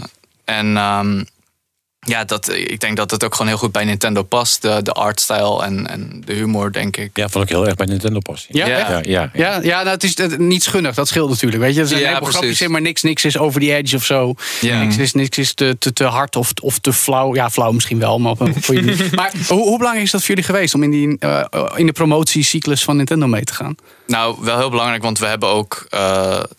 en 0.45 0.77
ehm, 0.77 1.25
ja, 2.07 2.25
dat, 2.25 2.49
ik 2.53 2.81
denk 2.81 2.97
dat 2.97 3.11
het 3.11 3.25
ook 3.25 3.33
gewoon 3.33 3.49
heel 3.49 3.59
goed 3.61 3.73
bij 3.73 3.85
Nintendo 3.85 4.23
past. 4.23 4.63
De, 4.63 4.81
de 4.83 4.93
artstyle 4.93 5.63
en, 5.63 5.87
en 5.87 6.23
de 6.25 6.33
humor, 6.33 6.73
denk 6.73 6.97
ik. 6.97 7.11
Ja, 7.17 7.29
vond 7.29 7.45
ik 7.45 7.51
heel 7.51 7.67
erg 7.67 7.75
bij 7.75 7.87
Nintendo 7.87 8.19
passen. 8.19 8.57
Ja, 8.57 8.67
Ja. 8.67 8.79
ja, 8.79 9.01
ja. 9.03 9.31
Ja, 9.33 9.61
ja 9.63 9.77
nou, 9.77 9.89
het 9.89 10.05
is 10.05 10.15
eh, 10.15 10.39
niet 10.39 10.63
schunnig. 10.63 10.95
Dat 10.95 11.09
scheelt 11.09 11.29
natuurlijk. 11.29 11.63
Weet 11.63 11.75
je, 11.75 11.81
er 11.81 11.87
zijn 11.87 12.01
Ja, 12.01 12.07
een 12.07 12.13
heleboel 12.13 12.33
precies. 12.33 12.47
grapjes 12.47 12.67
in, 12.67 12.73
maar 12.73 12.81
niks, 12.81 13.03
niks 13.03 13.25
is 13.25 13.39
over 13.39 13.61
die 13.61 13.75
edge 13.75 13.97
of 13.97 14.05
zo. 14.05 14.35
Ja. 14.61 14.83
Niks 14.83 14.97
is, 14.97 15.13
niks 15.13 15.39
is 15.39 15.55
te, 15.55 15.77
te, 15.79 15.93
te 15.93 16.05
hard 16.05 16.37
of, 16.37 16.53
of 16.63 16.79
te 16.79 16.93
flauw. 16.93 17.35
Ja, 17.35 17.51
flauw 17.51 17.73
misschien 17.73 17.99
wel, 17.99 18.19
maar, 18.19 18.37
voor 18.37 18.75
jullie. 18.75 18.97
maar 19.15 19.33
hoe, 19.49 19.63
hoe 19.63 19.77
belangrijk 19.77 20.07
is 20.07 20.11
dat 20.11 20.21
voor 20.21 20.29
jullie 20.29 20.45
geweest 20.45 20.75
om 20.75 20.83
in, 20.83 20.91
die, 20.91 21.19
eh, 21.19 21.45
in 21.77 21.87
de 21.87 21.93
promotiecyclus 21.93 22.83
van 22.85 22.97
Nintendo 22.97 23.27
mee 23.27 23.45
te 23.45 23.55
gaan? 23.55 23.75
Nou, 24.11 24.37
wel 24.41 24.59
heel 24.59 24.71
belangrijk, 24.71 25.03
want 25.03 25.19
we 25.19 25.27
hebben 25.27 25.49
ook 25.49 25.87
eh, 25.91 26.01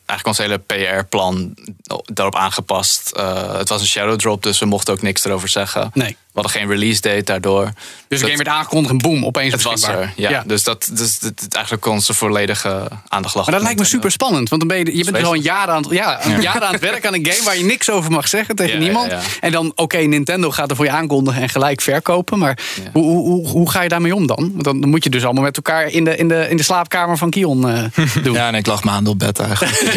eigenlijk 0.05 0.25
ons 0.25 0.37
hele 0.37 0.57
PR-plan 0.57 1.57
daarop 2.05 2.35
aangepast. 2.35 3.11
Eh, 3.11 3.57
het 3.57 3.69
was 3.69 3.81
een 3.81 3.87
shadow 3.87 4.19
drop, 4.19 4.43
dus 4.43 4.59
we 4.59 4.65
mochten 4.65 4.93
ook 4.93 5.01
niks 5.01 5.25
erover 5.25 5.49
zeggen. 5.49 5.91
Nee. 5.93 6.17
We 6.33 6.41
hadden 6.41 6.61
geen 6.61 6.69
release 6.69 7.01
date 7.01 7.23
daardoor. 7.23 7.63
Dus 7.65 7.73
de 8.07 8.15
Dat- 8.15 8.19
game 8.19 8.35
werd 8.43 8.47
aangekondigd 8.47 8.91
en 8.93 8.97
boom, 8.97 9.25
opeens 9.25 9.53
Het 9.53 9.61
was 9.63 9.73
beschikbaar. 9.73 10.03
er, 10.03 10.13
ja. 10.15 10.43
Dus 10.47 10.63
dat 10.63 10.89
dus, 10.93 11.19
eigenlijk 11.51 11.85
onze 11.85 12.13
volledige 12.13 12.87
aandacht 13.07 13.35
lag. 13.35 13.45
Maar 13.45 13.53
dat 13.55 13.63
lijkt 13.63 13.79
me 13.79 13.85
super 13.85 14.11
spannend. 14.11 14.49
Want 14.49 14.61
dan 14.61 14.69
ben 14.77 14.77
je, 14.85 14.97
je 14.97 15.03
bent 15.03 15.17
er 15.17 15.25
al 15.25 15.35
een 15.35 15.41
jaar 15.41 15.67
aan, 15.67 15.81
het- 15.83 15.91
ja, 15.91 16.25
een 16.25 16.41
jaar 16.41 16.61
aan 16.61 16.71
het 16.73 16.81
werk 16.81 17.05
aan 17.05 17.13
een 17.13 17.25
game 17.25 17.43
waar 17.43 17.57
je 17.57 17.63
niks 17.63 17.89
over 17.89 18.11
mag 18.11 18.27
zeggen 18.27 18.55
tegen 18.55 18.73
Ja, 18.73 18.79
niemand. 18.79 19.11
ja, 19.11 19.17
ja. 19.17 19.23
En 19.39 19.51
dan, 19.51 19.71
oké, 19.75 19.97
Nintendo 19.97 20.51
gaat 20.51 20.69
er 20.69 20.75
voor 20.75 20.85
je 20.85 20.91
aankondigen 20.91 21.41
en 21.41 21.49
gelijk 21.49 21.81
verkopen. 21.81 22.39
Maar 22.39 22.57
Ja. 22.83 22.89
hoe, 22.93 23.03
hoe, 23.03 23.23
hoe, 23.25 23.47
hoe 23.47 23.69
ga 23.71 23.81
je 23.81 23.89
daarmee 23.89 24.15
om 24.15 24.27
dan? 24.27 24.51
Want 24.53 24.63
dan 24.63 24.89
moet 24.89 25.03
je 25.03 25.09
dus 25.09 25.23
allemaal 25.23 25.43
met 25.43 25.55
elkaar 25.55 25.87
in 25.87 26.03
de, 26.03 26.15
in 26.17 26.27
de, 26.27 26.47
in 26.49 26.57
de 26.57 26.63
slaapkamer 26.63 27.17
van 27.17 27.29
Kion 27.29 27.69
eh, 27.69 27.83
doen. 28.23 28.33
Ja, 28.33 28.47
en 28.47 28.55
ik 28.55 28.65
lag 28.65 28.83
maanden 28.83 29.13
op 29.13 29.19
bed 29.19 29.39
eigenlijk. 29.39 29.81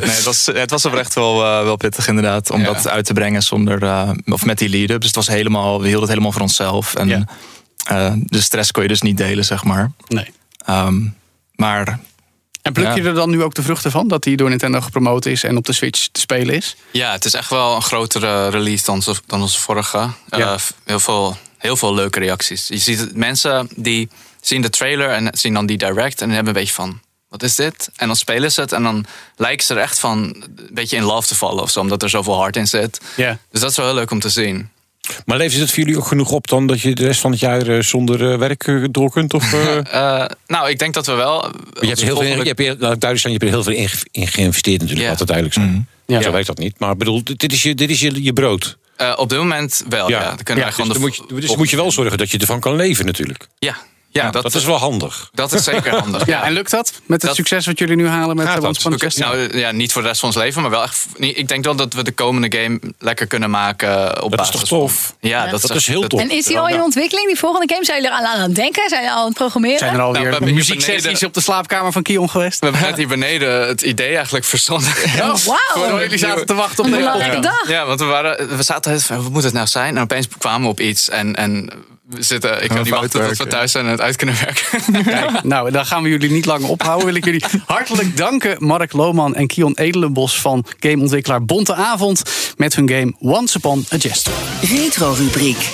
nee, 0.00 0.10
het, 0.10 0.22
was, 0.22 0.46
het 0.46 0.70
was 0.70 0.84
oprecht 0.84 1.14
wel, 1.14 1.44
eh, 1.44 1.62
wel 1.62 1.76
pittig 1.76 2.08
inderdaad. 2.08 2.50
Om 2.50 2.60
Ja. 2.60 2.66
dat 2.66 2.88
uit 2.88 3.04
te 3.04 3.12
brengen 3.12 3.42
zonder, 3.42 3.82
eh, 3.82 4.10
of 4.26 4.44
met 4.44 4.58
die 4.58 4.68
lead-up. 4.70 4.96
Dus 4.98 5.06
het 5.06 5.16
was 5.16 5.26
helemaal, 5.28 5.76
we 5.78 5.82
hielden 5.84 6.00
het 6.00 6.08
helemaal 6.08 6.32
voor 6.32 6.42
onszelf. 6.42 6.94
En 6.94 7.08
Ja. 7.08 7.24
eh, 7.84 8.12
de 8.16 8.40
stress 8.40 8.70
kon 8.70 8.82
je 8.82 8.88
dus 8.88 9.02
niet 9.02 9.16
delen, 9.16 9.44
zeg 9.44 9.64
maar. 9.64 9.90
Nee. 10.08 10.32
Ehm, 10.64 11.00
maar 11.54 11.98
En 12.62 12.72
pluk 12.72 12.94
je 12.94 13.02
Ja. 13.02 13.08
er 13.08 13.14
dan 13.14 13.30
nu 13.30 13.42
ook 13.42 13.54
de 13.54 13.62
vruchten 13.62 13.90
van? 13.90 14.08
Dat 14.08 14.22
die 14.22 14.36
door 14.36 14.48
Nintendo 14.48 14.80
gepromoot 14.80 15.26
is 15.26 15.44
en 15.44 15.56
op 15.56 15.64
de 15.64 15.72
Switch 15.72 16.06
te 16.12 16.20
spelen 16.20 16.54
is? 16.54 16.76
Ja, 16.92 17.12
het 17.12 17.24
is 17.24 17.34
echt 17.34 17.50
wel 17.50 17.74
een 17.76 17.82
grotere 17.82 18.48
release 18.48 18.84
dan, 18.84 19.02
dan 19.26 19.40
onze 19.40 19.60
vorige. 19.60 19.98
Ja. 20.30 20.52
Eh, 20.54 20.60
heel, 20.84 21.00
veel, 21.00 21.36
heel 21.58 21.76
veel 21.76 21.94
leuke 21.94 22.18
reacties. 22.18 22.68
Je 22.68 22.78
ziet 22.78 22.98
het, 22.98 23.16
mensen 23.16 23.68
die 23.76 24.08
zien 24.40 24.62
de 24.62 24.70
trailer 24.70 25.10
en 25.10 25.28
zien 25.32 25.54
dan 25.54 25.66
die 25.66 25.78
direct 25.78 26.20
en 26.20 26.30
hebben 26.30 26.54
een 26.54 26.60
beetje 26.60 26.74
van. 26.74 27.00
Wat 27.30 27.42
is 27.42 27.54
dit? 27.54 27.90
En 27.96 28.06
dan 28.06 28.16
spelen 28.16 28.52
ze 28.52 28.60
het 28.60 28.72
en 28.72 28.82
dan 28.82 29.04
lijken 29.36 29.66
ze 29.66 29.74
er 29.74 29.80
echt 29.80 29.98
van 29.98 30.18
een 30.18 30.68
beetje 30.72 30.96
in 30.96 31.02
love 31.02 31.28
te 31.28 31.34
vallen 31.36 31.62
of 31.62 31.70
zo, 31.70 31.80
omdat 31.80 32.02
er 32.02 32.08
zoveel 32.10 32.36
hart 32.36 32.56
in 32.56 32.66
zit. 32.66 33.00
Ja. 33.16 33.38
Dus 33.50 33.60
dat 33.60 33.70
is 33.70 33.76
wel 33.76 33.86
heel 33.86 33.94
leuk 33.94 34.10
om 34.10 34.20
te 34.20 34.28
zien. 34.28 34.68
Maar 35.24 35.36
levert 35.36 35.60
het 35.60 35.70
voor 35.70 35.78
jullie 35.78 35.96
ook 35.98 36.06
genoeg 36.06 36.30
op 36.30 36.48
dan 36.48 36.66
dat 36.66 36.80
je 36.80 36.94
de 36.94 37.04
rest 37.04 37.20
van 37.20 37.30
het 37.30 37.40
jaar 37.40 37.66
eh, 37.68 37.82
zonder 37.82 38.32
eh, 38.32 38.38
werk 38.38 38.66
eh, 38.66 38.84
door 38.90 39.10
kunt? 39.10 39.34
Of, 39.34 39.52
eh? 39.52 39.76
Eh, 40.20 40.26
nou, 40.46 40.68
ik 40.70 40.78
denk 40.78 40.94
dat 40.94 41.06
we 41.06 41.12
wel. 41.12 41.50
je 41.80 41.86
hebt 41.86 42.00
heel 42.02 42.16
veel, 42.16 42.26
in- 42.26 42.38
je 42.38 42.44
hebt, 42.54 42.60
er- 42.60 42.66
laat 42.66 42.92
ik 42.94 43.00
duidelijk 43.00 43.20
zijn, 43.20 43.32
je 43.32 43.38
hebt 43.38 43.42
er 43.42 43.56
heel 43.56 43.62
veel 43.62 43.72
in, 43.82 43.88
ge- 43.88 44.06
in 44.10 44.26
geïnvesteerd 44.26 44.80
natuurlijk, 44.80 45.04
Ja. 45.04 45.10
laat 45.10 45.18
het 45.18 45.28
duidelijk 45.28 45.56
zijn. 45.58 45.88
Ja. 46.06 46.22
Zo 46.22 46.32
weet 46.32 46.46
dat 46.46 46.58
niet. 46.58 46.78
Maar 46.78 46.96
bedoel, 46.96 47.22
dit 47.24 47.52
is 47.52 47.62
je, 47.62 47.74
dit 47.74 47.90
is 47.90 48.00
je, 48.00 48.22
je 48.24 48.32
brood. 48.32 48.78
Eh, 48.96 49.12
op 49.16 49.28
dit 49.28 49.38
moment 49.38 49.82
wel. 49.88 50.08
Ja, 50.08 50.20
dan 50.28 50.36
kunnen 50.36 50.64
wij 50.64 50.64
dus, 50.64 50.74
gewoon 50.74 50.90
dan 50.90 51.00
de 51.00 51.06
moet 51.06 51.16
je, 51.16 51.40
dus 51.46 51.56
moet 51.56 51.70
je 51.70 51.76
wel 51.76 51.90
zorgen 51.90 52.18
dat 52.18 52.30
je 52.30 52.38
ervan 52.38 52.60
kan 52.60 52.76
leven 52.76 53.06
natuurlijk. 53.06 53.46
Ja, 53.58 53.76
ja, 54.12 54.30
dat, 54.30 54.42
dat, 54.42 54.54
is 54.54 54.64
wel 54.64 54.76
handig. 54.76 55.30
dat 55.32 55.52
is 55.52 55.64
zeker 55.64 55.94
handig. 55.94 56.26
Ja, 56.30 56.42
en 56.44 56.52
lukt 56.52 56.70
dat? 56.70 56.92
Met 56.92 57.02
het 57.08 57.20
Dat- 57.20 57.34
succes 57.34 57.66
wat 57.66 57.78
jullie 57.78 57.96
nu 57.96 58.08
halen 58.08 58.36
met 58.36 58.54
de 58.54 58.60
dat? 58.60 58.86
Oké, 58.86 58.96
Chester? 58.98 59.24
nou, 59.26 59.58
ja, 59.58 59.70
niet 59.72 59.92
voor 59.92 60.02
de 60.02 60.08
rest 60.08 60.20
van 60.20 60.28
ons 60.28 60.38
leven, 60.38 60.62
maar 60.62 60.70
wel 60.70 60.82
echt. 60.82 61.06
Ik 61.18 61.48
denk 61.48 61.64
wel 61.64 61.76
dat 61.76 61.92
we 61.94 62.02
de 62.04 62.12
komende 62.12 62.58
game 62.58 62.80
lekker 62.98 63.26
kunnen 63.26 63.50
maken 63.50 64.22
op 64.22 64.30
Dat 64.30 64.40
is 64.40 64.46
basis 64.50 64.60
toch 64.60 64.68
van- 64.68 64.78
tof? 64.78 65.14
Ja, 65.20 65.44
Ja. 65.44 65.50
dat, 65.50 65.60
Dat 65.60 65.74
is 65.76 65.86
heel 65.86 66.06
tof. 66.06 66.20
En 66.20 66.30
is 66.30 66.44
die 66.44 66.58
al 66.58 66.68
in 66.68 66.82
ontwikkeling, 66.82 67.26
die 67.26 67.38
volgende 67.38 67.72
game? 67.72 67.84
Zijn 67.84 68.02
jullie 68.02 68.12
er 68.16 68.18
aan 68.26 68.34
aan 68.34 68.40
het 68.40 68.54
denken? 68.54 68.88
Zijn 68.88 69.00
jullie 69.00 69.14
al 69.16 69.20
aan 69.22 69.28
het 69.28 69.36
programmeren? 69.36 69.78
Zijn 69.78 69.90
er 69.90 69.96
Nou, 69.96 70.12
we 70.12 70.18
alweer 70.18 70.42
hier 70.42 70.54
muzieksessies 70.54 71.22
op 71.24 71.34
de 71.34 71.40
slaapkamer 71.40 71.92
van 71.92 72.02
Kion 72.02 72.30
geweest? 72.30 72.58
We 72.60 72.66
hebben 72.66 72.82
net 72.84 72.96
hier 72.96 73.08
beneden 73.08 73.66
het 73.68 73.82
idee 73.82 74.14
eigenlijk 74.14 74.44
verzonnen. 74.44 74.88
Oh, 75.20 75.34
Wauw. 75.74 76.00
Jullie 76.00 76.18
zaten 76.18 76.46
te 76.46 76.54
wachten 76.54 76.84
op 76.84 76.90
podcast. 76.90 77.42
dag. 77.42 77.68
Ja, 77.68 77.86
want 77.86 78.00
we, 78.00 78.06
waren, 78.06 78.56
we 78.56 78.62
zaten 78.62 78.74
altijd 78.90 79.02
van, 79.04 79.22
wat 79.22 79.32
moet 79.32 79.42
het 79.42 79.52
nou 79.52 79.66
zijn? 79.66 79.96
En 79.96 80.02
opeens 80.02 80.28
kwamen 80.38 80.62
we 80.62 80.68
op 80.68 80.80
iets 80.80 81.08
en, 81.08 81.36
en 81.36 81.70
we 82.10 82.22
zitten, 82.22 82.62
ik 82.62 82.68
kan 82.68 82.78
niet 82.82 82.88
wachten 82.88 83.28
tot 83.28 83.36
we 83.38 83.46
thuis 83.46 83.72
zijn 83.72 83.84
en 83.84 83.90
het 83.90 84.00
uit 84.00 84.16
kunnen 84.16 84.34
werken. 84.44 84.64
Kijk, 85.04 85.42
nou, 85.42 85.70
dan 85.70 85.86
gaan 85.86 86.02
we 86.02 86.08
jullie 86.08 86.30
niet 86.30 86.44
langer 86.46 86.68
ophouden. 86.68 87.06
Wil 87.06 87.14
ik 87.14 87.24
jullie 87.24 87.44
hartelijk 87.66 88.16
danken, 88.16 88.56
Mark 88.58 88.92
Lohman 88.92 89.34
en 89.34 89.46
Kion 89.46 89.74
Edelenbos 89.74 90.40
van 90.40 90.64
gameontwikkelaar 90.80 91.44
Bonte 91.44 91.74
Avond 91.74 92.22
met 92.56 92.74
hun 92.74 92.88
game 92.88 93.14
Once 93.18 93.56
Upon 93.58 93.84
a 93.92 93.96
Jester. 93.96 94.32
Retro-rubriek. 94.60 95.68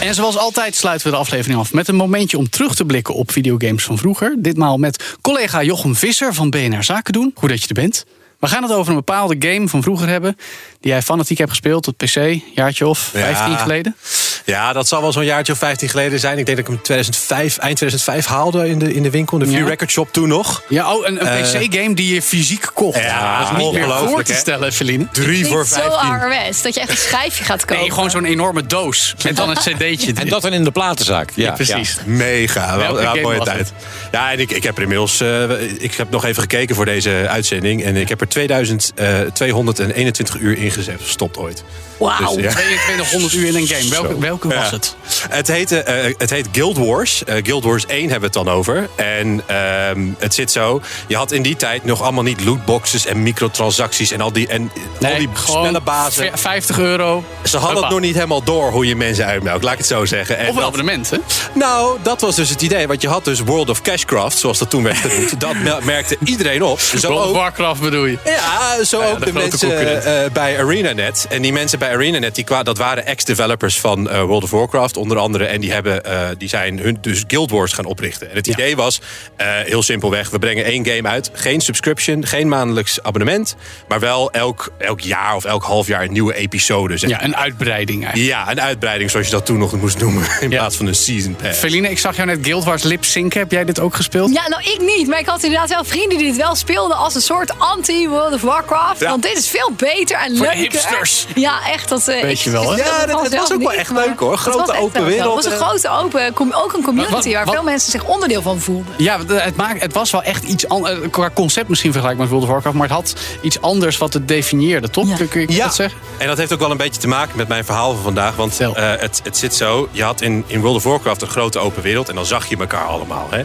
En 0.00 0.14
zoals 0.14 0.36
altijd 0.36 0.76
sluiten 0.76 1.06
we 1.06 1.12
de 1.12 1.18
aflevering 1.18 1.58
af 1.60 1.72
met 1.72 1.88
een 1.88 1.94
momentje 1.94 2.38
om 2.38 2.48
terug 2.50 2.74
te 2.74 2.84
blikken 2.84 3.14
op 3.14 3.30
videogames 3.32 3.84
van 3.84 3.98
vroeger. 3.98 4.34
Ditmaal 4.38 4.78
met 4.78 5.16
collega 5.20 5.62
Jochem 5.62 5.94
Visser 5.96 6.34
van 6.34 6.50
BNR 6.50 6.84
Zaken 6.84 7.12
doen. 7.12 7.32
Goed 7.34 7.48
dat 7.48 7.60
je 7.62 7.68
er 7.68 7.74
bent. 7.74 8.04
We 8.40 8.46
gaan 8.46 8.62
het 8.62 8.72
over 8.72 8.88
een 8.90 8.96
bepaalde 8.98 9.36
game 9.38 9.68
van 9.68 9.82
vroeger 9.82 10.08
hebben. 10.08 10.36
Die 10.80 10.90
jij 10.90 11.02
fanatiek 11.02 11.38
hebt 11.38 11.50
gespeeld 11.50 11.88
op 11.88 11.96
PC, 11.98 12.40
jaartje 12.54 12.86
of 12.86 12.98
15 12.98 13.50
Ja. 13.52 13.56
geleden. 13.56 13.96
Ja, 14.44 14.72
dat 14.72 14.88
zal 14.88 15.00
wel 15.02 15.12
zo'n 15.12 15.24
jaartje 15.24 15.52
of 15.52 15.58
15 15.58 15.88
geleden 15.88 16.20
zijn. 16.20 16.38
Ik 16.38 16.46
denk 16.46 16.56
dat 16.58 16.66
ik 16.66 16.72
hem 16.72 16.82
2005, 16.82 17.58
eind 17.58 17.76
2005 17.76 18.26
haalde 18.26 18.68
in 18.68 18.78
de, 18.78 18.94
in 18.94 19.02
de 19.02 19.10
winkel. 19.10 19.40
In 19.40 19.50
de 19.50 19.56
Ja. 19.58 19.64
Record 19.66 19.90
Shop 19.90 20.12
toen 20.12 20.28
nog. 20.28 20.62
Ja, 20.68 20.94
oh, 20.94 21.06
een, 21.06 21.20
een 21.20 21.26
Eh, 21.44 21.60
PC-game 21.60 21.94
die 21.94 22.14
je 22.14 22.22
fysiek 22.22 22.70
kocht. 22.74 22.98
Ja, 22.98 23.38
dat 23.38 23.50
is 23.50 23.56
niet 23.64 23.72
meer 23.72 23.88
voor 24.08 24.22
te 24.22 24.34
stellen, 24.34 24.72
Feline. 24.72 25.06
Drie 25.12 25.36
Niet 25.42 25.46
voor 25.46 25.66
zo 25.66 25.74
15. 25.74 26.10
ouderwets, 26.10 26.62
dat 26.62 26.74
je 26.74 26.80
echt 26.80 26.90
een 26.90 26.96
schijfje 26.96 27.44
gaat 27.44 27.64
kopen. 27.64 27.76
Nee, 27.84 27.90
gewoon 27.92 28.10
zo'n 28.10 28.24
enorme 28.24 28.66
doos. 28.66 29.14
Met 29.24 29.36
dan 29.36 29.48
een 29.50 29.56
cd'tje. 29.76 30.12
En 30.14 30.28
dat 30.28 30.42
dan 30.42 30.52
in 30.52 30.64
de 30.64 30.70
platenzaak. 30.70 31.30
Ja, 31.34 31.52
precies. 31.52 31.96
Mega, 32.04 32.76
wel, 32.76 33.00
ja, 33.00 33.08
game 33.08 33.20
mooie 33.20 33.40
tijd. 33.40 33.72
Ja, 34.12 34.32
en 34.32 34.40
ik, 34.40 34.50
ik 34.50 34.62
heb 34.62 34.76
er 34.76 34.82
inmiddels. 34.82 35.20
eh, 35.20 35.50
ik 35.78 35.94
heb 35.94 36.10
nog 36.10 36.24
even 36.24 36.42
gekeken 36.42 36.74
voor 36.76 36.84
deze 36.84 37.26
uitzending. 37.28 37.84
En 37.84 37.96
ik 37.96 38.08
heb 38.08 38.20
er 38.20 38.28
2221 38.28 40.36
uur 40.40 40.58
in 40.58 40.70
gezet. 40.70 41.00
Stopt 41.04 41.36
ooit. 41.36 41.64
Wauw. 41.98 42.34
Dus, 42.34 42.44
ja. 42.44 42.50
2200 42.50 43.32
uur 43.34 43.46
in 43.46 43.54
een 43.56 43.66
game. 43.66 43.88
Welke, 44.00 44.08
Zo. 44.08 44.18
Welke 44.24 44.48
was 44.48 44.70
het? 44.70 44.96
Het, 45.28 45.46
heette, 45.48 45.82
eh, 45.82 46.14
het 46.18 46.30
heet 46.30 46.48
Guild 46.52 46.76
Wars. 46.78 47.24
Eh, 47.24 47.34
Guild 47.42 47.64
Wars 47.64 47.86
1 47.86 48.00
hebben 48.00 48.30
we 48.30 48.38
het 48.38 48.46
dan 48.46 48.48
over. 48.54 48.88
En 48.96 49.42
ehm, 49.46 50.00
het 50.18 50.34
zit 50.34 50.50
zo. 50.52 50.80
Je 51.06 51.16
had 51.16 51.32
in 51.32 51.42
die 51.42 51.56
tijd 51.56 51.84
nog 51.84 52.02
allemaal 52.02 52.22
niet 52.22 52.44
lootboxes 52.44 53.06
en 53.06 53.22
microtransacties 53.22 54.10
en 54.10 54.20
al 54.20 54.32
die, 54.32 54.48
en 54.48 54.70
al 55.00 55.16
die 55.18 55.28
spellenbazen. 55.34 56.30
v- 56.34 56.40
50 56.40 56.78
euro. 56.78 57.24
Ze 57.44 57.56
hadden 57.58 57.82
het 57.82 57.90
nog 57.90 58.00
niet 58.00 58.14
helemaal 58.14 58.42
door 58.44 58.70
hoe 58.70 58.86
je 58.86 58.96
mensen 58.96 59.24
uitmelkt. 59.26 59.62
Laat 59.64 59.72
ik 59.72 59.78
het 59.78 59.86
zo 59.88 60.04
zeggen. 60.04 60.36
En 60.38 60.42
Of 60.42 60.48
een 60.48 60.54
dat- 60.54 60.64
abonnement, 60.64 61.10
hè? 61.10 61.16
Nou, 61.54 61.98
dat 62.02 62.20
was 62.20 62.34
dus 62.36 62.48
het 62.50 62.62
idee. 62.62 62.86
Want 62.86 63.02
je 63.02 63.08
had 63.08 63.24
dus 63.24 63.40
World 63.40 63.68
of 63.70 63.82
Cashcraft, 63.82 64.38
zoals 64.38 64.58
dat 64.58 64.70
toen 64.70 64.82
werd 64.82 64.96
genoemd. 64.96 65.40
Dat 65.40 65.54
me- 65.54 65.78
merkte 65.82 66.16
iedereen 66.24 66.62
op. 66.62 66.80
Zo 66.80 67.08
World 67.08 67.22
of 67.22 67.28
ook, 67.28 67.34
Warcraft 67.34 67.80
bedoel 67.80 68.04
je? 68.04 68.18
ja, 68.24 68.84
zo 68.84 69.00
Ja, 69.00 69.10
ook 69.10 69.24
de 69.24 69.32
mensen 69.32 70.02
eh, 70.04 70.30
bij 70.32 70.58
ArenaNet. 70.58 71.26
En 71.30 71.42
die 71.42 71.52
mensen 71.52 71.78
bij 71.78 71.90
ArenaNet, 71.90 72.34
die 72.34 72.44
dat 72.62 72.78
waren 72.78 73.06
ex-developers 73.06 73.80
van 73.80 74.10
eh, 74.14 74.22
World 74.24 74.42
of 74.42 74.50
Warcraft 74.50 74.96
onder 74.96 75.18
andere. 75.18 75.44
En 75.44 75.60
die, 75.60 75.72
hebben, 75.72 76.04
eh, 76.04 76.28
die 76.38 76.48
zijn 76.48 76.78
hun 76.78 76.98
dus 77.00 77.24
Guild 77.26 77.50
Wars 77.50 77.72
gaan 77.72 77.84
oprichten. 77.84 78.30
En 78.30 78.36
het 78.36 78.46
idee 78.46 78.76
was 78.76 79.00
eh, 79.36 79.46
heel 79.64 79.82
simpelweg. 79.82 80.30
We 80.30 80.38
brengen 80.38 80.64
één 80.64 80.86
game 80.86 81.08
uit. 81.08 81.30
Geen 81.32 81.60
subscription, 81.60 82.26
geen 82.26 82.48
maandelijks 82.48 83.02
abonnement. 83.02 83.56
Maar 83.88 84.00
wel 84.00 84.30
elk, 84.32 84.72
elk 84.78 85.00
jaar 85.00 85.36
of 85.36 85.44
elk 85.44 85.62
half 85.62 85.86
jaar 85.86 86.02
een 86.02 86.12
nieuwe 86.12 86.34
episode. 86.34 86.96
Zeg. 86.96 87.10
Ja, 87.10 87.24
een 87.24 87.36
uitbreiding 87.36 88.04
eigenlijk. 88.04 88.32
Ja, 88.32 88.50
een 88.50 88.60
uitbreiding 88.60 89.10
zoals 89.10 89.26
je 89.26 89.32
dat 89.32 89.46
toen 89.46 89.58
nog 89.58 89.72
moest 89.80 89.98
noemen. 89.98 90.26
In 90.40 90.48
plaats 90.48 90.76
van 90.76 90.86
een 90.86 90.94
season 90.94 91.36
pass. 91.36 91.58
Feline, 91.58 91.90
ik 91.90 91.98
zag 91.98 92.16
jou 92.16 92.28
net 92.28 92.38
Guild 92.42 92.64
Wars 92.64 92.82
lip 92.82 93.04
synken. 93.04 93.40
Heb 93.40 93.50
jij 93.50 93.64
dit 93.64 93.80
ook 93.80 93.94
gespeeld? 93.94 94.32
Ja, 94.32 94.48
nou 94.48 94.62
ik 94.62 94.80
niet. 94.80 95.08
Maar 95.08 95.18
ik 95.18 95.26
had 95.26 95.42
inderdaad 95.42 95.68
wel 95.68 95.84
vrienden 95.84 96.18
die 96.18 96.26
dit 96.26 96.36
wel 96.36 96.54
speelden 96.54 96.96
als 96.96 97.14
een 97.14 97.20
soort 97.20 97.58
anti-World 97.58 98.32
of 98.32 98.40
Warcraft. 98.40 99.00
Ja. 99.00 99.08
Want 99.08 99.22
dit 99.22 99.38
is 99.38 99.48
veel 99.48 99.72
beter 99.76 100.16
en 100.16 100.36
Voor 100.36 100.46
leuker. 100.46 100.60
hipsters. 100.62 101.26
Ja, 101.34 101.58
echt. 101.72 101.88
Dat, 101.88 102.08
eh, 102.08 102.22
Weet 102.22 102.30
ik- 102.38 102.38
je 102.38 102.50
wel, 102.50 102.70
hè? 102.70 102.76
Ja, 102.76 102.98
het 103.00 103.08
dat- 103.10 103.34
was 103.34 103.52
ook 103.52 103.62
wel 103.62 103.72
echt 103.72 103.90
leuk, 104.06 104.18
hoor. 104.18 104.30
het 104.32 104.40
Grote 104.40 104.78
open 104.78 105.04
wereld, 105.04 105.34
Het 105.34 105.34
was 105.34 105.44
een 105.44 105.52
eh. 105.52 105.66
grote 105.66 105.88
open, 106.04 106.54
ook 106.64 106.72
een 106.72 106.82
community 106.82 107.12
Wat- 107.14 107.24
waar 107.32 107.44
wat- 107.44 107.54
veel 107.54 107.62
mensen 107.62 107.90
zich 107.90 108.04
onderdeel 108.04 108.42
van 108.42 108.60
voelden. 108.60 108.94
Ja, 108.96 109.18
het, 109.26 109.56
maakt, 109.56 109.80
het 109.80 109.92
was 109.92 110.10
wel 110.10 110.22
echt 110.22 110.44
iets 110.44 110.68
anders. 110.68 110.98
Qua 111.10 111.30
concept 111.34 111.68
misschien 111.68 111.92
vergelijkbaar 111.92 112.26
met 112.28 112.34
World 112.38 112.48
of 112.48 112.62
Warcraft. 112.62 112.76
Maar 112.76 112.88
het 112.88 112.96
had 112.96 113.14
iets 113.42 113.60
anders 113.60 113.98
wat 113.98 114.12
het 114.12 114.28
definieerde, 114.28 114.90
toch? 114.90 115.16
Kun, 115.16 115.28
kun 115.28 115.40
je 115.40 115.52
Ja, 115.52 115.64
dat 115.64 115.74
zeggen? 115.74 115.98
en 116.18 116.26
dat 116.26 116.38
heeft 116.38 116.52
ook 116.52 116.58
wel 116.60 116.70
een 116.70 116.76
beetje 116.76 117.00
te 117.00 117.08
maken 117.08 117.36
met 117.36 117.48
mijn 117.48 117.64
verhaal 117.64 117.92
van 117.94 118.02
vandaag. 118.02 118.36
Want 118.36 118.60
eh, 118.60 118.68
het, 118.76 119.20
het 119.22 119.36
zit 119.36 119.54
zo, 119.54 119.88
je 119.90 120.02
had 120.02 120.20
in, 120.20 120.44
in 120.46 120.60
World 120.60 120.76
of 120.76 120.82
Warcraft 120.82 121.22
een 121.22 121.28
grote 121.28 121.58
open 121.58 121.82
wereld... 121.82 122.08
en 122.08 122.14
dan 122.14 122.26
zag 122.26 122.46
je 122.48 122.56
elkaar 122.56 122.86
allemaal. 122.86 123.26
Hè? 123.30 123.44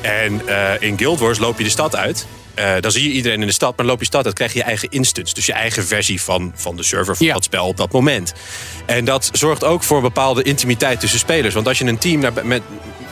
En 0.00 0.48
eh, 0.48 0.88
in 0.88 0.98
Guild 0.98 1.18
Wars 1.18 1.38
loop 1.38 1.58
je 1.58 1.64
de 1.64 1.70
stad 1.70 1.96
uit... 1.96 2.26
Eh, 2.54 2.72
dan 2.80 2.90
zie 2.90 3.08
je 3.08 3.14
iedereen 3.14 3.40
in 3.40 3.46
de 3.46 3.52
stad, 3.52 3.68
maar 3.68 3.76
dan 3.76 3.86
loop 3.86 3.98
je 3.98 4.06
stad 4.06 4.24
uit, 4.24 4.34
krijg 4.34 4.52
je 4.52 4.58
je 4.58 4.64
eigen 4.64 4.88
instance. 4.88 5.34
Dus 5.34 5.46
je 5.46 5.52
eigen 5.52 5.86
versie 5.86 6.22
van, 6.22 6.52
van 6.54 6.76
de 6.76 6.82
server 6.82 7.16
van 7.16 7.26
dat 7.26 7.44
spel 7.44 7.66
op 7.66 7.76
dat 7.76 7.92
moment. 7.92 8.32
En 8.86 9.04
dat 9.04 9.30
zorgt 9.32 9.64
ook 9.64 9.82
voor 9.82 9.96
een 9.96 10.02
bepaalde 10.02 10.42
intimiteit 10.42 11.00
tussen 11.00 11.18
spelers. 11.18 11.54
Want 11.54 11.68
als 11.68 11.78
je 11.78 11.84
een 11.84 11.98
team 11.98 12.20
naar, 12.20 12.32
met, 12.42 12.62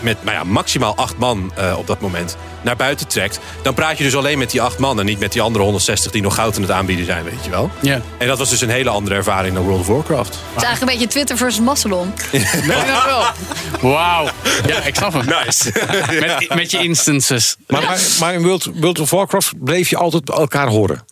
met 0.00 0.24
nou 0.24 0.36
ja, 0.36 0.44
maximaal 0.44 0.96
acht 0.96 1.18
man 1.18 1.52
eh, 1.54 1.78
op 1.78 1.86
dat 1.86 2.00
moment 2.00 2.36
naar 2.62 2.76
buiten 2.76 3.06
trekt... 3.06 3.40
dan 3.62 3.74
praat 3.74 3.98
je 3.98 4.04
dus 4.04 4.16
alleen 4.16 4.38
met 4.38 4.50
die 4.50 4.62
acht 4.62 4.78
man 4.78 4.98
en 4.98 5.06
niet 5.06 5.18
met 5.18 5.32
die 5.32 5.42
andere 5.42 5.64
160 5.64 6.12
die 6.12 6.22
nog 6.22 6.34
goud 6.34 6.56
aan 6.56 6.62
het 6.62 6.70
aanbieden 6.70 7.04
zijn, 7.04 7.24
weet 7.24 7.44
je 7.44 7.50
wel. 7.50 7.70
Ja. 7.80 8.00
En 8.18 8.26
dat 8.26 8.38
was 8.38 8.50
dus 8.50 8.60
een 8.60 8.70
hele 8.70 8.90
andere 8.90 9.16
ervaring 9.16 9.54
dan 9.54 9.64
World 9.64 9.80
of 9.80 9.86
Warcraft. 9.86 10.28
Het 10.28 10.56
is 10.56 10.62
eigenlijk 10.62 10.80
een 10.80 10.98
beetje 10.98 11.12
Twitter 11.12 11.36
versus 11.36 11.60
Mastodon. 11.60 12.12
Nee, 12.32 12.42
nou 12.66 13.06
wel. 13.06 13.24
Wauw. 13.92 14.28
Ja, 14.66 14.82
ik 14.82 14.94
snap 14.94 15.12
hem. 15.12 15.24
Nice. 15.24 15.72
Met, 16.26 16.54
met 16.54 16.70
je 16.70 16.78
instances. 16.78 17.56
Maar, 17.66 17.82
maar, 17.82 18.00
maar 18.20 18.34
in 18.34 18.42
World, 18.42 18.70
World 18.74 18.98
of 18.98 19.10
Warcraft 19.10 19.27
bleef 19.58 19.90
je 19.90 19.96
altijd 19.96 20.24
bij 20.24 20.36
elkaar 20.36 20.68
horen. 20.68 21.04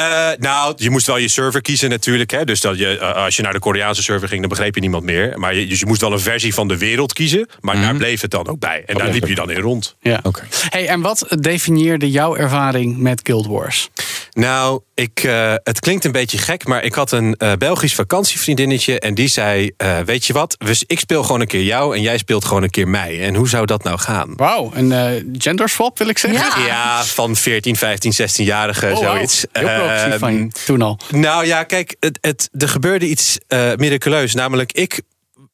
Eh, 0.00 0.28
nou, 0.38 0.74
je 0.76 0.90
moest 0.90 1.06
wel 1.06 1.16
je 1.16 1.28
server 1.28 1.60
kiezen 1.60 1.90
natuurlijk. 1.90 2.30
Hè? 2.30 2.44
Dus 2.44 2.60
dat 2.60 2.78
je, 2.78 2.98
eh, 2.98 3.24
als 3.24 3.36
je 3.36 3.42
naar 3.42 3.52
de 3.52 3.58
Koreaanse 3.58 4.02
server 4.02 4.28
ging, 4.28 4.40
dan 4.40 4.48
begreep 4.48 4.74
je 4.74 4.80
niemand 4.80 5.04
meer. 5.04 5.38
Maar 5.38 5.54
je, 5.54 5.66
dus 5.66 5.80
je 5.80 5.86
moest 5.86 6.00
wel 6.00 6.12
een 6.12 6.20
versie 6.20 6.54
van 6.54 6.68
de 6.68 6.78
wereld 6.78 7.12
kiezen. 7.12 7.48
Maar 7.60 7.80
daar 7.80 7.96
bleef 7.96 8.20
het 8.20 8.30
dan 8.30 8.48
ook 8.48 8.58
bij. 8.58 8.82
En 8.86 8.94
daar 8.94 9.08
bleef 9.08 9.20
liep 9.20 9.28
je 9.28 9.34
dan 9.34 9.50
in 9.50 9.60
rond. 9.60 9.96
Ja. 10.00 10.22
Hey, 10.68 10.86
en 10.86 11.00
wat 11.00 11.26
definieerde 11.40 12.10
jouw 12.10 12.36
ervaring 12.36 12.96
met 12.96 13.20
Guild 13.22 13.46
Wars? 13.46 13.90
Nou, 14.32 14.80
ik, 14.94 15.22
eh, 15.22 15.54
het 15.62 15.80
klinkt 15.80 16.04
een 16.04 16.12
beetje 16.12 16.38
gek, 16.38 16.66
maar 16.66 16.82
ik 16.84 16.94
had 16.94 17.12
een 17.12 17.34
eh, 17.34 17.52
Belgisch 17.52 17.94
vakantievriendinnetje. 17.94 19.00
En 19.00 19.14
die 19.14 19.28
zei, 19.28 19.70
eh, 19.76 19.98
weet 19.98 20.24
je 20.26 20.32
wat, 20.32 20.54
we- 20.58 20.84
ik 20.86 20.98
speel 20.98 21.22
gewoon 21.22 21.40
een 21.40 21.46
keer 21.46 21.62
jou 21.62 21.96
en 21.96 22.02
jij 22.02 22.18
speelt 22.18 22.44
gewoon 22.44 22.62
een 22.62 22.70
keer 22.70 22.88
mij. 22.88 23.20
En 23.26 23.34
hoe 23.34 23.48
zou 23.48 23.66
dat 23.66 23.82
nou 23.84 23.98
gaan? 23.98 24.32
Wauw, 24.36 24.70
een 24.74 25.34
genderswap 25.38 25.98
wil 25.98 26.08
ik 26.08 26.18
zeggen. 26.18 26.64
Ja, 26.64 27.04
van 27.04 27.36
14, 27.36 27.76
15, 27.76 28.12
16-jarigen, 28.12 28.92
Oh, 28.92 28.98
zoiets. 28.98 29.44
Heel 29.52 29.68
progressief 29.68 30.18
van 30.18 30.32
je, 30.32 30.38
Ehm, 30.38 30.48
toen 30.64 30.82
al. 30.82 30.98
Nou 31.10 31.46
ja, 31.46 31.62
kijk, 31.62 31.96
het, 32.00 32.18
het, 32.20 32.48
er 32.58 32.68
gebeurde 32.68 33.06
iets 33.08 33.38
miraculeus. 33.76 34.34
Namelijk, 34.34 34.72
ik 34.72 35.00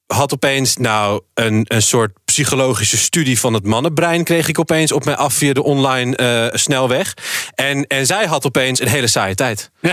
had 0.07 0.33
opeens 0.33 0.77
nou 0.77 1.21
een, 1.35 1.65
een 1.69 1.83
soort 1.83 2.13
psychologische 2.37 2.97
studie 2.97 3.39
van 3.39 3.55
het 3.55 3.65
mannenbrein... 3.65 4.25
kreeg 4.25 4.49
ik 4.49 4.59
opeens 4.59 4.93
op 4.93 5.05
mij 5.05 5.17
af 5.17 5.35
via 5.35 5.53
de 5.53 5.63
online 5.63 6.17
eh, 6.17 6.59
snelweg. 6.59 7.15
En, 7.55 7.87
en 7.87 8.07
zij 8.07 8.27
had 8.27 8.47
opeens 8.47 8.81
een 8.81 8.89
hele 8.89 9.07
saaie 9.07 9.35
tijd. 9.35 9.71
Eh, 9.81 9.93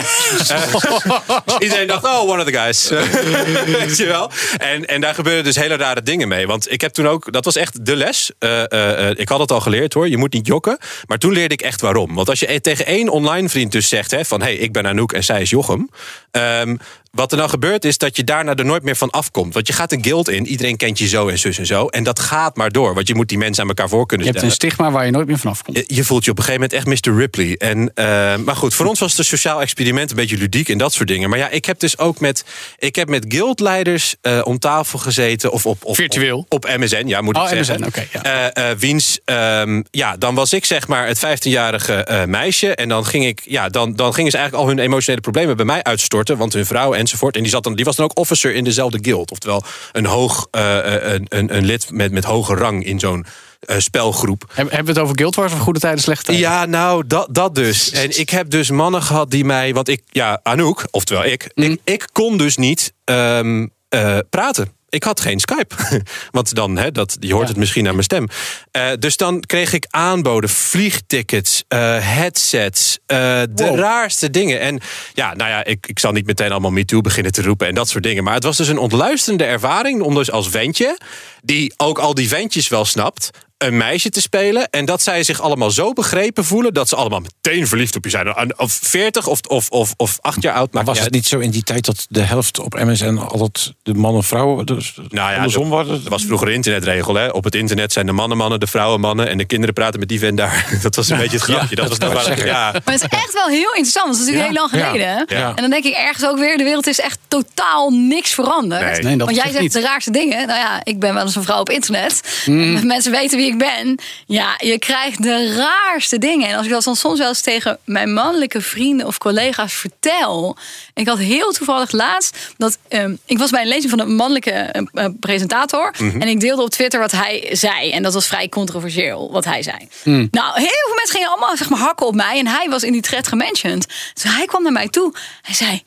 iedereen 1.60 1.88
dacht, 1.88 2.04
oh, 2.06 2.30
one 2.30 2.40
of 2.40 2.46
the 2.46 2.54
guys. 2.54 2.90
Weet 3.80 3.98
je 3.98 4.06
wel? 4.06 4.32
En, 4.58 4.86
en 4.86 5.02
daar 5.02 5.14
gebeurden 5.14 5.44
dus 5.44 5.56
hele 5.56 5.76
rare 5.76 6.02
dingen 6.02 6.28
mee. 6.28 6.48
Want 6.48 6.72
ik 6.72 6.82
heb 6.82 6.94
toen 6.94 7.08
ook, 7.08 7.34
dat 7.34 7.46
was 7.46 7.56
echt 7.56 7.86
de 7.86 7.96
les. 7.96 8.32
Eh, 8.40 9.10
ik 9.10 9.30
had 9.30 9.40
het 9.40 9.52
al 9.52 9.62
geleerd 9.62 9.94
hoor, 9.94 10.10
je 10.10 10.18
moet 10.18 10.34
niet 10.34 10.48
jokken. 10.48 10.78
Maar 11.08 11.18
toen 11.18 11.34
leerde 11.34 11.54
ik 11.54 11.62
echt 11.62 11.82
waarom. 11.82 12.16
Want 12.16 12.30
als 12.30 12.40
je 12.40 12.62
tegen 12.62 12.86
één 12.86 13.10
online 13.10 13.50
vriend 13.50 13.72
dus 13.72 13.88
zegt... 13.88 14.12
Hè, 14.12 14.26
van, 14.26 14.42
hey, 14.42 14.56
ik 14.56 14.72
ben 14.72 14.86
Anouk 14.86 15.12
en 15.12 15.24
zij 15.24 15.42
is 15.42 15.50
Jochem... 15.50 15.90
Ehm, 16.32 16.76
wat 17.16 17.32
er 17.32 17.38
dan 17.38 17.50
gebeurt 17.50 17.86
is 17.86 17.98
dat 17.98 18.16
je 18.16 18.24
daarna 18.24 18.56
er 18.56 18.66
nooit 18.66 18.84
meer 18.84 18.96
van 18.96 19.10
afkomt. 19.10 19.54
Want 19.54 19.68
je 19.68 19.74
gaat 19.74 19.92
een 19.92 20.04
guild 20.04 20.30
in, 20.30 20.48
iedereen 20.48 20.78
kent 20.78 21.00
je 21.00 21.08
zo 21.08 21.28
en 21.28 21.40
zus 21.40 21.58
en 21.58 21.66
zo. 21.66 21.88
En 21.88 22.04
dat 22.04 22.20
gaat 22.20 22.56
maar 22.56 22.72
door, 22.72 22.94
want 22.94 23.08
je 23.08 23.16
moet 23.16 23.30
die 23.30 23.38
mensen 23.38 23.62
aan 23.64 23.70
elkaar 23.70 23.90
voor 23.90 24.06
kunnen 24.06 24.26
Je 24.28 24.32
hebt 24.34 24.44
stellen. 24.46 24.60
een 24.68 24.70
stigma 24.72 24.92
waar 24.98 25.06
je 25.06 25.12
nooit 25.12 25.28
meer 25.28 25.38
vanaf 25.38 25.62
komt. 25.64 25.78
Je- 25.78 25.84
Je 25.88 26.04
voelt 26.04 26.26
je 26.26 26.32
op 26.32 26.38
een 26.38 26.44
gegeven 26.44 26.70
moment 26.70 26.92
echt 26.92 27.06
Mr. 27.08 27.18
Ripley. 27.18 27.56
En, 27.58 27.92
eh, 27.94 28.06
maar 28.38 28.56
goed, 28.56 28.74
voor 28.74 28.86
ons 28.86 29.00
was 29.00 29.10
het 29.10 29.20
een 29.20 29.26
sociaal 29.26 29.62
experiment 29.62 30.10
een 30.10 30.16
beetje 30.16 30.38
ludiek 30.38 30.70
en 30.70 30.78
dat 30.78 30.94
soort 30.94 31.08
dingen. 31.08 31.30
Maar 31.30 31.40
ja, 31.40 31.50
ik 31.50 31.66
heb 31.66 31.80
dus 31.80 31.98
ook 31.98 32.20
met, 32.20 32.44
ik 32.78 32.96
heb 32.96 33.10
met 33.10 33.26
guildleiders 33.28 34.16
eh, 34.22 34.42
om 34.44 34.60
tafel 34.60 35.00
gezeten. 35.00 35.52
Of 35.52 35.66
op, 35.66 35.86
of, 35.86 35.96
Virtueel? 35.96 36.38
Op, 36.50 36.54
op 36.54 36.68
MSN, 36.78 37.04
ja, 37.08 37.22
moet 37.22 37.36
Oh, 37.38 37.44
ik 37.44 37.50
zeggen. 37.50 37.76
MSN, 37.76 37.86
oké, 37.88 38.06
ja. 38.12 38.52
Eh, 38.54 38.76
wiens, 38.78 39.20
ehm, 39.26 39.82
ja, 39.92 40.18
dan 40.18 40.36
was 40.36 40.54
ik 40.54 40.66
zeg 40.66 40.88
maar 40.88 41.08
het 41.08 41.20
15-jarige 41.20 41.94
eh, 41.94 42.24
meisje. 42.26 42.76
En 42.76 42.90
dan, 42.90 43.06
ging 43.06 43.26
ik, 43.26 43.42
ja, 43.46 43.70
dan, 43.70 43.96
dan 43.96 44.14
gingen 44.14 44.32
ze 44.32 44.38
eigenlijk 44.38 44.68
al 44.68 44.76
hun 44.76 44.84
emotionele 44.86 45.22
problemen 45.22 45.56
bij 45.56 45.66
mij 45.66 45.84
uitstorten. 45.84 46.38
Want 46.38 46.54
hun 46.54 46.66
vrouw 46.66 46.94
enzovoort. 47.04 47.36
En 47.36 47.42
die, 47.42 47.52
zat 47.52 47.64
dan, 47.64 47.76
die 47.76 47.86
was 47.86 47.96
dan 47.96 48.06
ook 48.06 48.18
officer 48.18 48.54
in 48.54 48.64
dezelfde 48.64 49.00
guild. 49.02 49.32
Oftewel 49.32 49.64
een, 49.92 50.06
hoog, 50.06 50.48
eh, 50.52 50.96
eh, 50.96 51.14
een, 51.14 51.26
een, 51.30 51.56
een 51.56 51.66
lid 51.66 51.92
met, 51.92 52.12
met 52.12 52.24
hoge 52.24 52.56
rang 52.56 52.86
in 52.86 53.00
zo'n 53.00 53.26
eh, 53.60 53.78
spelgroep. 53.80 54.44
Heb- 54.54 54.68
Hebben 54.72 54.86
we 54.94 55.00
het 55.00 55.00
over 55.00 55.18
Guild 55.18 55.36
Wars 55.36 55.54
of 55.54 55.60
goede 55.60 55.80
tijden, 55.80 56.02
slechte 56.02 56.24
tijden? 56.26 56.44
Ja, 56.50 56.66
nou, 56.66 57.04
dat, 57.08 57.28
dat 57.32 57.56
dus. 57.56 57.92
En 57.92 58.20
ik 58.20 58.30
heb 58.30 58.50
dus 58.50 58.70
mannen 58.70 59.02
gehad 59.04 59.32
die 59.32 59.46
mij... 59.46 59.74
Want 59.74 59.88
ik, 59.88 60.02
ja, 60.12 60.40
Anouk, 60.44 60.88
oftewel 60.92 61.26
ik... 61.26 61.52
Ik, 61.54 61.80
ik 61.84 62.08
kon 62.12 62.38
dus 62.38 62.58
niet 62.58 62.94
ehm, 63.04 63.68
eh, 63.90 64.18
praten. 64.30 64.72
Ik 64.94 65.04
had 65.04 65.22
geen 65.22 65.40
Skype. 65.40 65.76
Want 66.32 66.56
dan, 66.56 66.78
hè, 66.78 66.92
dat, 66.92 67.18
je 67.20 67.34
hoort 67.34 67.48
het 67.48 67.58
misschien 67.58 67.88
aan 67.88 67.94
mijn 67.94 68.04
stem. 68.04 68.28
Eh, 68.72 68.90
dus 69.00 69.18
dan 69.18 69.40
kreeg 69.40 69.74
ik 69.74 69.86
aanboden, 69.90 70.50
vliegtickets, 70.50 71.64
eh, 71.68 71.98
headsets, 72.00 73.00
eh, 73.06 73.42
de 73.50 73.76
raarste 73.76 74.30
dingen. 74.30 74.60
En 74.60 74.80
ja, 75.14 75.34
nou 75.34 75.50
ja, 75.50 75.64
ik, 75.64 75.88
ik 75.88 76.00
zal 76.00 76.12
niet 76.12 76.26
meteen 76.26 76.52
allemaal 76.52 76.72
MeToo 76.72 77.02
beginnen 77.02 77.32
te 77.32 77.42
roepen 77.42 77.68
en 77.68 77.76
dat 77.76 77.90
soort 77.90 78.04
dingen. 78.04 78.24
Maar 78.24 78.34
het 78.34 78.44
was 78.44 78.58
dus 78.58 78.68
een 78.68 78.78
ontluisterende 78.78 79.44
ervaring 79.44 80.02
om 80.02 80.16
dus 80.16 80.32
als 80.32 80.50
ventje, 80.50 80.98
die 81.42 81.74
ook 81.78 82.00
al 82.00 82.14
die 82.14 82.28
ventjes 82.28 82.68
wel 82.68 82.86
snapt, 82.86 83.30
een 83.68 83.78
meisje 83.78 84.10
te 84.10 84.22
spelen. 84.22 84.70
En 84.70 84.86
dat 84.86 85.02
zij 85.02 85.24
zich 85.24 85.42
allemaal 85.42 85.72
zo 85.72 85.94
begrepen 85.94 86.46
voelen 86.46 86.74
dat 86.74 86.90
ze 86.90 86.96
allemaal 86.96 87.20
meteen 87.20 87.68
verliefd 87.68 87.96
op 87.96 88.04
je 88.04 88.10
zijn. 88.10 88.58
Of 88.60 88.80
40 88.82 89.28
of, 89.28 89.40
of, 89.48 89.70
of, 89.70 89.94
of 89.98 90.18
8 90.22 90.42
jaar 90.42 90.54
oud. 90.56 90.74
Maar 90.74 90.84
was 90.84 91.00
het 91.00 91.12
niet 91.12 91.28
zo 91.28 91.40
in 91.40 91.52
die 91.52 91.64
tijd 91.64 91.86
dat 91.86 92.06
de 92.10 92.22
helft 92.22 92.60
op 92.60 92.74
MSN 92.74 93.16
altijd 93.18 93.74
de 93.84 93.94
mannen 93.94 94.24
vrouwen 94.24 94.66
dus 94.66 94.94
Nou 95.10 95.32
ja, 95.32 95.36
andersom 95.36 95.70
waren? 95.70 95.88
dat 96.04 96.08
was 96.12 96.24
vroeger 96.26 96.48
een 96.48 96.54
internetregel. 96.54 97.16
Hè? 97.16 97.28
Op 97.28 97.44
het 97.44 97.56
internet 97.56 97.94
zijn 97.94 98.06
de 98.06 98.12
mannen 98.12 98.38
mannen, 98.38 98.60
de 98.60 98.68
vrouwen 98.68 99.00
mannen. 99.00 99.30
En 99.30 99.38
de 99.38 99.46
kinderen 99.46 99.74
praten 99.74 100.00
met 100.00 100.10
die 100.10 100.20
vent 100.20 100.38
daar. 100.38 100.68
Dat 100.82 100.96
was 100.96 101.10
een 101.10 101.18
beetje 101.18 101.36
het 101.38 101.46
grapje. 101.46 101.76
dat 101.76 101.90
was 101.90 102.00
dat 102.00 102.14
waren- 102.14 102.46
ja. 102.46 102.72
Maar 102.72 102.94
het 102.94 103.04
is 103.04 103.08
echt 103.20 103.34
wel 103.34 103.48
heel 103.48 103.74
interessant. 103.74 104.06
want 104.06 104.18
Dat 104.18 104.28
is 104.28 104.34
natuurlijk 104.34 104.54
Ja. 104.56 104.68
heel 104.70 104.80
lang 104.80 104.92
geleden. 104.94 105.26
Ja. 105.28 105.38
Ja. 105.38 105.50
En 105.56 105.62
dan 105.62 105.70
denk 105.70 105.84
ik 105.86 105.94
ergens 105.94 106.26
ook 106.26 106.38
weer, 106.40 106.58
de 106.58 106.64
wereld 106.64 106.88
is 106.88 107.00
echt 107.00 107.18
totaal 107.28 107.90
niks 107.90 108.34
veranderd. 108.34 108.82
Nee. 108.92 109.02
Nee, 109.02 109.18
dat 109.18 109.26
want 109.28 109.38
jij 109.42 109.50
zegt 109.50 109.62
niet. 109.62 109.74
de 109.74 109.82
raarste 109.82 110.12
dingen. 110.12 110.48
Nou 110.48 110.60
ja, 110.60 110.82
ik 110.84 111.00
ben 111.00 111.14
wel 111.14 111.24
eens 111.24 111.36
een 111.36 111.44
vrouw 111.44 111.60
op 111.60 111.70
internet. 111.70 112.44
Mm. 112.46 112.86
Mensen 112.88 113.12
weten 113.12 113.38
wie 113.38 113.48
ik 113.48 113.53
ben. 113.58 114.00
Ja, 114.26 114.56
je 114.58 114.80
krijgt 114.80 115.24
de 115.24 115.56
raarste 115.56 116.18
dingen. 116.18 116.50
En 116.50 116.56
als 116.56 116.66
ik 116.66 116.72
dat 116.72 116.84
dan 116.84 116.96
soms 116.96 117.20
wel 117.20 117.28
eens 117.28 117.42
tegen 117.42 117.78
mijn 117.86 118.14
mannelijke 118.14 118.62
vrienden 118.62 119.08
of 119.08 119.18
collega's 119.18 119.74
vertel. 119.74 120.58
Ik 120.94 121.08
had 121.08 121.18
heel 121.18 121.52
toevallig 121.52 121.92
laatst 121.92 122.54
dat 122.58 122.78
ehm, 122.88 123.16
ik 123.26 123.38
was 123.38 123.50
bij 123.50 123.62
een 123.62 123.68
lezing 123.68 123.90
van 123.90 124.00
een 124.00 124.16
mannelijke 124.16 124.52
eh, 124.52 124.82
eh, 124.94 125.12
presentator. 125.20 125.94
Mhm. 125.98 126.22
En 126.22 126.28
ik 126.28 126.40
deelde 126.40 126.62
op 126.62 126.70
Twitter 126.70 127.00
wat 127.00 127.12
hij 127.12 127.50
zei. 127.52 127.92
En 127.92 128.04
dat 128.04 128.14
was 128.14 128.28
vrij 128.28 128.50
controversieel 128.50 129.32
wat 129.32 129.46
hij 129.46 129.64
zei. 129.64 129.78
Hmm. 130.04 130.28
Nou, 130.32 130.54
heel 130.56 130.86
veel 130.86 130.96
mensen 130.96 131.16
gingen 131.16 131.30
allemaal 131.30 131.58
zeg 131.58 131.70
maar, 131.70 131.80
hakken 131.80 132.06
op 132.06 132.16
mij. 132.16 132.40
En 132.40 132.48
hij 132.48 132.70
was 132.70 132.84
in 132.84 132.92
die 132.92 133.02
thread 133.02 133.28
gementiond. 133.28 133.88
Dus 134.14 134.24
hij 134.24 134.46
kwam 134.46 134.64
naar 134.64 134.72
mij 134.72 134.90
toe. 134.90 135.14
Hij 135.42 135.56
zei, 135.56 135.84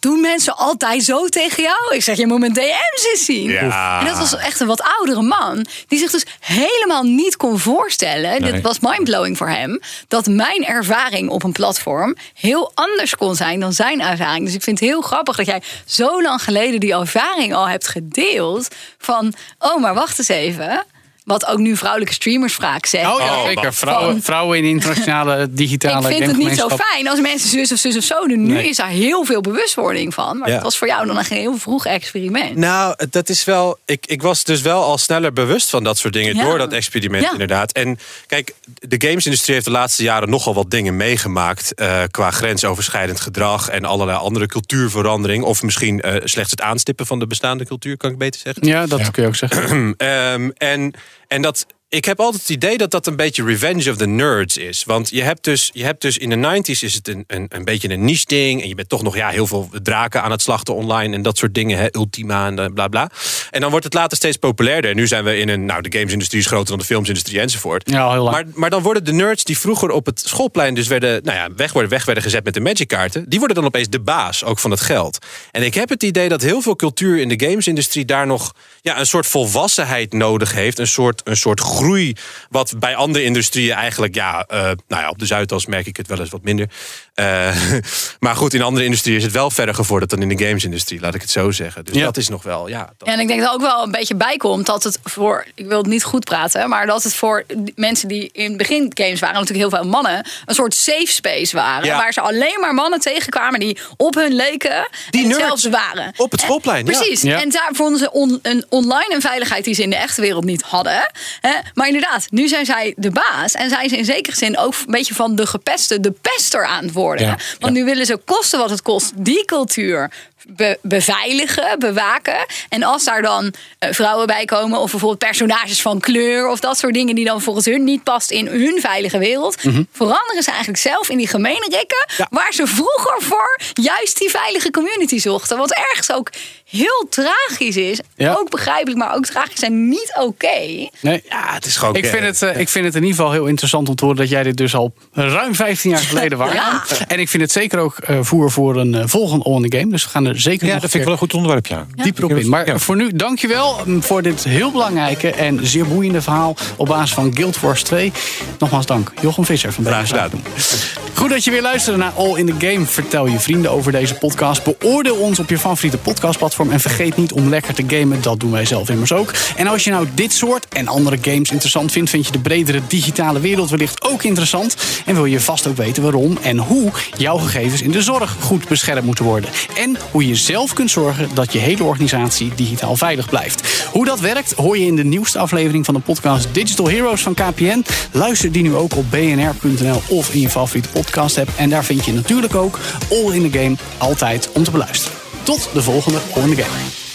doen 0.00 0.20
mensen 0.20 0.56
altijd 0.56 1.04
zo 1.04 1.26
tegen 1.26 1.62
jou? 1.62 1.94
Ik 1.94 2.02
zeg, 2.02 2.16
je 2.16 2.26
moet 2.26 2.38
mijn 2.38 2.52
DM's 2.52 3.06
eens 3.10 3.24
zien. 3.24 3.50
Ja. 3.50 4.00
En 4.00 4.06
dat 4.06 4.18
was 4.18 4.36
echt 4.36 4.60
een 4.60 4.66
wat 4.66 4.82
oudere 4.98 5.22
man. 5.22 5.66
Die 5.88 5.98
zich 5.98 6.10
dus 6.10 6.26
helemaal 6.40 7.02
niet 7.02 7.36
kon 7.36 7.58
voorstellen. 7.58 8.40
Nee. 8.42 8.52
Dit 8.52 8.62
was 8.62 8.80
mindblowing 8.80 9.36
voor 9.36 9.48
hem. 9.48 9.80
Dat 10.08 10.26
mijn 10.26 10.64
ervaring 10.64 11.30
op 11.30 11.42
een 11.42 11.52
platform 11.52 12.16
heel 12.34 12.70
anders 12.74 13.16
kon 13.16 13.34
zijn 13.34 13.60
dan 13.60 13.72
zijn 13.72 14.00
ervaring. 14.00 14.44
Dus 14.44 14.54
ik 14.54 14.62
vind 14.62 14.80
het 14.80 14.88
heel 14.88 15.00
grappig 15.00 15.36
dat 15.36 15.46
jij 15.46 15.62
zo 15.86 16.22
lang 16.22 16.42
geleden 16.42 16.80
die 16.80 16.94
ervaring 16.94 17.54
al 17.54 17.68
hebt 17.68 17.88
gedeeld. 17.88 18.68
Van, 18.98 19.34
oh, 19.58 19.80
maar 19.80 19.94
wacht 19.94 20.18
eens 20.18 20.28
even. 20.28 20.84
Wat 21.30 21.46
ook 21.46 21.58
nu 21.58 21.76
vrouwelijke 21.76 22.14
streamers 22.14 22.54
vaak 22.54 22.86
zeggen. 22.86 23.12
Oh 23.14 23.20
ja, 23.20 23.44
zeker. 23.46 23.74
Vrouwen, 23.74 24.22
vrouwen 24.22 24.58
in 24.58 24.64
internationale 24.64 25.46
digitale 25.62 26.08
ik 26.10 26.16
vind 26.16 26.30
het 26.30 26.36
niet 26.36 26.58
zo 26.58 26.68
fijn 26.68 27.08
als 27.08 27.20
mensen 27.20 27.48
zus 27.50 27.72
of 27.72 27.78
zus 27.78 27.96
of 27.96 28.02
zo 28.04 28.26
doen. 28.26 28.42
Nu 28.42 28.52
Nee. 28.54 28.68
is 28.68 28.76
daar 28.76 28.88
heel 28.88 29.24
veel 29.24 29.40
bewustwording 29.40 30.14
van. 30.14 30.38
Maar 30.38 30.48
Ja. 30.48 30.54
dat 30.54 30.62
was 30.62 30.78
voor 30.78 30.86
jou 30.86 31.06
dan 31.06 31.16
een 31.18 31.24
heel 31.28 31.56
vroeg 31.56 31.86
experiment. 31.86 32.56
Nou, 32.56 32.94
dat 33.10 33.28
is 33.28 33.44
wel. 33.44 33.78
Ik, 33.84 34.06
ik 34.06 34.22
was 34.22 34.44
dus 34.44 34.60
wel 34.60 34.82
al 34.82 34.98
sneller 34.98 35.32
bewust 35.32 35.70
van 35.70 35.84
dat 35.84 35.98
soort 35.98 36.12
dingen 36.12 36.36
Ja. 36.36 36.44
door 36.44 36.58
dat 36.58 36.72
experiment, 36.72 37.24
Ja. 37.24 37.32
inderdaad. 37.32 37.72
En 37.72 37.98
kijk, 38.26 38.54
de 38.88 39.06
gamesindustrie 39.08 39.54
heeft 39.54 39.66
de 39.66 39.72
laatste 39.72 40.02
jaren 40.02 40.30
nogal 40.30 40.54
wat 40.54 40.70
dingen 40.70 40.96
meegemaakt. 40.96 41.74
eh, 41.74 42.02
qua 42.10 42.30
grensoverschrijdend 42.30 43.20
gedrag 43.20 43.68
en 43.68 43.84
allerlei 43.84 44.18
andere 44.18 44.46
cultuurverandering. 44.46 45.44
Of 45.44 45.62
misschien 45.62 46.00
eh, 46.00 46.14
slechts 46.24 46.50
het 46.50 46.60
aanstippen 46.60 47.06
van 47.06 47.18
de 47.18 47.26
bestaande 47.26 47.64
cultuur, 47.64 47.96
kan 47.96 48.10
ik 48.10 48.18
beter 48.18 48.40
zeggen. 48.40 48.66
Ja, 48.66 48.86
dat 48.86 49.10
kun 49.10 49.22
je 49.22 49.28
ook 49.28 49.36
zeggen. 49.36 49.94
Ehm, 49.96 50.50
en, 50.56 50.94
en 51.30 51.42
dat. 51.42 51.66
Ik 51.90 52.04
heb 52.04 52.20
altijd 52.20 52.42
het 52.42 52.50
idee 52.50 52.78
dat 52.78 52.90
dat 52.90 53.06
een 53.06 53.16
beetje 53.16 53.44
revenge 53.44 53.90
of 53.90 53.96
the 53.96 54.06
nerds 54.06 54.56
is. 54.56 54.84
Want 54.84 55.10
je 55.10 55.22
hebt 55.22 55.44
dus, 55.44 55.70
je 55.72 55.84
hebt 55.84 56.00
dus 56.00 56.18
in 56.18 56.30
de 56.30 56.62
90s 56.62 56.80
is 56.80 56.94
het 56.94 57.08
een, 57.08 57.24
een, 57.26 57.46
een 57.48 57.64
beetje 57.64 57.90
een 57.90 58.04
niche 58.04 58.26
ding. 58.26 58.62
En 58.62 58.68
je 58.68 58.74
bent 58.74 58.88
toch 58.88 59.02
nog 59.02 59.16
ja, 59.16 59.28
heel 59.28 59.46
veel 59.46 59.68
draken 59.82 60.22
aan 60.22 60.30
het 60.30 60.42
slachten 60.42 60.74
online 60.74 61.14
en 61.14 61.22
dat 61.22 61.38
soort 61.38 61.54
dingen. 61.54 61.78
Hè, 61.78 61.86
Ultima 61.96 62.46
en 62.46 62.58
eh, 62.58 62.66
bla 62.74 62.88
bla. 62.88 63.10
En 63.50 63.60
dan 63.60 63.70
wordt 63.70 63.84
het 63.84 63.94
later 63.94 64.16
steeds 64.16 64.36
populairder. 64.36 64.90
En 64.90 64.96
nu 64.96 65.06
zijn 65.06 65.24
we 65.24 65.36
in 65.36 65.48
een. 65.48 65.64
Nou, 65.64 65.82
de 65.82 65.98
gamesindustrie 65.98 66.40
is 66.40 66.46
groter 66.46 66.66
dan 66.66 66.78
de 66.78 66.84
filmsindustrie 66.84 67.40
enzovoort. 67.40 67.90
Ja, 67.90 68.12
heel 68.12 68.22
lang. 68.22 68.36
Maar, 68.36 68.44
maar 68.54 68.70
dan 68.70 68.82
worden 68.82 69.04
de 69.04 69.12
nerds 69.12 69.44
die 69.44 69.58
vroeger 69.58 69.90
op 69.90 70.06
het 70.06 70.20
schoolplein 70.20 70.74
dus 70.74 70.88
werden, 70.88 71.20
nou 71.24 71.36
ja, 71.36 71.48
weg, 71.56 71.72
worden, 71.72 71.90
weg 71.90 72.04
werden 72.04 72.24
gezet 72.24 72.44
met 72.44 72.54
de 72.54 72.60
magic 72.60 72.88
kaarten. 72.88 73.28
Die 73.28 73.38
worden 73.38 73.56
dan 73.56 73.66
opeens 73.66 73.88
de 73.88 74.00
baas, 74.00 74.44
ook 74.44 74.58
van 74.58 74.70
het 74.70 74.80
geld. 74.80 75.18
En 75.50 75.62
ik 75.62 75.74
heb 75.74 75.88
het 75.88 76.02
idee 76.02 76.28
dat 76.28 76.42
heel 76.42 76.60
veel 76.60 76.76
cultuur 76.76 77.18
in 77.18 77.28
de 77.28 77.46
gamesindustrie 77.46 78.04
daar 78.04 78.26
nog 78.26 78.52
ja, 78.80 78.98
een 78.98 79.06
soort 79.06 79.26
volwassenheid 79.26 80.12
nodig 80.12 80.52
heeft. 80.52 80.78
Een 80.78 80.86
soort, 80.86 81.20
een 81.24 81.36
soort 81.36 81.60
groei. 81.80 82.16
Wat 82.50 82.74
bij 82.78 82.94
andere 82.96 83.24
industrieën 83.24 83.74
eigenlijk, 83.74 84.14
ja, 84.14 84.44
eh, 84.48 84.60
nou 84.62 85.02
ja, 85.02 85.08
op 85.08 85.18
de 85.18 85.26
Zuidas 85.26 85.66
merk 85.66 85.86
ik 85.86 85.96
het 85.96 86.06
wel 86.06 86.18
eens 86.18 86.30
wat 86.30 86.42
minder. 86.42 86.66
Eh, 87.14 87.56
maar 88.20 88.36
goed, 88.36 88.54
in 88.54 88.62
andere 88.62 88.84
industrieën 88.84 89.16
is 89.18 89.24
het 89.24 89.32
wel 89.32 89.50
verder 89.50 89.74
gevorderd 89.74 90.10
dan 90.10 90.22
in 90.22 90.36
de 90.36 90.44
gamesindustrie, 90.44 91.00
laat 91.00 91.14
ik 91.14 91.20
het 91.20 91.30
zo 91.30 91.50
zeggen. 91.50 91.84
Dus 91.84 91.94
Ja. 91.94 92.04
dat 92.04 92.16
is 92.16 92.28
nog 92.28 92.42
wel, 92.42 92.68
ja. 92.68 92.92
dat- 92.98 93.08
En 93.08 93.20
ik 93.20 93.28
denk 93.28 93.40
dat 93.40 93.52
ook 93.52 93.60
wel 93.60 93.82
een 93.82 93.90
beetje 93.90 94.14
bijkomt 94.14 94.66
dat 94.66 94.82
het 94.82 94.98
voor, 95.04 95.46
ik 95.54 95.66
wil 95.66 95.78
het 95.78 95.86
niet 95.86 96.04
goed 96.04 96.24
praten, 96.24 96.68
maar 96.68 96.86
dat 96.86 97.02
het 97.02 97.14
voor 97.14 97.44
mensen 97.74 98.08
die 98.08 98.30
in 98.32 98.48
het 98.48 98.56
begin 98.56 98.90
games 98.94 99.20
waren, 99.20 99.40
natuurlijk 99.40 99.70
heel 99.70 99.80
veel 99.80 99.90
mannen, 99.90 100.26
een 100.46 100.54
soort 100.54 100.74
safe 100.74 101.06
space 101.06 101.56
waren. 101.56 101.84
Ja. 101.86 101.96
Waar 101.96 102.12
ze 102.12 102.20
alleen 102.20 102.60
maar 102.60 102.74
mannen 102.74 103.00
tegenkwamen 103.00 103.60
die 103.60 103.78
op 103.96 104.14
hun 104.14 104.32
leken 104.34 104.88
Die 105.10 105.26
hetzelfde 105.28 105.70
waren. 105.70 106.12
op 106.16 106.30
het 106.30 106.40
schoolplein, 106.40 106.86
ja. 106.86 106.92
Precies. 106.92 107.22
Ja. 107.22 107.40
En 107.40 107.48
daar 107.50 107.68
vonden 107.72 107.98
ze 107.98 108.10
on- 108.12 108.38
een 108.42 108.64
online 108.68 109.14
een 109.14 109.20
veiligheid 109.20 109.64
die 109.64 109.74
ze 109.74 109.82
in 109.82 109.90
de 109.90 109.96
echte 109.96 110.20
wereld 110.20 110.44
niet 110.44 110.62
hadden. 110.62 111.10
Hè? 111.40 111.54
Maar 111.74 111.86
inderdaad, 111.86 112.26
nu 112.30 112.48
zijn 112.48 112.64
zij 112.64 112.94
de 112.96 113.10
baas 113.10 113.52
en 113.52 113.68
zijn 113.68 113.88
ze 113.88 113.96
in 113.96 114.04
zekere 114.04 114.36
zin 114.36 114.58
ook 114.58 114.72
een 114.74 114.84
beetje 114.86 115.14
van 115.14 115.34
de 115.36 115.46
gepeste, 115.46 116.00
de 116.00 116.12
pester 116.20 116.64
aan 116.66 116.84
het 116.84 116.92
worden. 116.92 117.26
Ja. 117.26 117.38
Want 117.58 117.72
nu 117.72 117.84
willen 117.84 118.06
ze 118.06 118.16
kosten 118.24 118.58
wat 118.58 118.70
het 118.70 118.82
kost 118.82 119.12
die 119.16 119.44
cultuur 119.44 120.10
be- 120.48 120.78
beveiligen, 120.82 121.78
bewaken. 121.78 122.46
En 122.68 122.82
als 122.82 123.04
daar 123.04 123.22
dan 123.22 123.52
eh, 123.78 123.92
vrouwen 123.92 124.26
bij 124.26 124.44
komen, 124.44 124.78
of 124.78 124.90
bijvoorbeeld 124.90 125.18
personages 125.20 125.82
van 125.82 126.00
kleur, 126.00 126.48
of 126.48 126.60
dat 126.60 126.78
soort 126.78 126.94
dingen 126.94 127.14
die 127.14 127.24
dan 127.24 127.40
volgens 127.42 127.64
hun 127.66 127.84
niet 127.84 128.02
past 128.02 128.30
in 128.30 128.46
hun 128.46 128.80
veilige 128.80 129.18
wereld, 129.18 129.64
Mhm. 129.64 129.82
veranderen 129.92 130.42
ze 130.42 130.48
eigenlijk 130.50 130.78
zelf 130.80 131.08
in 131.08 131.16
die 131.16 131.28
gemene 131.28 131.68
rikken, 131.70 132.26
waar 132.30 132.52
ze 132.52 132.66
vroeger 132.66 133.16
voor 133.22 133.58
juist 133.74 134.18
die 134.18 134.30
veilige 134.30 134.70
community 134.70 135.18
zochten. 135.18 135.56
Wat 135.56 135.70
ergens 135.72 136.12
ook 136.12 136.30
heel 136.70 137.06
tragisch 137.10 137.76
is. 137.76 138.00
Ja. 138.16 138.34
Ook 138.38 138.50
begrijpelijk, 138.50 138.98
maar 138.98 139.14
ook 139.14 139.26
tragisch 139.26 139.62
en 139.62 139.88
niet 139.88 140.12
oké. 140.20 140.88
Nee. 141.00 141.22
Ja, 141.28 141.54
het 141.54 141.66
is 141.66 141.76
gewoon. 141.76 141.96
Ik 141.96 142.06
vind, 142.06 142.24
het, 142.24 142.42
eh, 142.42 142.60
ik 142.60 142.68
vind 142.68 142.84
het 142.84 142.94
in 142.94 143.02
ieder 143.02 143.16
geval 143.16 143.32
heel 143.32 143.46
interessant 143.46 143.88
om 143.88 143.94
te 143.94 144.04
horen 144.04 144.20
dat 144.20 144.28
jij 144.28 144.42
dit 144.42 144.56
dus 144.56 144.74
al 144.74 144.92
ruim 145.12 145.54
15 145.54 145.90
jaar 145.90 146.00
geleden 146.00 146.38
was. 146.44 146.52
Ja. 146.52 146.82
En 147.08 147.18
ik 147.18 147.28
vind 147.28 147.42
het 147.42 147.52
zeker 147.52 147.78
ook 147.78 147.98
eh, 147.98 148.18
voer 148.20 148.50
voor 148.50 148.76
een 148.76 148.94
eh, 148.94 149.02
volgende 149.06 149.44
On 149.44 149.68
The 149.68 149.78
Game. 149.78 149.90
Dus 149.90 150.04
we 150.04 150.10
gaan 150.10 150.26
er 150.26 150.40
zeker 150.40 150.66
Ja, 150.66 150.72
nog 150.72 150.82
dat 150.82 150.90
vind 150.90 151.02
ik 151.02 151.08
wel 151.08 151.12
een 151.12 151.18
goed 151.18 151.34
onderwerp, 151.34 151.66
ja. 151.66 151.86
dieper 151.94 152.24
op 152.24 152.30
in. 152.30 152.48
Maar 152.48 152.80
voor 152.80 152.96
nu, 152.96 153.12
dankjewel 153.12 153.80
mm, 153.84 154.02
voor 154.02 154.22
dit 154.22 154.44
heel 154.44 154.70
belangrijke 154.70 155.30
en 155.30 155.66
zeer 155.66 155.86
boeiende 155.86 156.22
verhaal 156.22 156.56
op 156.76 156.86
basis 156.86 157.14
van 157.14 157.36
Guild 157.36 157.60
Wars 157.60 157.82
2. 157.82 158.12
Nogmaals 158.58 158.86
dank, 158.86 159.12
Jochem 159.20 159.44
Visser 159.44 159.72
van 159.72 159.84
Graag 159.84 159.98
BNR 160.00 160.06
gedaan. 160.06 160.30
Zaken. 160.30 161.10
Goed 161.14 161.30
dat 161.30 161.44
je 161.44 161.50
weer 161.50 161.62
luisterde 161.62 161.98
naar 161.98 162.12
All 162.16 162.38
in 162.38 162.46
the 162.46 162.66
Game. 162.66 162.86
Vertel 162.86 163.26
je 163.26 163.40
vrienden 163.40 163.70
over 163.70 163.92
deze 163.92 164.14
podcast. 164.14 164.64
Beoordeel 164.64 165.16
ons 165.16 165.38
op 165.38 165.50
je 165.50 165.58
favoriete 165.58 165.98
podcastplatform. 165.98 166.59
En 166.68 166.80
vergeet 166.80 167.16
niet 167.16 167.32
om 167.32 167.48
lekker 167.48 167.74
te 167.74 167.84
gamen. 167.86 168.22
Dat 168.22 168.40
doen 168.40 168.50
wij 168.50 168.64
zelf 168.64 168.88
immers 168.88 169.12
ook. 169.12 169.32
En 169.56 169.66
als 169.66 169.84
je 169.84 169.90
nou 169.90 170.06
dit 170.14 170.32
soort 170.32 170.66
en 170.68 170.88
andere 170.88 171.18
games 171.20 171.50
interessant 171.50 171.92
vindt... 171.92 172.10
vind 172.10 172.26
je 172.26 172.32
de 172.32 172.38
bredere 172.38 172.80
digitale 172.88 173.40
wereld 173.40 173.70
wellicht 173.70 174.02
ook 174.04 174.22
interessant. 174.22 174.76
En 175.06 175.14
wil 175.14 175.24
je 175.24 175.40
vast 175.40 175.66
ook 175.66 175.76
weten 175.76 176.02
waarom 176.02 176.38
en 176.42 176.58
hoe 176.58 176.90
jouw 177.16 177.36
gegevens 177.36 177.82
in 177.82 177.90
de 177.90 178.02
zorg 178.02 178.36
goed 178.40 178.68
beschermd 178.68 179.04
moeten 179.04 179.24
worden. 179.24 179.50
En 179.76 179.96
hoe 180.10 180.26
je 180.26 180.34
zelf 180.34 180.72
kunt 180.72 180.90
zorgen 180.90 181.28
dat 181.34 181.52
je 181.52 181.58
hele 181.58 181.84
organisatie 181.84 182.52
digitaal 182.54 182.96
veilig 182.96 183.28
blijft. 183.28 183.86
Hoe 183.92 184.04
dat 184.04 184.20
werkt 184.20 184.52
hoor 184.52 184.78
je 184.78 184.86
in 184.86 184.96
de 184.96 185.04
nieuwste 185.04 185.38
aflevering 185.38 185.84
van 185.84 185.94
de 185.94 186.00
podcast 186.00 186.48
Digital 186.52 186.88
Heroes 186.88 187.22
van 187.22 187.34
KPN. 187.34 187.84
Luister 188.12 188.52
die 188.52 188.62
nu 188.62 188.74
ook 188.74 188.96
op 188.96 189.10
bnr.nl 189.10 190.02
of 190.08 190.34
in 190.34 190.40
je 190.40 190.50
favoriete 190.50 190.88
podcast 190.88 191.38
app. 191.38 191.50
En 191.56 191.70
daar 191.70 191.84
vind 191.84 192.04
je 192.04 192.12
natuurlijk 192.12 192.54
ook 192.54 192.78
All 193.10 193.34
in 193.34 193.50
the 193.50 193.58
Game 193.58 193.76
altijd 193.98 194.50
om 194.52 194.64
te 194.64 194.70
beluisteren. 194.70 195.29
Tot 195.50 195.70
de 195.72 195.82
volgende 195.82 196.20
in 196.34 196.54
the. 196.54 197.09